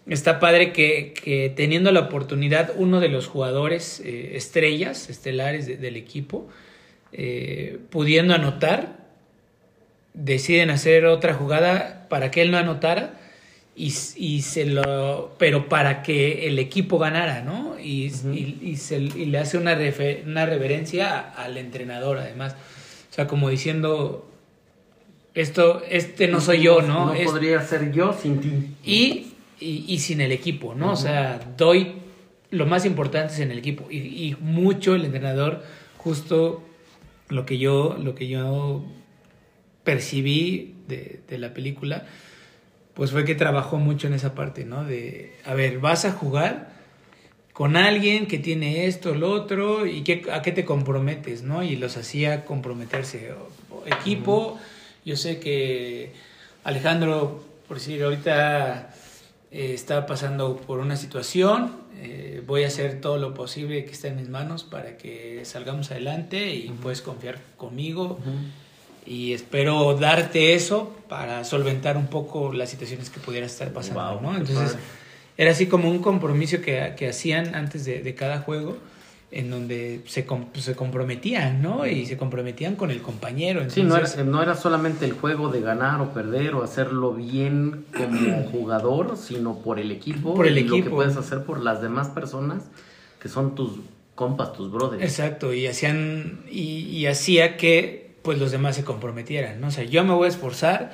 está 0.07 0.41
padre 0.41 0.73
que, 0.73 1.15
que 1.15 1.51
teniendo 1.55 1.93
la 1.93 2.01
oportunidad 2.01 2.73
uno 2.77 3.01
de 3.01 3.09
los 3.09 3.27
jugadores 3.29 4.01
eh, 4.05 4.37
estrellas, 4.37 5.09
estelares 5.11 5.67
de- 5.67 5.77
del 5.77 5.97
equipo, 5.97 6.49
eh, 7.13 7.79
pudiendo 7.91 8.35
anotar, 8.35 9.00
deciden 10.15 10.71
hacer 10.71 11.07
otra 11.07 11.35
jugada 11.35 12.07
para 12.09 12.31
que 12.31 12.43
él 12.43 12.51
no 12.51 12.59
anotara 12.59 13.15
y, 13.77 13.95
y 14.17 14.43
se 14.43 14.65
lo 14.67 15.35
pero 15.39 15.69
para 15.69 16.03
que 16.03 16.47
el 16.49 16.59
equipo 16.59 16.99
ganara 16.99 17.43
no 17.43 17.79
y, 17.79 18.09
Ujú. 18.13 18.33
y- 18.33 18.59
y 18.63 18.77
se- 18.77 18.99
y 18.99 19.27
le 19.27 19.39
hace 19.39 19.57
una, 19.57 19.75
refe- 19.77 20.25
una 20.27 20.45
reverencia 20.47 21.19
al 21.21 21.57
entrenador 21.57 22.19
además 22.19 22.57
o 23.11 23.15
sea 23.15 23.27
como 23.29 23.49
diciendo 23.49 24.29
esto 25.35 25.83
este 25.89 26.27
no 26.29 26.41
soy 26.41 26.63
yo 26.63 26.83
no, 26.83 27.07
No 27.07 27.15
Es- 27.15 27.31
podría 27.31 27.63
ser 27.63 27.93
yo 27.93 28.13
sin 28.13 28.41
ti. 28.41 28.51
y, 28.85 29.27
y, 29.61 29.85
y 29.87 29.99
sin 30.01 30.21
el 30.21 30.33
equipo, 30.33 30.75
¿no? 30.75 30.93
O 30.93 30.97
sea, 30.97 31.39
doy 31.57 31.93
lo 32.51 32.67
más 32.67 32.85
importante 32.85 33.35
es 33.35 33.41
en 33.41 33.53
el 33.53 33.59
equipo. 33.59 33.87
Y, 33.91 33.99
y 33.99 34.37
mucho 34.41 34.95
el 34.97 35.05
entrenador, 35.05 35.63
justo 35.99 36.65
lo 37.29 37.47
que 37.47 37.59
yo, 37.59 37.97
lo 38.03 38.15
que 38.17 38.27
yo 38.27 38.85
percibí 39.85 40.75
de, 40.89 41.21
de 41.29 41.39
la 41.39 41.55
película, 41.55 42.07
pues 42.95 43.11
fue 43.13 43.25
que 43.25 43.35
trabajó 43.35 43.79
mucho 43.79 44.07
en 44.09 44.15
esa 44.15 44.35
parte, 44.35 44.65
¿no? 44.65 44.85
De, 44.85 45.35
a 45.45 45.55
ver, 45.55 45.79
vas 45.79 46.05
a 46.05 46.13
jugar 46.13 46.73
con 47.53 47.77
alguien 47.77 48.27
que 48.27 48.39
tiene 48.39 48.87
esto, 48.87 49.15
lo 49.15 49.31
otro, 49.31 49.87
y 49.87 50.03
qué, 50.03 50.23
a 50.33 50.43
qué 50.43 50.53
te 50.53 50.65
comprometes, 50.65 51.43
¿no? 51.43 51.63
Y 51.63 51.77
los 51.77 51.97
hacía 51.97 52.45
comprometerse. 52.45 53.33
O- 53.33 53.77
o 53.77 53.87
equipo, 53.87 54.59
yo 55.05 55.17
sé 55.17 55.39
que 55.39 56.13
Alejandro, 56.65 57.43
por 57.69 57.79
decir, 57.79 58.03
ahorita 58.03 58.93
eh, 59.53 59.73
está 59.75 60.07
pasando 60.07 60.57
por 60.57 60.81
una 60.81 60.97
situación, 60.97 61.73
eh, 62.03 62.43
voy 62.47 62.65
a 62.65 62.67
hacer 62.69 63.01
todo 63.01 63.17
lo 63.19 63.33
posible 63.35 63.85
que 63.85 63.93
esté 63.93 64.09
en 64.09 64.17
mis 64.17 64.29
manos 64.29 64.65
para 64.65 64.97
que 64.97 65.41
salgamos 65.45 65.91
adelante 65.91 66.55
y 66.55 66.69
puedes 66.83 67.01
confiar 67.03 67.39
conmigo 67.57 68.19
y 69.07 69.33
espero 69.33 69.97
darte 69.99 70.55
eso 70.55 70.97
para 71.09 71.45
solventar 71.45 71.97
un 71.97 72.07
poco 72.09 72.53
las 72.53 72.71
situaciones 72.71 73.11
que 73.11 73.21
pudieras 73.21 73.53
estar 73.53 73.73
pasando, 73.73 74.01
Wow, 74.21 74.21
¿no? 74.23 74.37
Entonces, 74.39 74.77
era 75.37 75.51
así 75.53 75.67
como 75.67 75.91
un 75.91 76.01
compromiso 76.01 76.61
que, 76.61 76.95
que 76.97 77.09
hacían 77.09 77.55
antes 77.55 77.85
de, 77.85 78.03
de 78.03 78.15
cada 78.15 78.41
juego, 78.41 78.77
en 79.33 79.49
donde 79.49 80.03
se, 80.07 80.27
com- 80.27 80.47
se 80.55 80.75
comprometían, 80.75 81.63
¿no? 81.63 81.87
Y 81.87 82.05
se 82.05 82.17
comprometían 82.17 82.75
con 82.77 82.91
el 82.91 83.01
compañero. 83.01 83.61
Sí, 83.71 83.83
no 83.83 83.95
era, 83.97 84.05
Entonces, 84.07 84.27
no 84.27 84.43
era 84.43 84.55
solamente 84.57 85.05
el 85.05 85.13
juego 85.13 85.49
de 85.51 85.61
ganar 85.61 86.01
o 86.01 86.13
perder 86.13 86.55
o 86.55 86.63
hacerlo 86.65 87.15
bien 87.15 87.85
como 87.97 88.43
jugador, 88.53 89.17
sino 89.17 89.59
por 89.59 89.79
el 89.79 89.93
equipo. 89.93 90.35
Por 90.35 90.47
el 90.49 90.59
y 90.59 90.65
lo 90.65 90.75
que 90.75 90.81
equipo. 90.81 90.97
puedes 90.97 91.17
hacer 91.17 91.45
por 91.45 91.61
las 91.63 91.81
demás 91.81 92.09
personas 92.09 92.65
que 93.21 93.29
son 93.29 93.55
tus 93.55 93.79
compas, 94.17 94.53
tus 94.53 94.71
brothers. 94.71 95.03
Exacto, 95.03 95.55
y 95.55 95.67
hacían, 95.67 96.41
y, 96.51 96.81
y 96.89 97.07
hacía 97.07 97.57
que 97.57 98.10
pues 98.23 98.39
los 98.39 98.51
demás 98.51 98.77
se 98.77 98.85
comprometieran, 98.85 99.61
¿no? 99.61 99.69
O 99.69 99.71
sea, 99.71 99.85
yo 99.85 100.05
me 100.05 100.13
voy 100.15 100.27
a 100.27 100.29
esforzar 100.29 100.93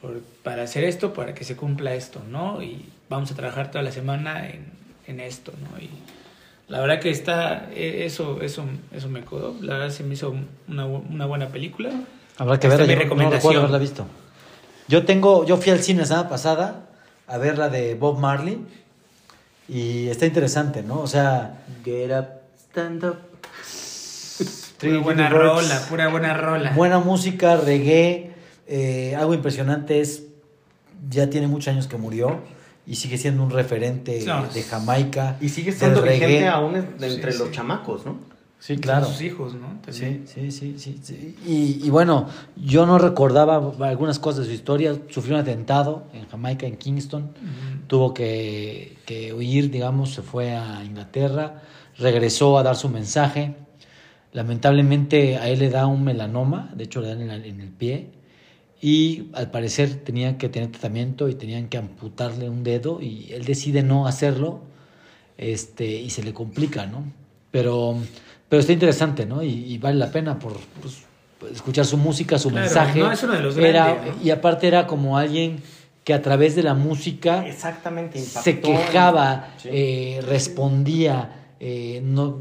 por- 0.00 0.20
para 0.42 0.62
hacer 0.62 0.84
esto, 0.84 1.12
para 1.12 1.34
que 1.34 1.44
se 1.44 1.56
cumpla 1.56 1.94
esto, 1.94 2.20
¿no? 2.30 2.62
Y 2.62 2.86
vamos 3.08 3.30
a 3.30 3.34
trabajar 3.34 3.70
toda 3.70 3.82
la 3.84 3.92
semana 3.92 4.48
en, 4.48 4.66
en 5.06 5.20
esto, 5.20 5.52
¿no? 5.70 5.78
Y 5.82 5.88
la 6.68 6.80
verdad 6.80 6.98
que 7.00 7.10
está, 7.10 7.68
eh, 7.72 8.04
eso, 8.06 8.40
eso, 8.42 8.64
eso 8.92 9.08
me 9.08 9.22
codó, 9.24 9.54
la 9.60 9.74
verdad 9.74 9.90
se 9.90 10.02
me 10.04 10.14
hizo 10.14 10.34
una, 10.68 10.86
una 10.86 11.26
buena 11.26 11.48
película. 11.48 11.90
Habrá 12.38 12.58
que 12.58 12.68
verla, 12.68 12.86
yo 12.86 12.98
no- 13.24 13.30
recuerdo 13.36 13.60
haberla 13.60 13.78
visto. 13.78 14.06
Yo 14.88 15.04
tengo, 15.04 15.44
yo 15.46 15.56
fui 15.56 15.72
al 15.72 15.80
cine 15.80 16.00
la 16.00 16.06
semana 16.06 16.28
pasada 16.28 16.86
a 17.26 17.38
ver 17.38 17.58
la 17.58 17.68
de 17.68 17.94
Bob 17.96 18.18
Marley 18.18 18.58
y 19.68 20.08
está 20.08 20.26
interesante, 20.26 20.82
¿no? 20.82 21.00
O 21.00 21.06
sea, 21.06 21.58
Get 21.84 22.10
up, 22.16 22.26
stand 22.70 23.04
up. 23.04 23.16
Pura 24.80 24.98
buena 24.98 25.28
rola, 25.30 25.80
pura 25.88 26.08
buena 26.08 26.34
rola. 26.34 26.72
buena 26.72 26.98
música, 26.98 27.56
reggae, 27.56 28.32
eh, 28.66 29.14
algo 29.18 29.32
impresionante 29.34 30.00
es, 30.00 30.24
ya 31.08 31.30
tiene 31.30 31.46
muchos 31.46 31.72
años 31.72 31.86
que 31.86 31.96
murió 31.96 32.40
y 32.86 32.96
sigue 32.96 33.16
siendo 33.18 33.42
un 33.42 33.50
referente 33.50 34.22
No. 34.26 34.46
de 34.46 34.62
Jamaica. 34.62 35.36
Y 35.40 35.48
sigue 35.48 35.72
siendo 35.72 36.00
reggae. 36.02 36.26
vigente 36.26 36.48
aún 36.48 36.76
en- 36.76 36.88
entre 37.02 37.32
Sí, 37.32 37.38
los 37.38 37.48
sí. 37.48 37.54
chamacos, 37.54 38.04
¿no? 38.04 38.18
Sí, 38.58 38.78
claro. 38.78 39.06
sus 39.06 39.20
hijos, 39.22 39.54
¿no? 39.54 39.78
Sí, 39.92 40.22
sí, 40.26 40.50
sí, 40.50 40.74
sí. 40.78 40.98
sí. 41.02 41.36
Y, 41.46 41.86
y 41.86 41.90
bueno, 41.90 42.26
yo 42.56 42.86
no 42.86 42.98
recordaba 42.98 43.56
algunas 43.80 44.18
cosas 44.18 44.40
de 44.40 44.46
su 44.46 44.52
historia. 44.52 44.96
Sufrió 45.10 45.34
un 45.36 45.42
atentado 45.42 46.04
en 46.14 46.26
Jamaica, 46.28 46.66
en 46.66 46.76
Kingston. 46.76 47.30
Tuvo 47.86 48.12
que, 48.14 48.96
que 49.06 49.32
huir, 49.34 49.70
digamos, 49.70 50.14
se 50.14 50.22
fue 50.22 50.56
a 50.56 50.82
Inglaterra, 50.84 51.62
regresó 51.98 52.58
a 52.58 52.62
dar 52.62 52.76
su 52.76 52.88
mensaje. 52.88 53.54
Lamentablemente 54.36 55.36
a 55.38 55.48
él 55.48 55.60
le 55.60 55.70
da 55.70 55.86
un 55.86 56.04
melanoma, 56.04 56.70
de 56.76 56.84
hecho 56.84 57.00
le 57.00 57.08
dan 57.08 57.22
en, 57.22 57.28
la- 57.28 57.36
en 57.36 57.58
el 57.62 57.70
pie. 57.70 58.08
Y 58.82 59.30
al 59.32 59.50
parecer 59.50 59.94
tenían 60.04 60.36
que 60.36 60.50
tener 60.50 60.70
tratamiento 60.70 61.30
y 61.30 61.34
tenían 61.34 61.68
que 61.68 61.78
amputarle 61.78 62.50
un 62.50 62.62
dedo 62.62 63.00
y 63.00 63.32
él 63.32 63.46
decide 63.46 63.82
no 63.82 64.06
hacerlo 64.06 64.60
este, 65.38 65.86
y 65.86 66.10
se 66.10 66.22
le 66.22 66.34
complica, 66.34 66.84
¿no? 66.86 67.02
Pero, 67.50 67.96
pero 68.50 68.60
está 68.60 68.74
interesante, 68.74 69.24
¿no? 69.24 69.42
Y, 69.42 69.48
y 69.72 69.78
vale 69.78 69.96
la 69.98 70.12
pena 70.12 70.38
por 70.38 70.52
pues, 70.82 71.02
escuchar 71.52 71.86
su 71.86 71.96
música, 71.96 72.38
su 72.38 72.50
Claro, 72.50 72.64
mensaje. 72.66 72.98
no, 72.98 73.10
es 73.10 73.22
uno 73.22 73.32
de 73.32 73.40
los 73.40 73.56
Era- 73.56 73.94
grandes, 73.94 74.16
¿no? 74.16 74.22
Y 74.22 74.30
aparte 74.30 74.68
era 74.68 74.86
como 74.86 75.16
alguien 75.16 75.62
que 76.04 76.12
a 76.12 76.20
través 76.20 76.54
de 76.54 76.62
la 76.62 76.74
música 76.74 77.46
Exactamente, 77.48 78.20
se 78.20 78.60
quejaba, 78.60 79.48
Sí. 79.56 79.70
eh, 79.72 80.20
respondía, 80.28 81.46
eh, 81.58 82.02
no, 82.04 82.38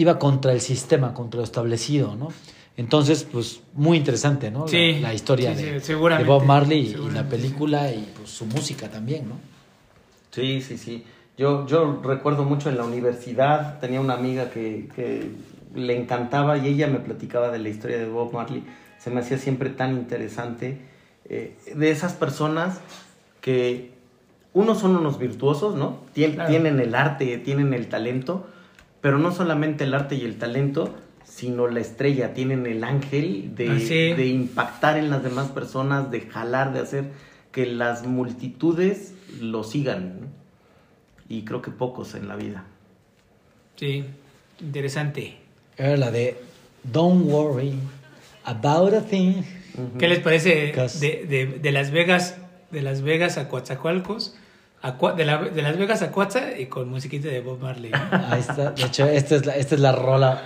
iba 0.00 0.18
contra 0.18 0.52
el 0.52 0.60
sistema, 0.60 1.12
contra 1.14 1.38
lo 1.38 1.44
establecido, 1.44 2.14
¿no? 2.16 2.28
Entonces, 2.76 3.24
pues 3.24 3.60
muy 3.74 3.96
interesante, 3.98 4.50
¿no? 4.50 4.60
La- 4.62 4.68
Sí, 4.68 4.98
la, 5.00 5.12
historia 5.12 5.50
sí, 5.50 5.56
de, 5.56 5.68
sí, 5.68 5.70
de 5.74 5.80
seguramente, 5.80 6.28
Bob 6.30 6.44
Marley 6.44 6.78
y- 6.96 7.10
la 7.12 7.28
película 7.28 7.92
y 7.92 8.08
pues, 8.16 8.30
su 8.30 8.46
música 8.46 8.88
también, 8.88 9.28
¿no? 9.28 9.34
Sí, 10.30 10.60
sí, 10.62 10.78
sí. 10.78 11.04
Yo, 11.36 11.66
yo 11.66 12.00
recuerdo 12.04 12.44
mucho 12.44 12.68
en 12.68 12.76
la 12.76 12.84
universidad, 12.84 13.78
tenía 13.80 14.00
una 14.00 14.14
amiga 14.14 14.50
que, 14.50 14.88
que 14.94 15.30
le 15.74 15.96
encantaba 16.00 16.58
y 16.58 16.68
ella 16.68 16.86
me 16.86 16.98
platicaba 17.00 17.50
de 17.50 17.58
la 17.58 17.68
historia 17.68 17.98
de 17.98 18.06
Bob 18.06 18.32
Marley. 18.32 18.62
Se 18.98 19.10
me 19.10 19.20
hacía 19.20 19.38
siempre 19.38 19.70
tan 19.70 19.92
interesante. 19.96 20.78
eh, 21.30 21.56
de 21.74 21.90
esas 21.90 22.12
personas 22.14 22.80
que 23.40 23.90
unos 24.54 24.78
son 24.78 24.96
unos 24.96 25.18
virtuosos, 25.18 25.74
¿no? 25.74 25.98
Tien- 26.14 26.34
Claro. 26.34 26.48
Tienen 26.50 26.80
el 26.80 26.94
arte, 26.94 27.36
tienen 27.38 27.74
el 27.74 27.88
talento, 27.88 28.46
pero 29.00 29.18
no 29.18 29.32
solamente 29.32 29.84
el 29.84 29.94
arte 29.94 30.14
y 30.16 30.24
el 30.24 30.36
talento, 30.38 30.94
sino 31.24 31.68
la 31.68 31.80
estrella, 31.80 32.34
tienen 32.34 32.66
el 32.66 32.82
ángel 32.84 33.54
de, 33.54 33.70
Ah, 33.70 33.78
sí. 33.78 34.12
de 34.14 34.26
impactar 34.26 34.96
en 34.98 35.10
las 35.10 35.22
demás 35.22 35.48
personas, 35.50 36.10
de 36.10 36.22
jalar, 36.22 36.72
de 36.72 36.80
hacer 36.80 37.04
que 37.52 37.66
las 37.66 38.06
multitudes 38.06 39.14
lo 39.40 39.62
sigan. 39.62 40.20
¿no? 40.20 40.26
Y 41.28 41.42
creo 41.42 41.60
que 41.62 41.70
pocos 41.70 42.14
en 42.14 42.28
la 42.28 42.36
vida. 42.36 42.64
Sí, 43.76 44.04
interesante. 44.60 45.36
Era 45.76 45.96
la 45.96 46.10
de 46.10 46.36
Don't 46.82 47.30
worry 47.30 47.74
about 48.44 48.94
a 48.94 49.02
thing. 49.02 49.42
¿Qué 49.98 50.08
les 50.08 50.18
parece 50.20 50.72
de, 51.00 51.26
de, 51.28 51.58
de 51.62 51.72
Las 51.72 51.90
Vegas, 51.92 52.36
de 52.72 52.82
Las 52.82 53.02
Vegas 53.02 53.38
a 53.38 53.48
Coatzacoalcos, 53.48 54.34
de, 55.16 55.24
la- 55.24 55.42
de 55.42 55.62
Las 55.62 55.76
Vegas 55.76 56.02
a 56.02 56.10
Coatza 56.12 56.58
y 56.58 56.66
con 56.66 56.88
musiquita 56.88 57.28
de 57.28 57.40
Bob 57.40 57.60
Marley? 57.60 57.90
Ahí 58.30 58.40
está. 58.40 58.70
De 58.72 58.84
hecho, 58.84 59.06
esta 59.06 59.36
es 59.36 59.46
la, 59.46 59.56
esta 59.56 59.74
es 59.74 59.80
la 59.80 59.92
rola, 59.92 60.42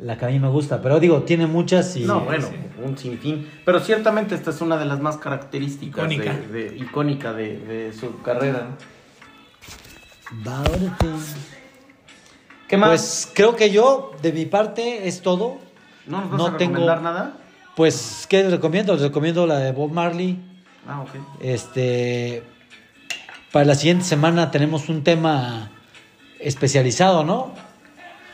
la 0.00 0.18
que 0.18 0.24
a 0.24 0.28
mí 0.28 0.38
me 0.40 0.48
gusta. 0.48 0.82
Pero 0.82 0.98
digo, 1.00 1.22
tiene 1.22 1.46
muchas 1.46 1.96
y... 1.96 2.00
no, 2.04 2.20
bueno, 2.20 2.48
sí. 2.48 2.56
un 2.84 2.98
sinfín. 2.98 3.48
Pero 3.64 3.80
ciertamente 3.80 4.34
esta 4.34 4.50
es 4.50 4.60
una 4.60 4.76
de 4.76 4.84
las 4.84 5.00
más 5.00 5.16
características, 5.18 5.98
Icónica. 6.10 6.32
De, 6.34 6.70
de- 6.70 6.76
icónica 6.76 7.32
de, 7.32 7.58
de 7.58 7.92
su 7.92 8.20
carrera. 8.22 8.68
thing. 10.98 11.08
¿Qué 12.68 12.76
más? 12.76 12.88
Pues 12.88 13.30
creo 13.34 13.54
que 13.54 13.70
yo, 13.70 14.12
de 14.22 14.32
mi 14.32 14.44
parte, 14.46 15.06
es 15.06 15.22
todo. 15.22 15.58
¿No 16.06 16.20
nos 16.20 16.30
vas 16.30 16.38
no 16.38 16.46
a 16.48 16.56
tengo- 16.56 16.74
recomendar 16.78 17.02
nada? 17.02 17.36
Pues, 17.76 18.26
¿qué 18.28 18.42
les 18.42 18.50
recomiendo? 18.50 18.92
Les 18.94 19.02
recomiendo 19.02 19.46
la 19.46 19.58
de 19.58 19.70
Bob 19.72 19.92
Marley. 19.92 20.38
Ah, 20.88 21.02
ok. 21.02 21.10
Este, 21.40 22.42
para 23.56 23.64
la 23.64 23.74
siguiente 23.74 24.04
semana 24.04 24.50
tenemos 24.50 24.90
un 24.90 25.02
tema 25.02 25.70
especializado, 26.40 27.24
¿no? 27.24 27.54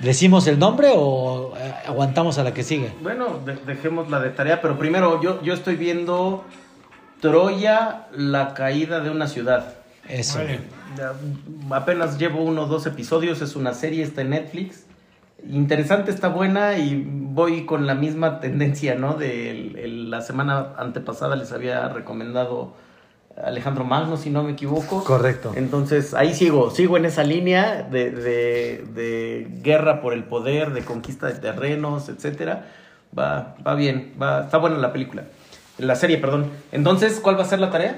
¿Decimos 0.01 0.49
el 0.49 0.59
nombre 0.59 0.89
o 0.93 1.55
eh, 1.57 1.75
aguantamos 1.87 2.39
a 2.39 2.43
la 2.43 2.53
que 2.53 2.65
sigue? 2.65 2.91
Bueno, 3.05 3.39
de- 3.47 3.55
dejemos 3.55 4.11
la 4.11 4.19
de 4.19 4.31
tarea, 4.31 4.61
pero 4.61 4.77
primero 4.81 5.23
yo, 5.23 5.41
yo 5.45 5.55
estoy 5.55 5.77
viendo 5.77 6.45
Troya, 7.21 8.09
la 8.17 8.53
caída 8.55 8.99
de 8.99 9.11
una 9.11 9.29
ciudad. 9.29 9.75
Eso. 10.09 10.39
Vale. 10.39 10.59
Ya, 10.99 11.13
apenas 11.77 12.19
llevo 12.19 12.43
uno 12.43 12.63
o 12.63 12.67
dos 12.67 12.87
episodios, 12.87 13.41
es 13.43 13.55
una 13.55 13.75
serie, 13.75 14.03
está 14.03 14.23
en 14.23 14.31
Netflix. 14.31 14.87
Interesante, 15.49 16.11
está 16.11 16.27
buena 16.27 16.79
y 16.79 17.01
voy 17.07 17.65
con 17.65 17.87
la 17.87 17.95
misma 17.95 18.41
tendencia, 18.41 18.97
¿no? 18.97 19.15
De 19.15 19.53
el- 19.53 19.79
el- 19.79 20.11
la 20.11 20.21
semana 20.21 20.71
antepasada 20.79 21.37
les 21.37 21.53
había 21.53 21.89
recomendado 21.91 22.75
Alejandro 23.43 23.85
Magno, 23.85 24.17
si 24.17 24.31
no 24.31 24.43
me 24.43 24.53
equivoco. 24.53 25.03
Correcto. 25.05 25.53
Entonces 25.57 26.15
ahí 26.15 26.35
sigo, 26.35 26.71
sigo 26.71 26.97
en 26.97 27.05
esa 27.07 27.25
línea 27.25 27.83
de, 27.83 28.11
de- 28.11 28.85
de 28.95 29.49
guerra 29.63 30.01
por 30.01 30.13
el 30.13 30.25
poder, 30.25 30.73
de 30.73 30.83
conquista 30.85 31.27
de 31.29 31.35
terrenos, 31.35 32.09
etcétera. 32.09 32.67
Va, 33.19 33.57
va 33.67 33.75
bien, 33.75 34.15
va, 34.21 34.45
está 34.45 34.59
buena 34.59 34.77
la 34.79 34.93
película. 34.93 35.25
La 35.79 35.97
serie, 35.97 36.19
perdón. 36.19 36.51
Entonces, 36.73 37.21
¿cuál 37.21 37.39
va 37.39 37.43
a 37.43 37.47
ser 37.47 37.59
la 37.59 37.71
tarea? 37.71 37.97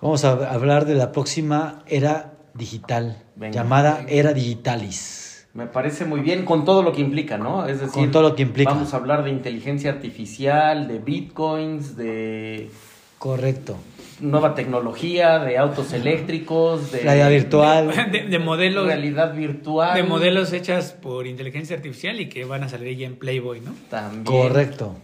Vamos 0.00 0.24
a 0.24 0.32
hablar 0.52 0.84
de 0.86 0.94
la 0.94 1.12
próxima 1.12 1.82
era 1.86 2.32
digital, 2.54 3.22
Venga. 3.34 3.54
llamada 3.54 4.04
Era 4.08 4.32
Digitalis. 4.32 5.46
Me 5.54 5.66
parece 5.66 6.04
muy 6.04 6.20
bien 6.20 6.44
con 6.44 6.64
todo 6.66 6.82
lo 6.82 6.92
que 6.92 7.00
implica, 7.00 7.38
¿no? 7.38 7.66
Es 7.66 7.80
decir, 7.80 7.94
Con 7.94 8.10
todo 8.10 8.22
lo 8.22 8.34
que 8.36 8.42
implica. 8.42 8.70
Vamos 8.72 8.92
a 8.92 8.98
hablar 8.98 9.24
de 9.24 9.30
inteligencia 9.30 9.90
artificial, 9.90 10.86
de 10.88 10.98
bitcoins, 10.98 11.96
de 11.96 12.70
Correcto. 13.18 13.76
Nueva 14.20 14.54
tecnología, 14.54 15.38
de 15.38 15.58
autos 15.58 15.92
eléctricos, 15.92 16.92
de 16.92 17.00
Realidad 17.00 17.30
virtual. 17.30 18.10
De, 18.10 18.22
de 18.24 18.38
modelos, 18.38 18.86
realidad 18.86 19.34
virtual. 19.34 19.94
de 19.94 20.02
modelos 20.02 20.52
hechas 20.52 20.92
por 20.92 21.26
inteligencia 21.26 21.76
artificial 21.76 22.20
y 22.20 22.28
que 22.28 22.44
van 22.44 22.62
a 22.62 22.68
salir 22.68 22.96
ya 22.96 23.06
en 23.06 23.16
Playboy, 23.16 23.60
¿no? 23.60 23.74
También. 23.90 24.24
Correcto. 24.24 24.96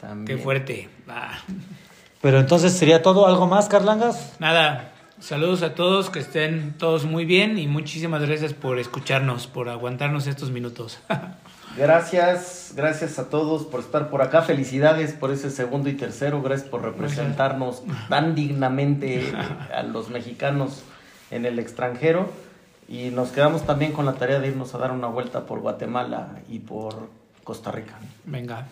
También. 0.00 0.38
Qué 0.38 0.42
fuerte. 0.42 0.88
Ah. 1.08 1.38
Pero 2.20 2.40
entonces 2.40 2.72
sería 2.72 3.02
todo, 3.02 3.26
¿algo 3.26 3.46
más, 3.46 3.68
Carlangas? 3.68 4.36
Nada, 4.38 4.92
saludos 5.20 5.62
a 5.62 5.74
todos, 5.74 6.10
que 6.10 6.18
estén 6.18 6.74
todos 6.78 7.04
muy 7.04 7.24
bien 7.24 7.58
y 7.58 7.66
muchísimas 7.66 8.22
gracias 8.22 8.52
por 8.52 8.78
escucharnos, 8.78 9.46
por 9.46 9.68
aguantarnos 9.68 10.26
estos 10.26 10.50
minutos. 10.50 10.98
Gracias, 11.76 12.72
gracias 12.74 13.18
a 13.18 13.28
todos 13.28 13.64
por 13.64 13.80
estar 13.80 14.08
por 14.08 14.22
acá. 14.22 14.42
Felicidades 14.42 15.12
por 15.12 15.30
ese 15.30 15.50
segundo 15.50 15.88
y 15.88 15.94
tercero. 15.94 16.42
Gracias 16.42 16.68
por 16.68 16.82
representarnos 16.82 17.82
tan 18.08 18.34
dignamente 18.34 19.32
a 19.74 19.82
los 19.82 20.08
mexicanos 20.08 20.82
en 21.30 21.44
el 21.44 21.58
extranjero. 21.58 22.30
Y 22.88 23.10
nos 23.10 23.30
quedamos 23.30 23.66
también 23.66 23.92
con 23.92 24.06
la 24.06 24.14
tarea 24.14 24.38
de 24.40 24.48
irnos 24.48 24.74
a 24.74 24.78
dar 24.78 24.92
una 24.92 25.08
vuelta 25.08 25.44
por 25.44 25.60
Guatemala 25.60 26.38
y 26.48 26.60
por 26.60 27.08
Costa 27.44 27.72
Rica. 27.72 27.98
Venga. 28.24 28.66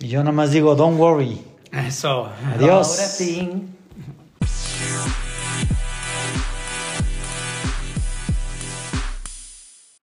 Y 0.00 0.08
yo 0.08 0.20
nada 0.20 0.32
más 0.32 0.52
digo, 0.52 0.74
don't 0.74 0.98
worry. 0.98 1.44
Eso. 1.72 2.30
Adiós. 2.54 2.98
Ahora 2.98 3.08
sí. 3.08 3.68